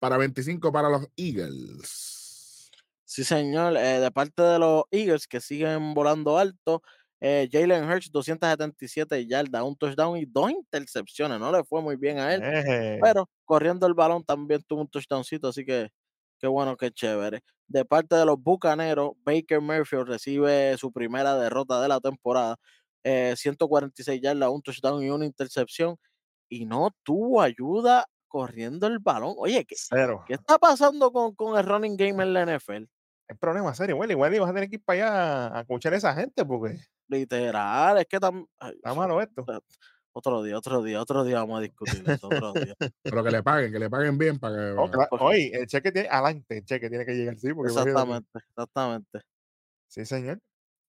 para 0.00 0.16
25 0.16 0.72
para 0.72 0.88
los 0.88 1.06
Eagles. 1.16 2.70
Sí, 3.04 3.22
señor. 3.22 3.76
eh, 3.76 4.00
de 4.00 4.10
parte 4.10 4.42
de 4.42 4.58
los 4.58 4.84
Eagles 4.90 5.28
que 5.28 5.40
siguen 5.40 5.94
volando 5.94 6.36
alto, 6.36 6.82
eh, 7.20 7.48
Jalen 7.52 7.88
Hurts, 7.88 8.10
277 8.10 9.26
yardas, 9.26 9.62
un 9.62 9.76
touchdown 9.76 10.16
y 10.16 10.24
dos 10.24 10.50
intercepciones. 10.50 11.38
No 11.38 11.52
le 11.52 11.62
fue 11.62 11.80
muy 11.80 11.94
bien 11.96 12.18
a 12.18 12.34
él, 12.34 12.40
Eh, 12.42 12.98
pero 13.00 13.28
corriendo 13.44 13.86
el 13.86 13.94
balón 13.94 14.24
también 14.24 14.62
tuvo 14.66 14.80
un 14.80 14.88
touchdowncito, 14.88 15.48
así 15.48 15.64
que 15.64 15.90
qué 16.40 16.46
bueno, 16.48 16.76
qué 16.76 16.90
chévere. 16.92 17.42
De 17.68 17.84
parte 17.84 18.16
de 18.16 18.26
los 18.26 18.42
Bucaneros, 18.42 19.12
Baker 19.24 19.60
Mayfield 19.60 20.08
recibe 20.08 20.76
su 20.78 20.92
primera 20.92 21.36
derrota 21.36 21.80
de 21.82 21.88
la 21.88 22.00
temporada. 22.00 22.56
eh, 23.04 23.34
146 23.36 24.20
yardas, 24.22 24.50
un 24.50 24.62
touchdown 24.62 25.02
y 25.02 25.10
una 25.10 25.24
intercepción. 25.26 25.96
Y 26.50 26.66
no 26.66 26.90
tuvo 27.04 27.40
ayuda 27.42 28.06
corriendo 28.28 28.86
el 28.88 28.98
balón. 29.00 29.34
Oye, 29.38 29.64
¿qué, 29.66 29.76
cero. 29.78 30.24
qué 30.26 30.34
está 30.34 30.58
pasando 30.58 31.12
con, 31.12 31.34
con 31.34 31.58
el 31.58 31.64
running 31.66 31.96
game 31.96 32.22
en 32.22 32.32
la 32.34 32.42
NFL? 32.42 32.86
Es 33.28 33.38
problema 33.38 33.72
serio. 33.74 33.94
Igual, 33.96 34.10
igual 34.10 34.34
ibas 34.34 34.50
a 34.50 34.54
tener 34.54 34.68
que 34.68 34.76
ir 34.76 34.84
para 34.84 35.48
allá 35.48 35.58
a 35.58 35.60
escuchar 35.62 35.94
a 35.94 35.96
esa 35.96 36.14
gente 36.14 36.44
porque 36.44 36.78
Literal, 37.08 37.98
es 37.98 38.06
que 38.06 38.18
tam- 38.20 38.46
ay, 38.60 38.72
está 38.74 38.94
malo 38.94 39.20
esto. 39.20 39.44
Otro 40.12 40.42
día, 40.42 40.58
otro 40.58 40.82
día, 40.82 41.00
otro 41.00 41.24
día 41.24 41.36
vamos 41.38 41.58
a 41.58 41.62
discutir 41.62 42.02
eso, 42.08 42.26
otro 42.26 42.52
día. 42.52 42.74
Pero 43.02 43.24
que 43.24 43.30
le 43.30 43.42
paguen, 43.42 43.72
que 43.72 43.78
le 43.78 43.90
paguen 43.90 44.18
bien 44.18 44.38
para 44.38 44.56
que. 44.56 44.90
Claro. 44.90 45.08
Oye, 45.20 45.50
el 45.52 45.66
cheque 45.66 45.92
tiene 45.92 46.08
adelante, 46.08 46.58
el 46.58 46.64
cheque 46.64 46.88
tiene 46.88 47.06
que 47.06 47.14
llegar, 47.14 47.38
sí, 47.38 47.52
porque. 47.52 47.72
Exactamente, 47.72 48.38
exactamente. 48.38 49.20
Sí, 49.88 50.04
señor. 50.04 50.40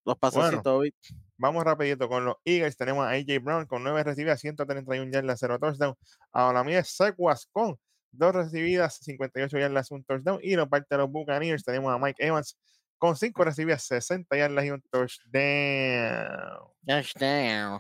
Los 0.04 0.18
pasecitos, 0.18 0.82
Vic. 0.82 0.96
Vamos 1.38 1.64
rapidito 1.64 2.10
con 2.10 2.26
los 2.26 2.36
Eagles. 2.44 2.76
Tenemos 2.76 3.06
a 3.06 3.12
AJ 3.12 3.44
Brown 3.44 3.66
con 3.66 3.84
9 3.84 4.04
recibidas, 4.04 4.40
131 4.40 5.12
yardas, 5.12 5.40
0 5.40 5.60
touchdown. 5.60 5.96
A 6.32 6.52
la 6.52 6.64
mía 6.64 6.80
es 6.80 6.90
Sequas 6.90 7.48
con 7.52 7.78
2 8.12 8.36
recibidas, 8.36 8.96
58 8.96 9.60
yardas, 9.60 9.92
1 9.92 10.04
touchdown. 10.08 10.40
Y 10.42 10.56
de 10.56 10.66
parte 10.66 10.88
de 10.90 10.98
los 10.98 11.12
Buccaneers 11.12 11.64
tenemos 11.64 11.94
a 11.94 12.00
Mike 12.00 12.26
Evans 12.26 12.58
con 13.02 13.16
5 13.16 13.44
recibidas, 13.44 13.82
60 13.86 14.38
yardas 14.38 14.64
y 14.64 14.70
un 14.70 14.84
touchdown. 14.92 16.70
Touchdown. 16.86 17.80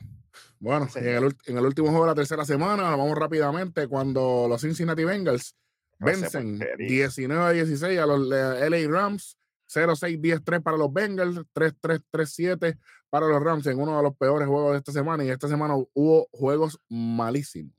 Bueno, 0.59 0.89
Sí, 0.89 0.97
en 0.97 1.23
el, 1.23 1.35
en 1.45 1.57
el 1.59 1.65
último 1.65 1.89
juego 1.89 2.05
de 2.05 2.11
la 2.11 2.15
tercera 2.15 2.43
semana, 2.43 2.95
vamos 2.95 3.15
rápidamente 3.15 3.87
cuando 3.87 4.47
los 4.49 4.61
Cincinnati 4.61 5.03
Bengals 5.03 5.55
No 5.99 6.07
vencen 6.07 6.57
porquería. 6.57 6.87
19 6.87 7.43
a 7.43 7.49
16 7.51 7.99
a 7.99 8.05
los 8.07 8.31
eh, 8.31 8.67
LA 8.67 8.89
Rams, 8.89 9.37
0-6-10-3 9.71 10.63
para 10.63 10.77
los 10.77 10.91
Bengals, 10.91 11.37
3-3-3-7 11.53 12.79
para 13.11 13.27
los 13.27 13.43
Rams 13.43 13.67
en 13.67 13.79
uno 13.79 13.97
de 13.97 14.01
los 14.03 14.17
peores 14.17 14.47
juegos 14.47 14.71
de 14.71 14.79
esta 14.79 14.91
semana. 14.91 15.23
Y 15.23 15.29
esta 15.29 15.47
semana 15.47 15.75
hubo 15.93 16.27
juegos 16.31 16.79
malísimos. 16.89 17.75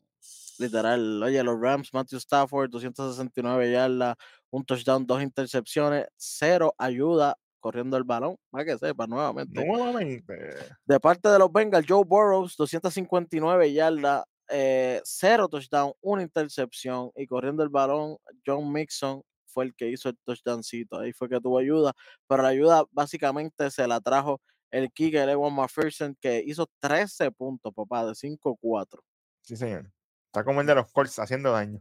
Literal, 0.61 1.21
oye, 1.21 1.43
los 1.43 1.61
Rams, 1.61 1.93
Matthew 1.93 2.19
Stafford, 2.19 2.71
269 2.71 3.73
yardas, 3.73 4.17
un 4.53 4.65
touchdown, 4.65 5.07
dos 5.07 5.23
intercepciones, 5.23 6.07
cero 6.17 6.75
ayuda 6.79 7.37
corriendo 7.59 7.97
el 7.97 8.05
balón, 8.05 8.37
para 8.51 8.65
que 8.65 8.79
sepa 8.79 9.07
nuevamente. 9.07 9.65
Nuevamente. 9.65 10.35
De 10.85 11.01
parte 11.01 11.29
de 11.29 11.39
los 11.39 11.51
Bengals, 11.51 11.87
Joe 11.89 12.05
Burrows, 12.05 12.57
259 12.57 13.73
yardas, 13.73 14.25
eh, 14.49 15.01
cero 15.05 15.49
touchdown, 15.49 15.93
una 16.03 16.23
intercepción 16.23 17.11
y 17.17 17.27
corriendo 17.27 17.63
el 17.63 17.69
balón, 17.69 18.17
John 18.45 18.71
Mixon 18.73 19.23
fue 19.47 19.65
el 19.65 19.75
que 19.75 19.89
hizo 19.89 20.09
el 20.09 20.19
touchdowncito. 20.25 20.99
Ahí 20.99 21.13
fue 21.13 21.29
que 21.29 21.41
tuvo 21.41 21.59
ayuda, 21.59 21.93
pero 22.27 22.43
la 22.43 22.49
ayuda 22.49 22.85
básicamente 22.91 23.71
se 23.71 23.87
la 23.87 24.01
trajo 24.01 24.41
el 24.71 24.91
kicker 24.91 25.29
Ewan 25.29 25.55
McPherson 25.55 26.17
que 26.21 26.43
hizo 26.45 26.67
13 26.81 27.31
puntos, 27.31 27.73
papá, 27.75 28.05
de 28.07 28.13
5-4. 28.13 29.01
Sí, 29.43 29.57
señor. 29.57 29.93
Está 30.27 30.45
como 30.45 30.63
el 30.63 30.67
de 30.67 30.75
los 30.75 30.91
Colts 30.91 31.19
haciendo 31.19 31.53
daño. 31.53 31.81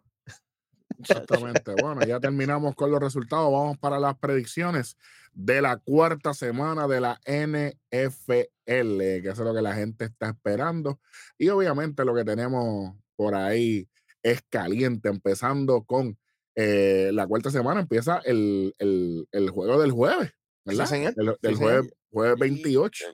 Exactamente. 1.02 1.74
Bueno, 1.82 2.06
ya 2.06 2.20
terminamos 2.20 2.76
con 2.76 2.91
los 2.91 2.99
resultados. 2.99 3.52
Vamos 3.52 3.78
para 3.78 3.99
las 3.99 4.18
predicciones 4.18 4.97
de 5.34 5.62
la 5.62 5.78
cuarta 5.78 6.34
semana 6.34 6.88
de 6.88 7.02
la 7.02 7.20
NFL, 7.26 8.41
que 8.66 9.22
eso 9.24 9.32
es 9.32 9.39
lo 9.39 9.54
que 9.54 9.62
la 9.62 9.74
gente 9.76 10.06
está 10.06 10.30
esperando. 10.30 10.99
Y 11.38 11.49
obviamente 11.49 12.06
lo 12.06 12.14
que 12.16 12.24
tenemos 12.26 12.95
por 13.16 13.36
ahí 13.36 13.88
es 14.24 14.41
caliente, 14.49 15.10
empezando 15.10 15.84
con 15.84 16.18
eh, 16.56 17.12
la 17.14 17.26
cuarta 17.28 17.49
semana, 17.49 17.80
empieza 17.82 18.20
el, 18.26 18.76
el- 18.78 19.28
el 19.32 19.49
juego 19.49 19.80
del 19.82 19.91
jueves, 19.91 20.34
¿verdad? 20.66 20.86
señor. 20.86 21.14
El, 21.18 21.28
Sí, 21.30 21.34
el 21.43 21.56
señor. 21.56 21.58
jueves, 21.72 21.93
jueves 22.12 22.39
28. 22.39 23.06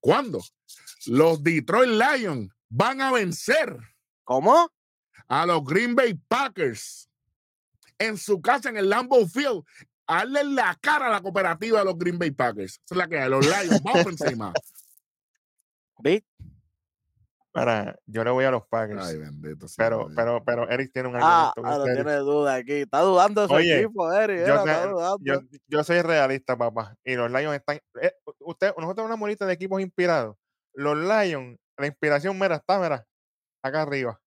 ¿Cuándo? 0.00 0.40
Los 1.06 1.42
Detroit 1.44 1.90
Lions 1.90 2.50
van 2.68 3.00
a 3.00 3.12
vencer 3.12 3.76
¿Cómo? 4.24 4.68
A 5.28 5.46
los 5.46 5.64
Green 5.64 5.94
Bay 5.94 6.14
Packers 6.14 7.08
en 7.98 8.16
su 8.16 8.40
casa 8.40 8.68
en 8.68 8.76
el 8.76 8.88
Lambeau 8.90 9.26
Field 9.26 9.62
en 10.08 10.54
la 10.54 10.76
cara 10.80 11.08
a 11.08 11.10
la 11.10 11.20
cooperativa 11.20 11.80
de 11.80 11.84
los 11.84 11.98
Green 11.98 12.18
Bay 12.18 12.30
Packers. 12.30 12.74
Esa 12.84 12.94
es 12.94 12.96
la 12.96 13.08
que 13.08 13.18
hay, 13.18 13.28
los 13.28 13.44
Lions, 13.44 13.82
vamos 13.82 14.02
por 14.04 14.12
encima. 14.12 14.52
Vic, 15.98 16.24
Para, 17.50 17.98
yo 18.04 18.22
le 18.22 18.30
voy 18.30 18.44
a 18.44 18.50
los 18.50 18.66
Packers. 18.68 19.02
Ay, 19.06 19.16
bendito. 19.16 19.66
pero, 19.78 20.08
pero, 20.14 20.44
pero 20.44 20.68
Eric 20.68 20.92
tiene 20.92 21.08
un 21.08 21.16
Ah, 21.16 21.48
argumento 21.48 21.70
ahora 21.72 21.84
serio. 21.86 22.04
tiene 22.04 22.18
duda 22.18 22.54
aquí. 22.56 22.72
Está 22.72 23.00
dudando 23.00 23.40
de 23.42 23.48
su 23.48 23.54
Oye, 23.54 23.80
equipo, 23.80 24.12
Eri. 24.12 24.38
yo 24.40 24.44
era, 24.44 24.62
sé-. 24.84 24.90
Yo, 25.22 25.40
yo 25.66 25.82
soy 25.84 26.02
realista, 26.02 26.56
papá. 26.56 26.94
Y 27.02 27.14
los 27.14 27.30
Lions 27.32 27.56
están. 27.56 27.80
eh, 28.02 28.12
usted, 28.40 28.68
nosotros 28.76 28.94
tenemos 28.94 29.06
una 29.08 29.16
monita 29.16 29.46
de 29.46 29.54
equipos 29.54 29.80
inspirados. 29.80 30.36
Los 30.74 30.96
Lions, 30.98 31.58
la 31.78 31.86
inspiración 31.86 32.38
mera 32.38 32.56
está, 32.56 32.78
mira, 32.78 33.06
acá 33.62 33.82
arriba. 33.82 34.20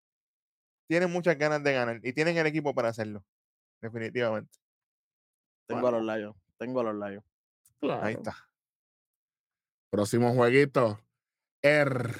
Tienen 0.90 1.12
muchas 1.12 1.38
ganas 1.38 1.62
de 1.62 1.72
ganar 1.72 2.00
y 2.02 2.12
tienen 2.12 2.36
el 2.36 2.48
equipo 2.48 2.74
para 2.74 2.88
hacerlo. 2.88 3.24
Definitivamente. 3.80 4.50
Tengo 5.68 5.86
a 5.86 5.92
los 5.92 6.02
Lions. 6.02 6.36
Tengo 6.58 6.80
a 6.80 6.82
los 6.82 6.94
Lions. 6.96 7.24
Ahí 8.02 8.14
está. 8.14 8.34
Próximo 9.88 10.34
jueguito. 10.34 10.98
El 11.62 12.10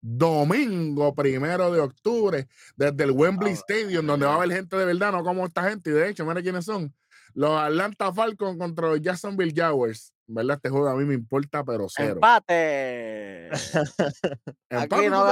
domingo 0.00 1.14
primero 1.14 1.70
de 1.70 1.80
octubre, 1.80 2.48
desde 2.74 3.04
el 3.04 3.10
Wembley 3.10 3.52
Ah, 3.52 3.56
Stadium, 3.56 4.06
donde 4.06 4.24
va 4.24 4.32
a 4.32 4.36
haber 4.36 4.52
gente 4.52 4.74
de 4.74 4.86
verdad, 4.86 5.12
no 5.12 5.22
como 5.22 5.44
esta 5.44 5.68
gente. 5.68 5.90
Y 5.90 5.92
de 5.92 6.08
hecho, 6.08 6.24
mira 6.24 6.40
quiénes 6.40 6.64
son. 6.64 6.94
Los 7.34 7.50
Atlanta 7.50 8.14
Falcons 8.14 8.56
contra 8.56 8.88
los 8.88 9.02
Jacksonville 9.02 9.52
Jaguars. 9.54 10.14
¿Verdad? 10.28 10.56
Este 10.56 10.70
juego 10.70 10.88
a 10.88 10.96
mí 10.96 11.04
me 11.04 11.14
importa, 11.14 11.64
pero 11.64 11.86
cero. 11.88 12.14
¡Empate! 12.14 13.48
Empate, 14.70 14.94
Aquí 14.94 15.08
no 15.08 15.24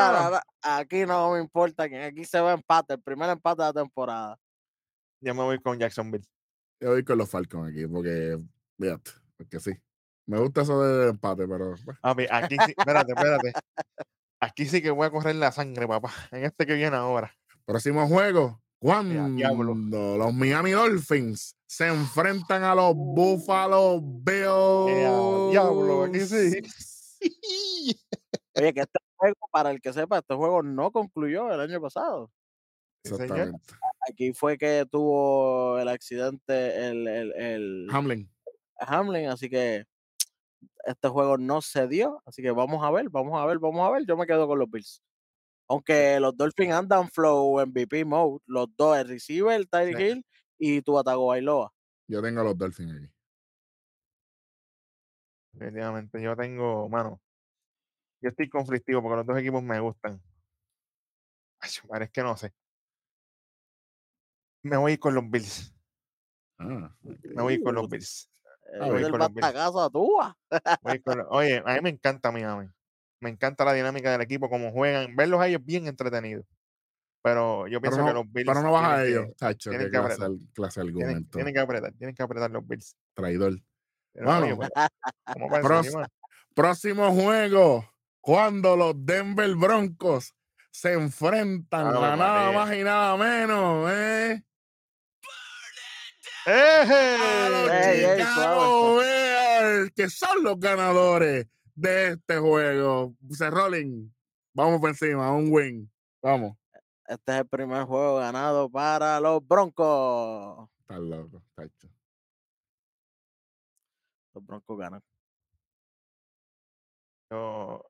aquí 0.62 1.06
no 1.06 1.32
me 1.32 1.40
importa. 1.40 1.84
Aquí 1.84 2.24
se 2.24 2.40
va 2.40 2.52
empate. 2.52 2.94
El 2.94 3.02
primer 3.02 3.28
empate 3.30 3.62
de 3.62 3.68
la 3.68 3.72
temporada. 3.72 4.38
Yo 5.20 5.34
me 5.34 5.42
voy 5.42 5.60
con 5.60 5.78
Jacksonville. 5.78 6.24
Yo 6.80 6.90
voy 6.90 7.04
con 7.04 7.18
los 7.18 7.28
Falcons 7.28 7.70
aquí, 7.70 7.86
porque, 7.86 8.38
fíjate, 8.78 9.10
porque 9.36 9.60
sí. 9.60 9.72
Me 10.26 10.38
gusta 10.38 10.62
eso 10.62 10.82
del 10.82 11.10
empate, 11.10 11.46
pero 11.46 11.74
pues, 11.84 12.28
aquí 12.30 12.56
sí, 12.64 12.74
espérate, 12.76 13.12
espérate. 13.12 13.52
Aquí 14.40 14.66
sí 14.66 14.82
que 14.82 14.90
voy 14.90 15.06
a 15.06 15.10
correr 15.10 15.36
la 15.36 15.52
sangre, 15.52 15.86
papá. 15.88 16.12
En 16.30 16.44
este 16.44 16.66
que 16.66 16.74
viene 16.74 16.96
ahora. 16.96 17.34
Próximo 17.64 18.06
juego. 18.06 18.60
Cuando 18.78 19.28
diablo. 19.34 19.74
los 19.74 20.34
Miami 20.34 20.72
Dolphins 20.72 21.56
se 21.74 21.88
enfrentan 21.88 22.62
a 22.62 22.72
los 22.72 22.94
Buffalo 22.94 24.00
Bills. 24.00 24.90
Eh, 24.90 25.06
a 25.06 25.50
diablo, 25.50 26.04
aquí 26.04 26.20
sí. 26.20 26.62
Oye, 28.54 28.72
que 28.72 28.80
este 28.80 28.98
juego, 29.16 29.48
para 29.50 29.72
el 29.72 29.80
que 29.80 29.92
sepa, 29.92 30.18
este 30.18 30.36
juego 30.36 30.62
no 30.62 30.92
concluyó 30.92 31.52
el 31.52 31.58
año 31.58 31.80
pasado. 31.80 32.30
Exactamente. 33.02 33.58
Aquí 34.08 34.32
fue 34.32 34.56
que 34.56 34.86
tuvo 34.88 35.76
el 35.80 35.88
accidente 35.88 36.86
el, 36.86 37.08
el, 37.08 37.32
el 37.32 37.88
Hamlin. 37.90 38.30
Hamlin, 38.78 39.26
así 39.26 39.50
que 39.50 39.84
este 40.84 41.08
juego 41.08 41.36
no 41.38 41.60
se 41.60 41.88
dio. 41.88 42.22
Así 42.24 42.40
que 42.40 42.52
vamos 42.52 42.84
a 42.84 42.90
ver, 42.92 43.10
vamos 43.10 43.40
a 43.40 43.46
ver, 43.46 43.58
vamos 43.58 43.84
a 43.84 43.90
ver. 43.90 44.06
Yo 44.06 44.16
me 44.16 44.26
quedo 44.26 44.46
con 44.46 44.60
los 44.60 44.70
Bills. 44.70 45.02
Aunque 45.66 46.20
los 46.20 46.36
Dolphins 46.36 46.72
andan 46.72 47.08
flow 47.08 47.66
MVP 47.66 48.04
mode, 48.04 48.38
los 48.46 48.68
dos, 48.76 48.96
el 48.96 49.08
receiver, 49.08 49.66
Tyreek 49.66 49.96
Sí. 49.96 50.02
Hill 50.04 50.26
y 50.64 50.82
tu 50.82 50.98
Atago 50.98 51.26
Bailoa. 51.28 51.72
Yo 52.08 52.22
tengo 52.22 52.40
a 52.40 52.44
los 52.44 52.56
Dolphins 52.58 52.92
aquí. 52.96 53.10
Definitivamente. 55.52 56.20
Yo 56.22 56.36
tengo, 56.36 56.88
mano. 56.88 57.20
Yo 58.20 58.30
estoy 58.30 58.48
conflictivo 58.48 59.02
porque 59.02 59.16
los 59.16 59.26
dos 59.26 59.38
equipos 59.38 59.62
me 59.62 59.78
gustan. 59.80 60.20
Ay, 61.60 61.70
madre, 61.88 62.04
es 62.06 62.10
que 62.10 62.22
no 62.22 62.36
sé. 62.36 62.52
Me 64.62 64.76
voy 64.76 64.92
a 64.92 64.94
ir 64.94 65.00
con 65.00 65.14
los 65.14 65.28
Bills. 65.28 65.74
Ah, 66.58 66.94
Me 67.02 67.42
voy 67.42 67.52
a 67.52 67.56
ir 67.56 67.62
con 67.62 67.74
los 67.74 67.88
Bills. 67.88 68.30
Voy 68.80 69.02
del 69.02 69.10
con 69.10 69.20
los 69.20 69.28
Bills. 69.34 69.40
batacazo 69.46 69.80
a 69.82 69.90
Tua. 69.90 70.38
Voy 70.82 70.92
a 70.92 70.94
ir 70.94 71.02
con 71.02 71.18
los- 71.18 71.26
Oye, 71.30 71.62
a 71.64 71.74
mí 71.74 71.80
me 71.82 71.90
encanta 71.90 72.32
Miami. 72.32 72.68
Me 73.20 73.30
encanta 73.30 73.64
la 73.64 73.72
dinámica 73.72 74.10
del 74.10 74.20
equipo, 74.22 74.48
cómo 74.50 74.72
juegan. 74.72 75.14
Verlos 75.16 75.40
a 75.40 75.46
ellos 75.48 75.64
bien 75.64 75.86
entretenidos. 75.86 76.46
Pero 77.24 77.66
yo 77.68 77.80
pero, 77.80 77.92
pienso 77.96 77.96
que 78.06 78.12
no, 78.12 78.22
los 78.22 78.32
Bills. 78.32 78.46
pero 78.46 78.62
no 78.62 78.72
vas 78.72 78.84
a 78.98 79.02
que- 79.02 79.08
ellos, 79.08 79.36
Tacho. 79.38 79.70
tienen 79.70 79.86
que 79.86 79.90
clase, 79.92 80.04
apretar. 80.12 80.26
al- 80.26 80.38
clase 80.52 80.80
de 80.80 80.86
Tienen, 80.88 81.02
argumento. 81.08 81.38
tienen 81.38 81.54
que 81.54 81.60
apretar, 81.60 81.92
tienen 81.94 82.14
que 82.14 82.22
apretar 82.22 82.50
los 82.50 82.66
Bills. 82.68 82.96
Traidor. 83.14 83.58
Pero, 84.12 84.26
Bueno, 84.26 84.58
pero, 84.58 84.88
¿cómo 85.32 85.48
para 85.48 85.62
pros- 85.62 85.86
desanimar? 85.86 86.10
Próximo 86.54 87.12
juego. 87.14 87.90
Cuando 88.20 88.76
los 88.76 88.94
Denver 89.06 89.54
Broncos 89.56 90.34
se 90.70 90.92
enfrentan 90.92 91.86
Ave 91.86 91.96
a 92.06 92.16
nada 92.16 92.42
María. 92.52 92.58
más 92.58 92.76
y 92.76 92.84
nada 92.84 93.16
menos, 93.16 93.90
¿eh? 93.90 94.42
A 96.46 97.48
los 97.50 97.70
ey, 97.70 98.18
Chicago 98.18 98.96
Bears, 98.96 99.90
que 99.96 100.10
son 100.10 100.42
los 100.44 100.60
ganadores 100.60 101.46
de 101.74 102.08
este 102.12 102.36
juego. 102.36 103.14
Se 103.30 103.48
rolling. 103.48 104.10
Vamos 104.52 104.78
por 104.80 104.90
encima, 104.90 105.32
un 105.32 105.48
win. 105.50 105.90
Vamos. 106.22 106.56
Este 107.06 107.32
es 107.32 107.38
el 107.40 107.46
primer 107.48 107.84
juego 107.84 108.16
ganado 108.18 108.68
para 108.70 109.20
los 109.20 109.46
Broncos. 109.46 110.68
Estás 110.80 110.98
loco, 111.00 111.42
tacho. 111.54 111.88
Los 114.34 114.44
Broncos 114.46 114.78
ganan. 114.78 115.02
Yo, 117.30 117.84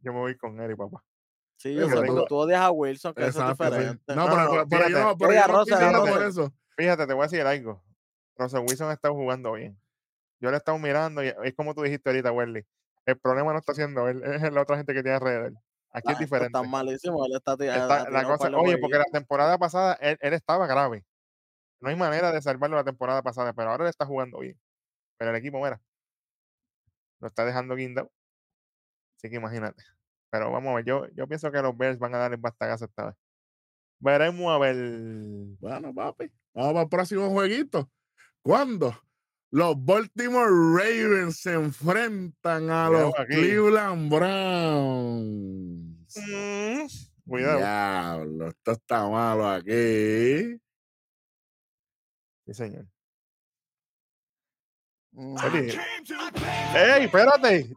yo 0.00 0.12
me 0.12 0.18
voy 0.20 0.36
con 0.36 0.58
Eric, 0.60 0.76
papá. 0.76 1.02
Sí, 1.58 1.74
yo 1.74 1.88
sé, 1.88 2.02
tú- 2.06 2.24
tú 2.26 2.36
odias 2.36 2.60
a 2.62 2.70
Wilson, 2.70 3.12
que 3.12 3.26
eso 3.26 3.30
es 3.44 3.50
Exacto, 3.50 3.64
sí. 3.64 3.70
diferente. 3.70 4.16
No, 4.16 4.24
No, 4.26 4.30
pero, 4.30 4.44
no, 4.44 4.50
pero- 4.50 4.68
pero 4.68 4.80
yo 4.82 4.86
fíjate. 4.88 5.04
no, 5.04 5.18
pero 5.18 5.32
yo 5.32 5.40
no 5.40 5.52
Rosa, 5.58 5.92
Rosa. 5.92 6.12
por 6.12 6.22
eso. 6.22 6.52
Fíjate, 6.76 7.06
te 7.06 7.12
voy 7.12 7.22
a 7.22 7.26
decir 7.26 7.42
algo. 7.46 7.84
Russell 8.36 8.60
Wilson 8.60 8.88
ha 8.88 8.92
estado 8.94 9.14
jugando 9.14 9.52
bien. 9.52 9.78
Yo 10.40 10.48
le 10.50 10.56
he 10.56 10.58
estado 10.58 10.78
mirando 10.78 11.22
y 11.22 11.28
es 11.28 11.54
como 11.54 11.74
tú 11.74 11.82
dijiste 11.82 12.08
ahorita, 12.08 12.32
Welly. 12.32 12.64
El 13.04 13.18
problema 13.18 13.52
no 13.52 13.58
está 13.58 13.74
siendo 13.74 14.08
él, 14.08 14.22
es 14.50 14.52
la 14.52 14.62
otra 14.62 14.76
gente 14.78 14.94
que 14.94 15.02
tiene 15.02 15.16
alrededor. 15.16 15.52
Aquí 15.92 16.08
Ah, 16.08 16.12
es 16.12 16.20
esto 16.20 16.24
diferente. 16.24 16.58
Está 16.58 16.68
malísimo. 16.68 17.24
Él 17.26 17.32
está, 17.36 17.52
Está- 17.54 18.10
la 18.10 18.24
cosa, 18.24 18.48
oye, 18.56 18.78
porque 18.78 18.98
la 18.98 19.04
temporada 19.06 19.58
pasada 19.58 19.94
él, 20.00 20.16
él 20.20 20.34
estaba 20.34 20.66
grave. 20.66 21.04
No 21.80 21.88
hay 21.88 21.96
manera 21.96 22.30
de 22.30 22.40
salvarlo 22.42 22.76
la 22.76 22.84
temporada 22.84 23.22
pasada, 23.22 23.52
pero 23.52 23.70
ahora 23.70 23.84
él 23.84 23.90
está 23.90 24.06
jugando 24.06 24.38
bien. 24.38 24.58
Pero 25.18 25.30
el 25.30 25.36
equipo, 25.36 25.58
mira, 25.58 25.80
lo 27.20 27.26
está 27.28 27.44
dejando 27.44 27.74
guindado. 27.74 28.10
Así 29.16 29.28
que 29.30 29.36
imagínate. 29.36 29.82
Pero 30.30 30.50
vamos 30.52 30.70
a 30.72 30.76
ver, 30.76 30.84
yo, 30.84 31.06
yo 31.14 31.26
pienso 31.26 31.50
que 31.50 31.60
los 31.60 31.76
Bears 31.76 31.98
van 31.98 32.14
a 32.14 32.18
dar 32.18 32.32
el 32.32 32.38
bastagazo 32.38 32.84
esta 32.84 33.06
vez. 33.06 33.14
Veremos 33.98 34.50
a 34.54 34.58
ver. 34.58 34.76
Bueno, 35.58 35.92
papi. 35.92 36.30
Vamos 36.54 36.72
para 36.72 36.82
el 36.82 36.88
próximo 36.88 37.28
jueguito. 37.30 37.90
¿Cuándo? 38.42 38.94
Los 39.52 39.74
Baltimore 39.84 40.48
Ravens 40.48 41.40
se 41.40 41.54
enfrentan 41.54 42.70
a 42.70 42.88
los 42.88 43.12
aquí. 43.18 43.34
Cleveland 43.34 44.08
Browns. 44.10 45.79
Mm, 46.16 46.86
cuidado. 47.26 47.58
Diablo, 47.58 48.48
esto 48.48 48.72
está 48.72 49.08
malo 49.08 49.48
aquí. 49.48 50.60
Sí, 52.46 52.54
señor. 52.54 52.86
Mm, 55.12 55.36
Oye, 55.44 55.78
¡Ey, 56.74 57.04
espérate! 57.04 57.74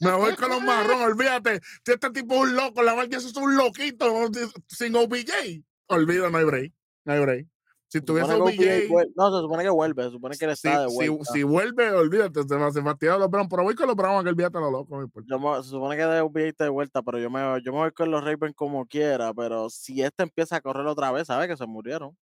Me 0.00 0.12
voy 0.12 0.36
con 0.36 0.50
los 0.50 0.62
marrones, 0.62 1.06
olvídate. 1.06 1.60
Si 1.84 1.92
este 1.92 2.10
tipo 2.10 2.34
es 2.34 2.40
un 2.42 2.56
loco, 2.56 2.82
la 2.82 2.94
verdad 2.94 3.14
es 3.18 3.36
un 3.36 3.56
loquito 3.56 4.30
sin 4.68 4.94
OBJ. 4.94 5.62
Olvida, 5.88 6.30
no 6.30 6.38
hay 6.38 6.44
break. 6.44 6.72
No 7.04 7.12
hay 7.12 7.20
break. 7.20 7.51
Si 7.92 7.98
se 7.98 8.04
tuviese 8.06 8.32
OBJ 8.32 8.88
vuel- 8.88 9.12
No, 9.14 9.30
se 9.30 9.42
supone 9.42 9.62
que 9.64 9.68
vuelve. 9.68 10.04
Se 10.04 10.10
supone 10.12 10.34
que 10.38 10.46
él 10.46 10.56
si, 10.56 10.66
está 10.66 10.84
de 10.84 10.88
si- 10.88 10.94
vuelta. 11.08 11.24
si 11.30 11.42
vuelve, 11.42 11.90
olvídate, 11.92 12.42
se 12.42 12.56
me 12.56 12.64
hace 12.64 12.80
fastidiar 12.82 13.18
los 13.18 13.28
Browns. 13.28 13.50
Pero 13.50 13.64
voy 13.64 13.74
con 13.74 13.86
los 13.86 13.94
Browns, 13.96 14.24
que 14.24 14.30
olvídate 14.30 14.58
lo 14.58 14.70
loco. 14.70 14.96
no 14.96 15.02
importa. 15.02 15.26
Yo 15.30 15.38
me- 15.38 15.62
se 15.62 15.68
supone 15.68 15.94
que 15.98 16.02
de 16.06 16.20
OBJ 16.22 16.46
está 16.48 16.64
de 16.64 16.70
vuelta, 16.70 17.02
pero 17.02 17.18
yo 17.18 17.28
me, 17.28 17.40
yo 17.62 17.70
me 17.70 17.78
voy 17.80 17.92
con 17.92 18.10
los 18.10 18.24
Ravens 18.24 18.54
como 18.56 18.86
quiera. 18.86 19.34
Pero 19.34 19.68
si 19.68 20.02
este 20.02 20.22
empieza 20.22 20.56
a 20.56 20.60
correr 20.62 20.86
otra 20.86 21.12
vez, 21.12 21.26
¿sabes? 21.26 21.48
Que 21.48 21.56
se 21.58 21.66
murieron. 21.66 22.16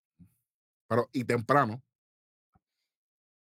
Pero, 0.88 1.08
y 1.12 1.22
temprano. 1.22 1.80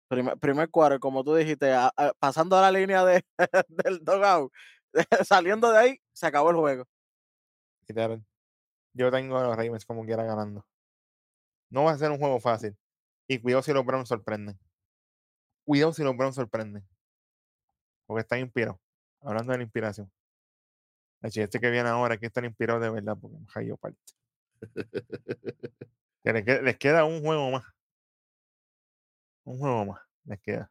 Primer, 0.08 0.36
primer 0.38 0.68
quarter, 0.70 1.00
como 1.00 1.24
tú 1.24 1.34
dijiste, 1.34 1.72
a- 1.72 1.90
a- 1.96 2.12
pasando 2.18 2.56
a 2.58 2.60
la 2.62 2.70
línea 2.70 3.06
de, 3.06 3.24
del 3.68 4.04
dugout, 4.04 4.52
saliendo 5.26 5.70
de 5.72 5.78
ahí, 5.78 5.98
se 6.12 6.26
acabó 6.26 6.50
el 6.50 6.56
juego. 6.56 6.84
Literal. 7.88 8.22
Yo 8.92 9.10
tengo 9.10 9.38
a 9.38 9.44
los 9.44 9.56
Ravens 9.56 9.86
como 9.86 10.04
quiera 10.04 10.24
ganando. 10.24 10.66
No 11.70 11.84
va 11.84 11.92
a 11.92 11.98
ser 11.98 12.10
un 12.10 12.18
juego 12.18 12.40
fácil. 12.40 12.76
Y 13.26 13.38
cuidado 13.38 13.62
si 13.62 13.72
los 13.72 13.84
Browns 13.84 14.08
sorprenden. 14.08 14.58
Cuidado 15.64 15.92
si 15.92 16.02
los 16.02 16.16
Browns 16.16 16.34
sorprenden. 16.34 16.86
Porque 18.06 18.22
están 18.22 18.40
inspirados. 18.40 18.78
Hablando 19.20 19.52
de 19.52 19.58
la 19.58 19.64
inspiración. 19.64 20.10
Este 21.20 21.60
que 21.60 21.70
viene 21.70 21.88
ahora, 21.88 22.16
que 22.16 22.26
están 22.26 22.44
inspirados 22.44 22.82
de 22.82 22.90
verdad, 22.90 23.16
porque 23.20 23.36
me 23.38 23.76
parte. 23.76 23.98
Que 26.24 26.32
les, 26.32 26.44
queda, 26.44 26.62
les 26.62 26.76
queda 26.76 27.04
un 27.04 27.22
juego 27.22 27.50
más. 27.52 27.64
Un 29.44 29.58
juego 29.58 29.84
más. 29.86 30.00
Les 30.24 30.40
queda. 30.40 30.70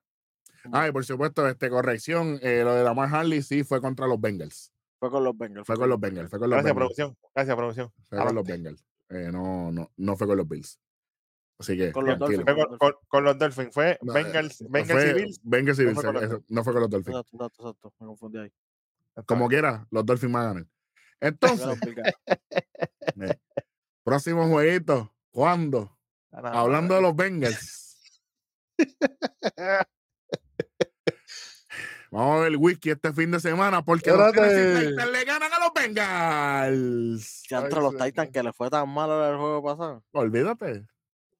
Ah, 0.72 0.88
y 0.88 0.92
por 0.92 1.06
supuesto, 1.06 1.48
este, 1.48 1.70
corrección, 1.70 2.38
eh, 2.42 2.64
lo 2.64 2.76
de 2.76 2.84
Lamar 2.84 3.14
Harley 3.16 3.42
sí 3.42 3.64
fue 3.64 3.80
contra 3.80 4.08
los 4.08 4.20
Bengals. 4.20 4.74
Fue 5.00 5.10
con 5.10 5.24
los 5.24 5.38
Bengals. 5.38 5.66
Fue 5.66 5.78
con 5.78 5.90
los 5.90 6.00
Bengals, 6.00 6.30
fue 6.30 6.38
con 6.38 6.50
los 6.50 6.58
Gracias, 6.58 6.76
Bengals. 6.76 6.96
producción. 6.96 7.18
Gracias, 7.34 7.56
producción. 7.56 7.94
Fue 8.10 8.18
con 8.20 8.36
los. 8.36 8.46
Bengals. 8.46 8.86
Eh, 9.10 9.30
no, 9.32 9.72
no, 9.72 9.90
no 9.96 10.18
fue 10.18 10.28
con 10.28 10.38
los 10.38 10.48
Bills. 10.48 10.80
Así 11.60 11.76
que, 11.76 11.92
Con 11.92 12.06
los. 12.06 12.20
Dolphins. 12.20 12.44
Fue 12.44 12.56
con, 12.56 12.78
con- 12.78 12.96
con 13.08 13.24
los 13.24 13.38
Dolphins. 13.40 13.74
Fue 13.74 13.98
No, 14.02 14.16
eh, 14.16 14.24
Bengals, 14.24 14.62
no 14.62 14.70
Bengals 14.70 14.90
y 14.90 14.94
fue 15.10 15.14
Bills. 15.14 15.40
Bengals 15.44 15.80
y 15.80 15.84
no 15.86 15.94
fue 15.96 16.04
con 16.04 16.14
los 16.14 16.24
eso, 16.24 16.44
no 16.48 16.64
fue 16.64 16.74
con 16.74 16.82
los 16.84 16.90
Dolphins. 16.92 17.18
Exacto, 17.18 17.36
exacto, 17.38 17.70
exacto. 17.70 17.94
Me 18.00 18.06
confundí 18.08 18.38
ahí. 18.40 18.52
Como 19.26 19.48
quiera, 19.50 19.88
los 19.90 20.06
Dolphins 20.06 20.32
van 20.34 20.44
a 20.44 20.48
ganar. 20.48 20.66
Entonces, 21.20 21.68
eh, 23.22 23.40
próximo 24.04 24.48
jueguito. 24.48 25.12
¿Cuándo? 25.32 25.98
Hablando 26.32 26.94
de 26.96 27.02
los 27.02 27.16
Bengals. 27.16 28.22
Vamos 32.10 32.38
a 32.38 32.40
ver 32.44 32.52
el 32.54 32.58
whisky 32.58 32.92
este 32.92 33.12
fin 33.12 33.32
de 33.32 33.40
semana 33.40 33.84
porque 33.84 34.12
los 34.12 34.28
Espérate. 34.28 34.90
Titans 34.92 35.12
le 35.12 35.26
ganan 35.26 35.52
a 35.52 35.60
los 35.60 35.74
Bengals. 35.74 37.44
Ya 37.50 37.60
entre 37.60 37.82
los. 37.82 37.98
Titans 37.98 38.32
que 38.32 38.44
le 38.44 38.54
fue 38.54 38.70
tan 38.70 38.88
malo 38.90 39.30
el 39.30 39.38
juego 39.38 39.64
pasado. 39.64 40.04
Olvídate. 40.14 40.88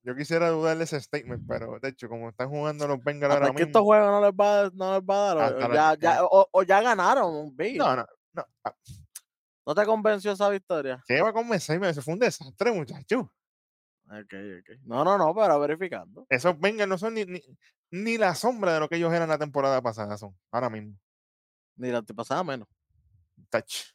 Yo 0.08 0.16
quisiera 0.16 0.48
dudarle 0.50 0.86
ese 0.86 1.02
statement, 1.02 1.44
pero 1.46 1.80
de 1.82 1.90
hecho, 1.90 2.08
como 2.08 2.30
están 2.30 2.48
jugando 2.48 2.88
los 2.88 3.04
Bengals 3.04 3.34
Hasta 3.34 3.46
ahora 3.48 3.60
estos 3.60 3.68
mismo. 3.68 3.84
juegos 3.84 4.10
no 4.10 4.22
les 4.22 4.32
va, 4.32 4.72
no 4.74 4.94
les 4.94 5.02
va 5.04 5.32
a 5.32 5.36
dar. 5.36 5.54
o- 5.54 5.60
ya, 5.60 5.68
ya- 5.68 5.96
ya. 6.00 6.24
o, 6.24 6.48
o 6.50 6.64
ya 6.64 6.82
ganaron, 6.82 7.54
Bill. 7.54 7.78
No, 7.78 7.94
no, 7.94 8.06
no. 8.32 8.46
ah, 8.64 8.74
¿No 9.66 9.76
te 9.76 9.86
convenció 9.86 10.32
esa 10.32 10.48
victoria? 10.48 11.04
¿Qué 11.06 11.22
va 11.22 11.32
a 11.32 11.34
convencerme? 11.34 11.90
Eso 11.90 12.02
fue 12.02 12.14
un 12.14 12.22
desastre, 12.22 12.72
muchacho. 12.72 13.34
Ok, 14.06 14.34
ok. 14.62 14.78
No, 14.84 15.04
no, 15.04 15.18
no, 15.18 15.36
pero 15.36 15.60
verificando. 15.60 16.26
Esos 16.30 16.58
Bengals 16.58 16.88
no 16.88 16.98
son 16.98 17.14
ni, 17.16 17.26
ni, 17.26 17.42
ni 17.92 18.18
la 18.18 18.34
sombra 18.34 18.74
de 18.76 18.80
lo 18.80 18.88
que 18.88 18.96
ellos 18.96 19.12
eran 19.14 19.28
la 19.28 19.38
temporada 19.38 19.82
pasada, 19.82 20.18
son 20.18 20.34
ahora 20.54 20.70
mismo. 20.70 20.98
Ni 21.76 21.92
la 21.92 21.98
antepasada 21.98 22.46
menos. 22.46 22.70
Touch. 23.50 23.92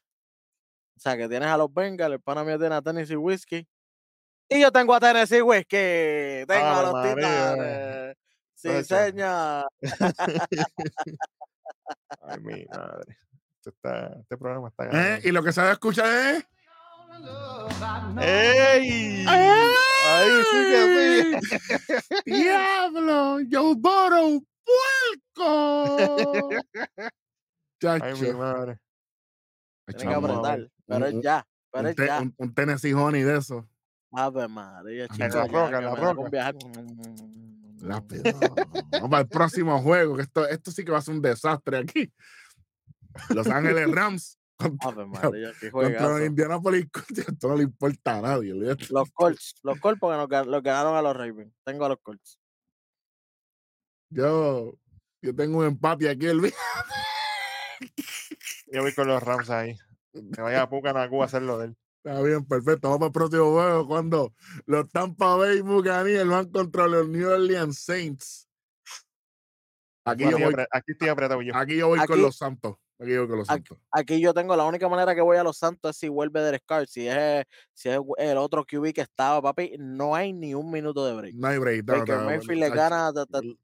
O 0.94 1.00
sea, 1.00 1.16
que 1.16 1.26
tienes 1.26 1.48
a 1.48 1.56
los 1.56 1.72
Bengals, 1.72 2.12
el 2.12 2.20
pana 2.20 2.44
mío 2.44 2.58
tiene 2.58 2.74
a 2.74 2.82
Tennessee 2.82 3.16
Whiskey. 3.16 3.66
Y 4.55 4.61
yo 4.61 4.70
tengo 4.72 4.94
a 4.94 5.00
Tennessee 5.00 5.42
Whiskey. 5.42 6.46
Tengo 6.46 6.66
a 6.66 6.82
los 6.82 6.92
María. 6.92 7.14
Titanes. 7.14 8.16
Sí, 8.55 8.68
Tacho. 8.68 8.96
señor. 8.96 9.68
Ay, 12.20 12.40
mi 12.40 12.64
madre. 12.66 13.18
Esto 13.57 13.70
está, 13.70 14.07
este 14.20 14.36
programa 14.36 14.68
está 14.68 14.84
¿Eh? 14.84 14.88
ganando. 14.92 15.28
Y 15.28 15.32
lo 15.32 15.42
que 15.42 15.53
se 15.53 15.70
escucha 15.70 16.30
es. 16.32 16.44
¡Ey! 18.20 19.24
Ahí 19.28 20.30
sí 20.50 20.57
que 20.70 21.40
sí. 21.42 21.61
¡Diablo! 22.26 23.38
¡Joe 23.50 23.74
Burrow! 23.76 24.42
¡Puerco! 25.36 26.48
Ay, 27.82 28.12
mi 28.12 28.20
Chacho. 28.20 28.38
madre. 28.38 28.78
Tienen 29.96 30.09
que 30.09 30.14
apretar. 30.14 30.68
Pero 30.86 31.07
es 31.07 31.14
ya. 31.22 31.46
Pero 31.70 31.88
es 31.88 31.96
ya. 31.96 32.20
un- 32.20 32.34
un 32.36 32.55
Tennessee 32.55 32.92
Honey 32.94 33.22
de 33.22 33.38
eso. 33.38 33.68
Ave 34.12 34.48
María, 34.48 35.04
En 35.04 35.08
chico. 35.08 35.24
la 35.24 35.28
ya, 35.28 35.46
roca, 35.46 35.80
la 35.80 35.94
roca. 35.94 36.52
Rápido. 37.80 38.22
Vamos 38.92 39.10
para 39.10 39.22
el 39.22 39.28
próximo 39.28 39.80
juego. 39.82 40.16
Que 40.16 40.22
esto, 40.22 40.46
esto 40.46 40.70
sí 40.70 40.84
que 40.84 40.92
va 40.92 40.98
a 40.98 41.02
ser 41.02 41.14
un 41.14 41.22
desastre 41.22 41.78
aquí. 41.78 42.12
Los 43.30 43.46
Ángeles 43.48 43.90
Rams 43.94 44.38
contra, 44.56 44.90
Ave 44.90 45.06
María, 45.06 45.52
qué 45.58 45.70
contra 45.70 46.08
los. 46.08 46.22
Indianapolis 46.22 46.86
Colts. 46.90 47.18
Esto 47.28 47.48
no 47.48 47.56
le 47.56 47.64
importa 47.64 48.18
a 48.18 48.20
nadie. 48.20 48.52
olvídate. 48.52 48.86
Los 48.90 49.10
Colts. 49.10 49.54
Los 49.62 49.80
Colts 49.80 49.98
porque 49.98 50.16
nos, 50.16 50.46
los 50.46 50.62
ganaron 50.62 50.94
a 50.94 51.02
los 51.02 51.16
Ravens. 51.16 51.52
Tengo 51.64 51.84
a 51.84 51.88
los 51.88 51.98
Colts. 52.00 52.38
Yo, 54.10 54.78
yo 55.20 55.34
tengo 55.34 55.58
un 55.58 55.66
empate 55.66 56.08
aquí. 56.08 56.26
El 56.26 56.52
Yo 58.66 58.82
voy 58.82 58.94
con 58.94 59.08
los 59.08 59.22
Rams 59.22 59.50
ahí. 59.50 59.76
Que 60.12 60.42
vaya 60.42 60.62
a 60.62 60.68
Pucanacú 60.68 61.22
a 61.22 61.24
hacerlo 61.26 61.58
de 61.58 61.66
él. 61.66 61.76
Está 62.05 62.20
bien, 62.22 62.44
perfecto. 62.44 62.88
Vamos 62.90 62.98
para 62.98 63.07
el 63.24 63.30
próximo 63.30 63.53
juego 63.53 63.86
cuando 63.86 64.34
los 64.66 64.90
Tampa 64.90 65.36
Bay 65.36 65.61
Buccaneers 65.61 66.26
van 66.28 66.50
contra 66.50 66.88
los 66.88 67.09
New 67.09 67.28
Orleans 67.30 67.78
Saints. 67.78 68.48
Aquí 70.05 70.24
yo 70.24 70.30
Aquí, 70.30 70.42
voy, 70.44 70.53
apre- 70.55 70.66
aquí 70.72 70.92
estoy 70.92 71.09
apretado 71.09 71.42
yo. 71.42 71.55
aquí 71.55 71.76
yo 71.76 71.86
voy 71.88 72.00
con 72.05 72.20
los 72.20 72.36
Santos. 72.36 72.74
Aquí 72.98 73.12
yo 73.12 73.20
voy 73.20 73.28
con 73.28 73.38
los 73.38 73.48
Aquí- 73.50 73.68
Santos. 73.68 73.78
Aquí 73.92 74.20
yo 74.20 74.34
tengo 74.34 74.57
la 74.57 74.64
única 74.64 74.88
manera 74.88 75.14
que 75.14 75.20
voy 75.20 75.36
a 75.36 75.44
los 75.44 75.57
Santos 75.59 75.92
es 75.92 75.96
si 75.96 76.09
vuelve 76.09 76.40
Derek 76.40 76.64
Carr. 76.66 76.88
Si 76.88 77.07
es, 77.07 77.44
si 77.72 77.88
es 77.88 78.00
el 78.18 78.36
otro 78.36 78.64
QB 78.64 78.92
que 78.92 79.03
estaba, 79.03 79.40
papi, 79.40 79.76
no 79.78 80.16
hay 80.16 80.32
ni 80.32 80.55
un 80.57 80.72
minuto 80.72 81.07
de 81.07 81.14
break. 81.14 81.34
No 81.36 81.46
hay 81.46 81.59
break. 81.59 81.84
no, 81.86 81.98
Baker 81.98 82.16
no, 82.18 82.24
Mayfield 82.24 82.61
le 82.61 82.70
gana 82.70 83.12
de- 83.12 83.26
de- 83.28 83.57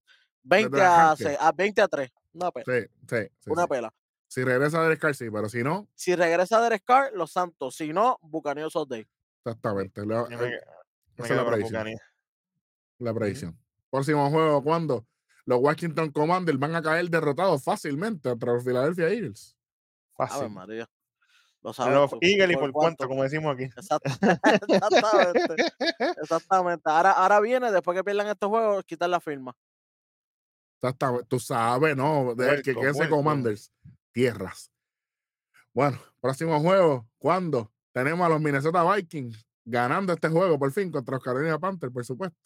20 0.45 0.77
la 0.79 0.87
a, 0.89 1.05
arranque. 1.07 1.25
se- 1.25 1.37
a 1.41 1.51
20 1.53 1.81
a 1.83 1.89
3. 1.89 2.11
Una, 2.35 2.53
pe- 2.53 2.63
Sí, 2.65 2.87
sí, 3.09 3.17
sí, 3.41 3.51
una 3.51 3.63
sí. 3.63 3.69
pela. 3.69 3.93
Si 4.29 4.45
regresa 4.45 4.83
Derek 4.83 5.01
Carr, 5.01 5.15
sí, 5.15 5.31
pero 5.31 5.49
si 5.49 5.63
no, 5.63 5.89
Si 5.95 6.15
regresa 6.15 6.61
Derek 6.61 6.85
Carr, 6.85 7.13
los 7.15 7.33
Santos. 7.33 7.75
Si 7.75 7.93
no, 7.93 8.19
Bucaneros 8.23 8.77
all 8.77 8.87
day. 8.87 9.07
exactamente. 9.45 10.05
La, 10.05 10.27
me, 10.27 10.35
eh, 10.35 10.61
me 11.17 11.25
esa 11.25 11.35
es 11.35 11.41
la 11.41 11.47
predicción. 11.47 11.87
La 12.99 13.15
predicción. 13.15 13.59
Próximo 13.91 14.31
juego, 14.31 14.63
cuando 14.63 15.07
los 15.47 15.61
Washington 15.61 16.13
Commanders 16.13 16.59
van 16.59 16.75
a 16.75 16.83
caer 16.83 17.09
derrotados 17.09 17.65
fácilmente 17.65 18.29
contra 18.29 18.53
los 18.53 18.65
Philadelphia 18.65 19.09
Eagles. 19.09 19.57
Fácil. 20.15 20.51
María. 20.51 20.87
Lo 21.63 21.71
A 21.71 21.75
sabes 21.75 21.95
Los 21.95 22.13
Eagles 22.21 22.51
y 22.51 22.57
por 22.57 22.71
cuánto, 22.71 23.09
como 23.09 23.23
decimos 23.23 23.55
aquí. 23.55 23.65
Exact- 23.65 24.03
Exactamente. 24.69 25.73
Exactamente. 26.23 26.83
Ahora, 26.85 27.13
ahora 27.13 27.41
viene, 27.41 27.73
después 27.73 27.97
que 27.97 28.05
pierdan 28.05 28.29
estos 28.29 28.49
juegos, 28.51 28.85
quitar 28.85 29.09
la 29.09 29.21
firma. 29.21 29.57
Exactamente. 30.83 31.27
Tú 31.29 31.41
sabes, 31.41 31.97
¿no? 31.97 32.35
De 32.35 32.63
que, 32.63 32.75
que 32.75 32.89
ese. 32.91 33.09
Commanders. 33.09 33.73
Tierras. 34.29 34.73
Bueno, 35.73 35.97
próximo 36.21 36.59
juego, 36.59 37.09
cuando 37.19 37.73
tenemos 37.93 38.27
a 38.27 38.29
los 38.29 38.41
Minnesota 38.41 38.83
Vikings 38.93 39.47
ganando 39.65 40.13
este 40.13 40.29
juego 40.29 40.59
por 40.59 40.73
fin 40.73 40.91
contra 40.91 41.15
los 41.15 41.23
Carolina 41.23 41.57
Panthers, 41.57 41.93
por 41.93 42.05
supuesto. 42.05 42.37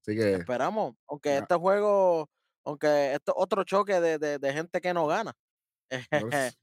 Así 0.00 0.14
que 0.16 0.34
Esperamos. 0.34 0.94
Aunque 1.08 1.30
Ya. 1.30 1.38
este 1.38 1.56
juego, 1.56 2.30
aunque 2.64 3.12
esto 3.14 3.32
es 3.32 3.42
otro 3.42 3.64
choque 3.64 4.00
de, 4.00 4.18
de- 4.20 4.38
de 4.38 4.52
gente 4.52 4.80
que 4.80 4.94
no 4.94 5.08
gana. 5.08 5.32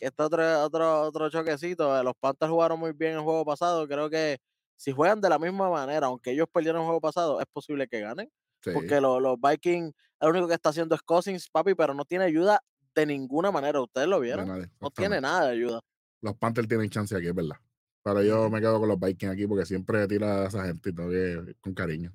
este 0.00 0.22
otro, 0.24 0.62
otro, 0.64 1.02
otro 1.02 1.30
choquecito. 1.30 1.96
eh, 1.96 2.02
Los 2.02 2.14
Panthers 2.18 2.50
jugaron 2.50 2.80
muy 2.80 2.90
bien 2.92 3.12
el 3.12 3.20
juego 3.20 3.44
pasado. 3.44 3.86
Creo 3.86 4.10
que 4.10 4.38
si 4.76 4.90
juegan 4.90 5.20
de 5.20 5.28
la 5.28 5.38
misma 5.38 5.70
manera, 5.70 6.08
aunque 6.08 6.32
ellos 6.32 6.48
perdieron 6.52 6.80
el 6.80 6.86
juego 6.86 7.00
pasado, 7.00 7.38
es 7.40 7.46
posible 7.52 7.86
que 7.86 8.00
ganen. 8.00 8.28
sí, 8.64 8.72
Porque 8.72 9.00
lo- 9.00 9.20
los 9.20 9.36
Vikings, 9.40 9.94
lo 10.20 10.30
único 10.30 10.48
que 10.48 10.54
está 10.54 10.70
haciendo 10.70 10.96
es 10.96 11.02
Cousins, 11.02 11.48
papi, 11.50 11.76
pero 11.76 11.94
no 11.94 12.04
tiene 12.04 12.24
ayuda 12.24 12.60
de 12.94 13.06
ninguna 13.06 13.50
manera. 13.50 13.80
Ustedes 13.80 14.08
lo 14.08 14.20
vieron. 14.20 14.46
nadie, 14.46 14.70
No 14.80 14.90
tiene 14.90 15.20
nada 15.20 15.46
de 15.46 15.52
ayuda. 15.52 15.80
Los 16.20 16.36
Panthers 16.36 16.68
tienen 16.68 16.88
chance 16.90 17.16
aquí, 17.16 17.26
es 17.26 17.34
verdad. 17.34 17.56
Pero 18.02 18.22
yo 18.22 18.50
me 18.50 18.60
quedo 18.60 18.78
con 18.78 18.88
los 18.88 19.00
Vikings 19.00 19.32
aquí 19.32 19.46
porque 19.46 19.64
siempre 19.64 20.06
tira 20.06 20.42
a 20.42 20.46
esa 20.48 20.64
gente 20.64 20.90
y 20.90 21.54
con 21.60 21.74
cariño. 21.74 22.12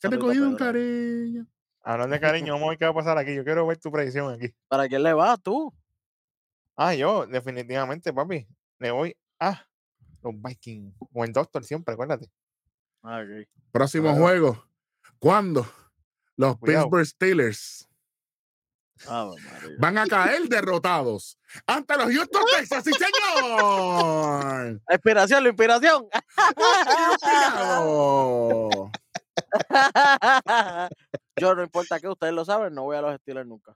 Que 0.00 0.08
te 0.08 0.16
he 0.16 0.18
cogido 0.18 0.48
un 0.48 0.56
cariño. 0.56 1.46
Hablando 1.84 2.14
de 2.14 2.20
cariño, 2.20 2.52
vamos 2.54 2.66
a 2.66 2.70
ver 2.70 2.78
qué 2.78 2.84
va 2.84 2.90
a 2.90 2.94
pasar 2.94 3.18
aquí. 3.18 3.34
Yo 3.34 3.44
quiero 3.44 3.66
ver 3.66 3.78
tu 3.78 3.90
predicción 3.90 4.32
aquí. 4.32 4.52
¿Para 4.68 4.88
quién 4.88 5.02
le 5.02 5.12
vas 5.12 5.40
tú? 5.42 5.72
Ah, 6.76 6.94
yo, 6.94 7.26
definitivamente, 7.26 8.12
papi. 8.12 8.46
Le 8.78 8.90
voy 8.90 9.16
a 9.38 9.64
los 10.22 10.34
Vikings. 10.40 10.94
O 11.12 11.24
el 11.24 11.32
Doctor 11.32 11.64
siempre, 11.64 11.94
acuérdate. 11.94 12.30
Ah. 13.02 13.22
Próximo 13.70 14.14
juego. 14.14 14.64
¿Cuándo? 15.18 15.66
Los 16.36 16.56
Cuidado. 16.58 16.84
Pittsburgh 16.84 17.06
Steelers 17.06 17.88
Van 19.78 19.98
a 19.98 20.06
caer 20.06 20.42
derrotados 20.48 21.38
ante 21.66 21.96
los 21.96 22.06
Houston 22.06 22.42
Texans, 22.56 22.84
sí 22.84 22.92
señor. 22.92 24.80
La 24.88 24.94
inspiración, 24.94 25.42
la 25.42 25.48
inspiración. 25.50 26.06
Yo 31.36 31.54
no 31.54 31.62
importa 31.62 31.98
que 32.00 32.08
ustedes 32.08 32.32
lo 32.32 32.44
saben, 32.44 32.74
no 32.74 32.82
voy 32.84 32.96
a 32.96 33.02
los 33.02 33.16
Steelers 33.20 33.46
nunca. 33.46 33.74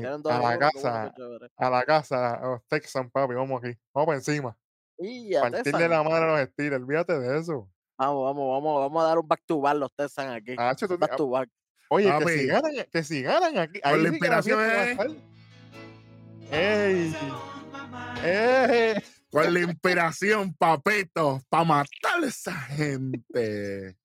Tienen 0.00 0.22
dos 0.22 0.32
a 0.32 0.38
la 0.40 0.58
casa, 0.58 1.14
a 1.56 1.70
la 1.70 1.84
casa, 1.84 2.34
a 2.34 2.46
los 2.46 2.64
Texans, 2.66 3.10
papi, 3.12 3.34
vamos 3.34 3.62
aquí. 3.62 3.76
Vamos 3.94 4.06
para 4.06 4.18
encima. 4.18 4.56
Y 4.98 5.34
a 5.34 5.42
Partirle 5.42 5.64
Texans. 5.72 5.90
la 5.90 6.02
madre 6.02 6.24
a 6.24 6.36
los 6.40 6.48
Steelers, 6.50 6.82
olvídate 6.82 7.18
de 7.18 7.38
eso. 7.38 7.68
Vamos, 7.96 8.24
vamos, 8.24 8.50
vamos, 8.50 8.80
vamos 8.80 9.04
a 9.04 9.06
dar 9.06 9.18
un 9.18 9.28
back 9.28 9.42
to 9.46 9.60
back 9.60 9.76
los 9.76 9.92
Texans 9.94 10.30
aquí. 10.34 10.56
Tú- 10.88 10.98
Back 10.98 11.16
to 11.16 11.28
back. 11.30 11.48
Oye, 11.94 12.10
que 12.18 12.38
si 12.38 12.46
ganan, 12.46 12.72
que 12.90 13.04
si 13.04 13.22
ganan 13.22 13.58
aquí. 13.58 13.80
Con 13.80 13.92
ahí 13.92 13.98
la 13.98 14.02
sí 14.02 14.04
que 14.04 14.16
inspiración 14.16 14.60
a 14.60 14.84
es-. 14.84 14.98
¡Ey! 16.50 17.16
¡Ey! 18.24 19.02
Con 19.30 19.52
la 19.52 19.60
inspiración, 19.60 20.54
papito, 20.54 21.42
para 21.50 21.64
matar 21.64 22.22
a 22.22 22.26
esa 22.26 22.54
gente. 22.54 23.98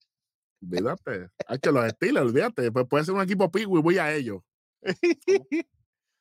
Olvídate. 0.61 1.29
Hacho, 1.47 1.71
los 1.71 1.89
Steelers, 1.91 2.25
olvídate. 2.25 2.71
Pues 2.73 2.85
puede 2.89 3.05
ser 3.05 3.13
un 3.13 3.21
equipo 3.21 3.49
pigo 3.49 3.79
y 3.79 3.81
voy 3.81 3.97
a 3.99 4.13
ellos. 4.13 4.41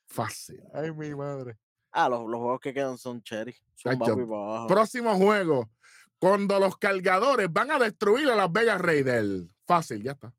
Fácil. 0.07 0.63
Ay, 0.73 0.93
mi 0.93 1.13
madre. 1.15 1.57
Ah, 1.91 2.07
los, 2.07 2.29
los 2.29 2.39
juegos 2.39 2.61
que 2.61 2.73
quedan 2.73 2.97
son 2.97 3.21
cherry. 3.23 3.57
Son 3.75 3.99
para 3.99 4.13
abajo. 4.13 4.67
Próximo 4.67 5.15
juego. 5.17 5.69
Cuando 6.17 6.61
los 6.61 6.77
cargadores 6.77 7.51
van 7.51 7.71
a 7.71 7.79
destruir 7.79 8.29
a 8.29 8.35
las 8.37 8.49
Vegas 8.53 8.79
Raiders. 8.79 9.53
Fácil, 9.65 10.01
ya 10.01 10.11
está. 10.13 10.33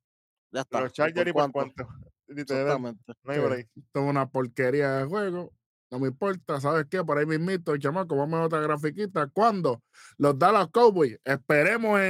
Ya 0.52 0.60
está. 0.62 0.80
Los 0.80 0.92
Chargers 0.92 1.28
y 1.28 1.32
por 1.32 1.50
cuánto. 1.52 1.88
Exactamente. 2.28 3.12
no 3.22 3.32
hay 3.32 3.38
break. 3.40 3.68
Esto 3.76 4.00
es 4.04 4.10
una 4.10 4.28
porquería 4.28 4.96
de 4.98 5.04
juego. 5.04 5.52
No 5.90 5.98
me 5.98 6.08
importa, 6.08 6.60
¿sabes 6.60 6.84
qué? 6.90 7.02
Por 7.02 7.16
ahí 7.16 7.24
mismito, 7.24 7.74
chamaco, 7.78 8.14
vamos 8.14 8.38
a 8.40 8.44
otra 8.44 8.60
grafiquita. 8.60 9.26
Cuando 9.28 9.82
los 10.18 10.38
Dallas 10.38 10.68
Cowboys 10.70 11.18
esperemos 11.24 11.98
en, 12.00 12.04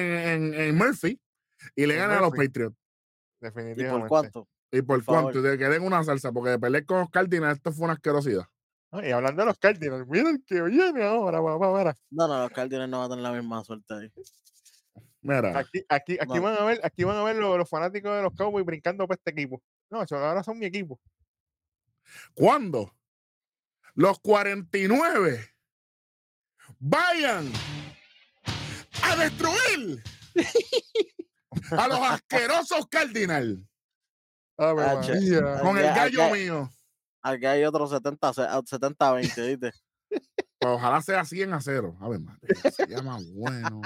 en- 0.53 0.55
en 0.55 0.77
Murphy 0.77 1.21
y 1.77 1.87
le 1.87 1.95
En 1.95 2.01
ganen 2.01 2.19
a 2.19 2.21
los. 2.23 2.31
Patriots. 2.31 2.77
¿Y 3.41 3.45
Definitivamente. 3.45 4.01
por 4.01 4.09
cuánto? 4.09 4.49
¿Y 4.73 4.83
por 4.83 5.05
Por 5.05 5.15
cuánto? 5.23 5.43
De 5.43 5.57
que 5.57 5.69
den 5.69 5.83
una 5.85 6.03
salsa, 6.03 6.33
porque 6.33 6.51
de 6.51 6.59
pelear 6.59 6.85
con 6.85 6.99
los 6.99 7.11
Cardinals 7.11 7.57
esto 7.59 7.71
fue 7.73 7.85
una 7.85 7.95
asquerosidad. 7.95 8.47
Y 9.01 9.11
hablando 9.11 9.43
de 9.43 9.47
los 9.47 9.59
Cardinals, 9.59 10.09
mira 10.09 10.31
el 10.31 10.43
que 10.45 10.61
viene 10.63 11.05
ahora, 11.05 11.41
papá. 11.41 11.95
No, 12.11 12.27
no, 12.27 12.41
los 12.41 12.51
Cardinals 12.51 12.91
no 12.91 12.99
van 12.99 13.07
a 13.07 13.09
tener 13.11 13.23
la 13.23 13.33
misma 13.33 13.63
suerte 13.63 13.95
ahí. 13.95 14.13
Mira, 15.21 15.59
Aquí, 15.59 15.85
aquí, 15.89 16.17
aquí 16.21 16.35
No. 16.35 16.43
van 16.43 16.55
a 16.57 16.65
ver, 16.65 16.81
aquí 16.85 17.05
van 17.05 17.17
a 17.17 17.25
ver 17.25 17.37
los, 17.37 17.57
los 17.59 17.69
fanáticos 17.69 18.15
de 18.17 18.23
los 18.23 18.35
Cowboys 18.35 18.65
brincando 18.65 19.07
para 19.09 19.17
este 19.19 19.31
equipo. 19.33 19.61
No, 19.91 20.03
eso 20.03 20.17
ahora 20.17 20.43
son 20.45 20.59
mi 20.59 20.67
equipo. 20.67 21.01
¿cuándo? 22.35 22.95
Los 23.95 24.19
49 24.21 25.55
vayan 26.79 27.51
a 29.03 29.17
destruir 29.17 30.03
a 31.73 31.89
los 31.89 31.99
asquerosos 32.01 32.87
Ah, 34.97 35.01
che. 35.03 35.13
María. 35.15 35.61
con 35.61 35.79
el 35.79 35.85
gallo 35.85 36.23
aquí- 36.25 36.33
mío. 36.45 36.71
Aquí 37.23 37.47
hay 37.47 37.65
otros 37.65 37.91
70, 37.91 38.33
se- 38.33 38.43
ah, 38.43 38.63
70-20, 38.65 39.47
¿viste? 39.59 39.73
Pues 40.61 40.75
ojalá 40.75 41.01
sea 41.03 41.25
100 41.25 41.53
a 41.53 41.61
0. 41.61 41.97
A 42.01 42.09
ver, 42.09 42.21
madre, 42.21 42.41
sería 42.73 43.01
más 43.03 43.23
bueno. 43.33 43.81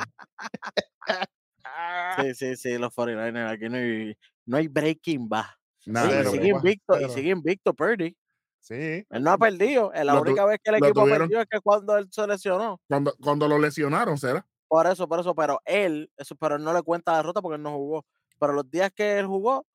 Sí, 2.18 2.34
sí, 2.34 2.56
sí, 2.56 2.78
los 2.78 2.94
49ers. 2.94 3.50
Aquí 3.50 3.68
no 3.68 3.76
hay, 3.76 4.16
no 4.46 4.56
hay 4.56 4.68
breaking 4.68 5.28
back. 5.28 5.58
Nada, 5.84 6.06
y 6.06 6.10
Cero, 6.10 6.30
sigue 6.30 6.48
invicto, 6.48 6.94
y 6.96 7.00
cero. 7.00 7.12
sigue 7.12 7.30
invicto 7.30 7.74
Purdy. 7.74 8.16
Sí, 8.60 9.04
Él 9.10 9.22
no 9.24 9.32
ha 9.32 9.38
perdido. 9.38 9.92
Eh, 9.92 10.04
La 10.04 10.14
Lo 10.14 10.22
tu- 10.22 10.28
única 10.30 10.44
vez 10.46 10.60
que 10.62 10.70
el 10.70 10.76
equipo 10.76 11.00
tuvieron- 11.02 11.26
perdió 11.28 11.40
es 11.40 11.48
que 11.50 11.60
cuando 11.60 11.96
él 11.98 12.08
se 12.12 12.24
lesionó. 12.28 12.80
Cuando, 12.88 13.12
cuando 13.20 13.48
lo 13.48 13.58
lesionaron, 13.58 14.16
¿será? 14.16 14.46
Por 14.68 14.86
eso, 14.86 15.08
por 15.08 15.18
eso, 15.18 15.34
pero 15.34 15.60
él, 15.64 16.10
eso, 16.16 16.36
pero 16.36 16.54
él 16.56 16.62
no 16.62 16.72
le 16.72 16.82
cuenta 16.82 17.10
la 17.10 17.18
derrota 17.18 17.42
porque 17.42 17.56
él 17.56 17.62
no 17.62 17.72
jugó. 17.72 18.06
Pero 18.38 18.52
los 18.52 18.70
días 18.70 18.92
que 18.94 19.18
él 19.18 19.26
jugó, 19.26 19.66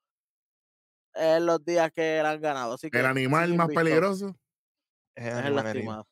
es 1.14 1.42
los 1.42 1.64
días 1.66 1.92
que 1.92 2.20
él 2.20 2.26
han 2.26 2.40
ganado. 2.40 2.74
Así 2.76 2.90
que 2.90 3.00
El 3.00 3.06
animal 3.06 3.50
más 3.56 3.66
invicto. 3.66 3.84
peligroso. 3.84 4.36
es 5.16 5.26
el 5.26 5.32
animal 5.34 5.46
herido, 5.48 5.64
lastimado. 5.64 6.08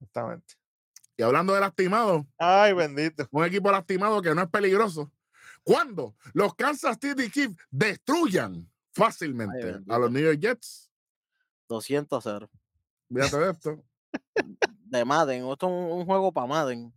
Exactamente. 0.00 0.54
Y 1.16 1.22
hablando 1.22 1.52
de 1.54 1.60
lastimados, 1.60 2.24
Ay, 2.38 2.72
bendito. 2.72 3.26
un 3.32 3.44
equipo 3.44 3.70
lastimado 3.72 4.22
que 4.22 4.34
no 4.34 4.42
es 4.42 4.48
peligroso. 4.48 5.10
Cuando 5.64 6.14
los 6.32 6.54
Kansas 6.54 6.96
City 7.00 7.30
Chiefs 7.30 7.56
destruyan 7.70 8.70
fácilmente 8.92 9.74
Ay, 9.74 9.84
a 9.88 9.98
los 9.98 10.10
New 10.10 10.22
York 10.22 10.38
Jets, 10.38 10.90
200 11.68 12.24
a 12.26 12.30
0. 12.32 12.50
fíjate 13.12 13.36
de 13.38 13.50
esto. 13.50 13.84
De 14.84 15.04
Madden. 15.04 15.44
Esto 15.48 15.66
es 15.66 15.72
un, 15.72 15.98
un 16.00 16.06
juego 16.06 16.32
para 16.32 16.46
Madden. 16.46 16.94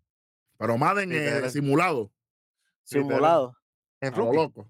Pero 0.58 0.78
Madden 0.78 1.10
Literal. 1.10 1.46
eh, 1.46 1.50
simulado. 1.50 2.12
Simulado. 2.84 3.58
En 4.00 4.12
lo 4.12 4.18
rookie. 4.26 4.36
loco. 4.38 4.70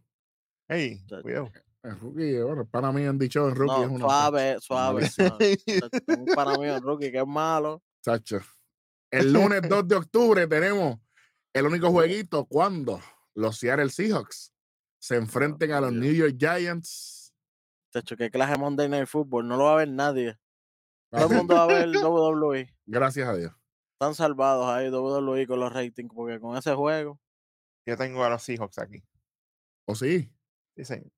Ey, 0.69 1.03
cuidado. 1.21 1.51
En 1.83 1.99
rookie, 1.99 2.41
bueno, 2.41 2.65
para 2.65 2.91
mí 2.91 3.05
han 3.05 3.17
dicho 3.19 3.47
en 3.49 3.55
rookie 3.55 3.73
No, 3.73 3.83
es 3.83 3.89
una 3.89 4.05
suave, 4.05 4.57
suave. 4.61 5.09
suave. 5.09 5.57
Un 6.07 6.25
para 6.33 6.57
mí 6.57 6.67
un 6.69 6.81
rookie 6.81 7.11
que 7.11 7.19
es 7.19 7.27
malo. 7.27 7.83
Chacho. 8.03 8.39
El 9.11 9.33
lunes 9.33 9.61
2 9.69 9.87
de 9.87 9.95
octubre 9.95 10.47
tenemos 10.47 10.97
el 11.53 11.65
único 11.65 11.91
jueguito 11.91 12.45
cuando 12.45 12.99
los 13.35 13.57
Seattle 13.57 13.89
Seahawks 13.89 14.53
se 14.99 15.15
enfrenten 15.17 15.71
a 15.71 15.81
los 15.81 15.91
Dios. 15.91 16.01
New 16.01 16.13
York 16.13 16.35
Giants. 16.37 17.33
Chacho, 17.93 18.15
que 18.15 18.29
clase 18.31 18.53
de 18.53 18.57
Monday 18.57 18.87
Night 18.89 19.07
Football. 19.07 19.47
No 19.47 19.57
lo 19.57 19.65
va 19.65 19.73
a 19.73 19.77
ver 19.77 19.89
nadie. 19.89 20.37
Todo 21.11 21.27
el 21.29 21.35
mundo 21.35 21.55
va 21.55 21.63
a 21.63 21.67
ver 21.67 21.83
el 21.89 21.97
WWE. 21.97 22.73
Gracias 22.85 23.27
a 23.27 23.35
Dios. 23.35 23.53
Están 23.99 24.15
salvados 24.15 24.65
ahí 24.67 24.89
WWE 24.89 25.45
con 25.45 25.59
los 25.59 25.71
ratings 25.73 26.11
porque 26.13 26.39
con 26.39 26.55
ese 26.57 26.73
juego. 26.73 27.19
Yo 27.85 27.97
tengo 27.97 28.23
a 28.23 28.29
los 28.29 28.41
Seahawks 28.43 28.79
aquí. 28.79 29.03
¿O 29.85 29.93
sí? 29.95 30.31
Dicen, 30.75 31.11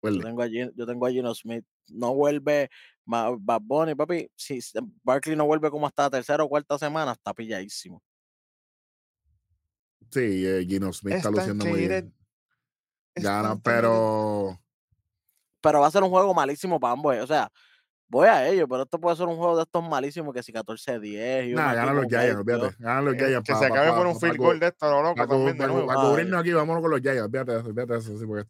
Pues, 0.00 0.14
Yo 0.14 0.22
tengo 0.22 0.42
a, 0.42 0.48
Gino- 0.48 0.72
yo 0.74 0.86
tengo 0.86 1.06
a 1.06 1.10
Gino 1.10 1.34
Smith. 1.34 1.64
No 1.88 2.14
vuelve 2.14 2.70
Bad 3.06 3.62
Bunny, 3.62 3.94
papi. 3.94 4.30
Si 4.34 4.58
Barkley 5.02 5.36
no 5.36 5.46
vuelve 5.46 5.70
como 5.70 5.86
hasta 5.86 6.04
la 6.04 6.10
tercera 6.10 6.44
o 6.44 6.48
cuarta 6.48 6.78
semana, 6.78 7.12
está 7.12 7.32
pilladísimo. 7.32 8.02
sí, 10.10 10.46
eh, 10.46 10.64
Gino 10.68 10.92
Smith 10.92 11.14
está 11.14 11.30
luciendo 11.30 11.64
muy 11.64 11.86
bien. 11.86 12.14
Gana, 13.14 13.56
pero 13.56 14.58
Pero 15.62 15.80
va 15.80 15.86
a 15.86 15.90
ser 15.90 16.02
un 16.02 16.10
juego 16.10 16.34
malísimo 16.34 16.78
para 16.78 16.92
ambos. 16.92 17.16
O 17.16 17.26
sea, 17.26 17.50
voy 18.08 18.28
a 18.28 18.48
ello, 18.48 18.68
pero 18.68 18.82
esto 18.84 19.00
puede 19.00 19.16
ser 19.16 19.26
un 19.26 19.36
juego 19.36 19.56
de 19.56 19.62
estos 19.64 19.88
malísimos 19.88 20.32
que 20.34 20.42
si 20.42 20.52
14-10. 20.52 21.48
y 21.48 21.52
uno 21.52 21.62
nada, 21.62 21.70
aquí 21.70 21.78
ganan 21.80 21.96
los 21.96 22.06
Giants, 22.06 22.36
22. 22.36 22.60
olvídate. 22.62 22.82
Ganan 22.82 23.04
los 23.04 23.14
Giants. 23.14 23.46
que 23.48 23.54
se 23.54 23.64
acabe 23.66 23.92
por 23.92 24.06
un 24.06 24.20
field 24.20 24.36
goal 24.36 24.60
de 24.60 24.66
esto, 24.68 24.90
lo 24.90 25.02
loco 25.02 25.14
Para, 25.16 26.00
cubrirnos 26.00 26.40
aquí, 26.40 26.52
vámonos 26.52 26.82
con 26.82 26.90
los 26.90 27.00
Giants. 27.00 27.22
Olvídate 27.22 27.52
de 27.52 27.58
eso, 27.58 27.68
olvídate 27.68 27.92
de 27.92 27.98
eso. 27.98 28.18
Sí, 28.18 28.26
porque, 28.26 28.48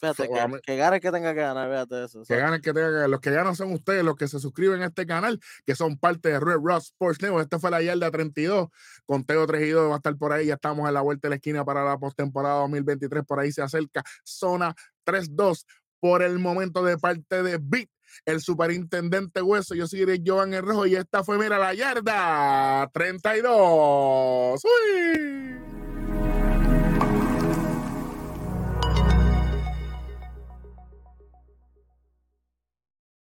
Fíjate, 0.00 0.28
que, 0.28 0.60
que 0.62 0.76
gane 0.76 0.96
el 0.96 1.02
que 1.02 1.10
tenga 1.10 1.34
que 1.34 1.40
ganar, 1.40 1.68
fíjate 1.70 1.94
de 1.94 2.04
eso. 2.04 2.18
que 2.20 2.24
sea, 2.26 2.36
ganen, 2.38 2.60
que 2.60 2.72
tengan, 2.72 2.92
que- 3.02 3.08
los 3.08 3.20
que 3.20 3.30
ganan 3.30 3.56
son 3.56 3.72
ustedes, 3.72 4.04
los 4.04 4.16
que 4.16 4.28
se 4.28 4.38
suscriben 4.38 4.82
a 4.82 4.86
este 4.86 5.06
canal, 5.06 5.40
que 5.64 5.74
son 5.74 5.96
parte 5.98 6.28
de 6.28 6.40
Red 6.40 6.58
Rock 6.62 6.78
Sports 6.82 7.22
Network. 7.22 7.44
Esta 7.44 7.58
fue 7.58 7.70
la 7.70 7.82
yarda 7.82 8.10
32. 8.10 8.68
Conteo 9.06 9.46
3 9.46 9.62
y 9.66 9.70
2 9.70 9.88
va 9.90 9.94
a 9.94 9.96
estar 9.96 10.16
por 10.16 10.32
ahí. 10.32 10.46
Ya 10.46 10.54
estamos 10.54 10.86
en 10.86 10.94
la 10.94 11.00
vuelta 11.00 11.26
de 11.26 11.30
la 11.30 11.36
esquina 11.36 11.64
para 11.64 11.84
la 11.84 11.98
postemporada 11.98 12.60
2023. 12.60 13.24
Por 13.24 13.40
ahí 13.40 13.50
se 13.52 13.62
acerca 13.62 14.02
zona 14.24 14.74
3-2 15.04 15.64
por 16.00 16.22
el 16.22 16.38
momento 16.38 16.82
de 16.84 16.96
parte 16.96 17.42
de 17.42 17.58
Bit, 17.60 17.90
el 18.24 18.40
superintendente 18.40 19.42
Hueso. 19.42 19.74
Yo 19.74 19.86
soy 19.86 20.22
Joan 20.24 20.54
El 20.54 20.62
Rojo 20.62 20.86
y 20.86 20.96
esta 20.96 21.24
fue, 21.24 21.38
mira, 21.38 21.58
la 21.58 21.74
yarda 21.74 22.90
32. 22.92 24.62
¡Uy! 24.64 25.79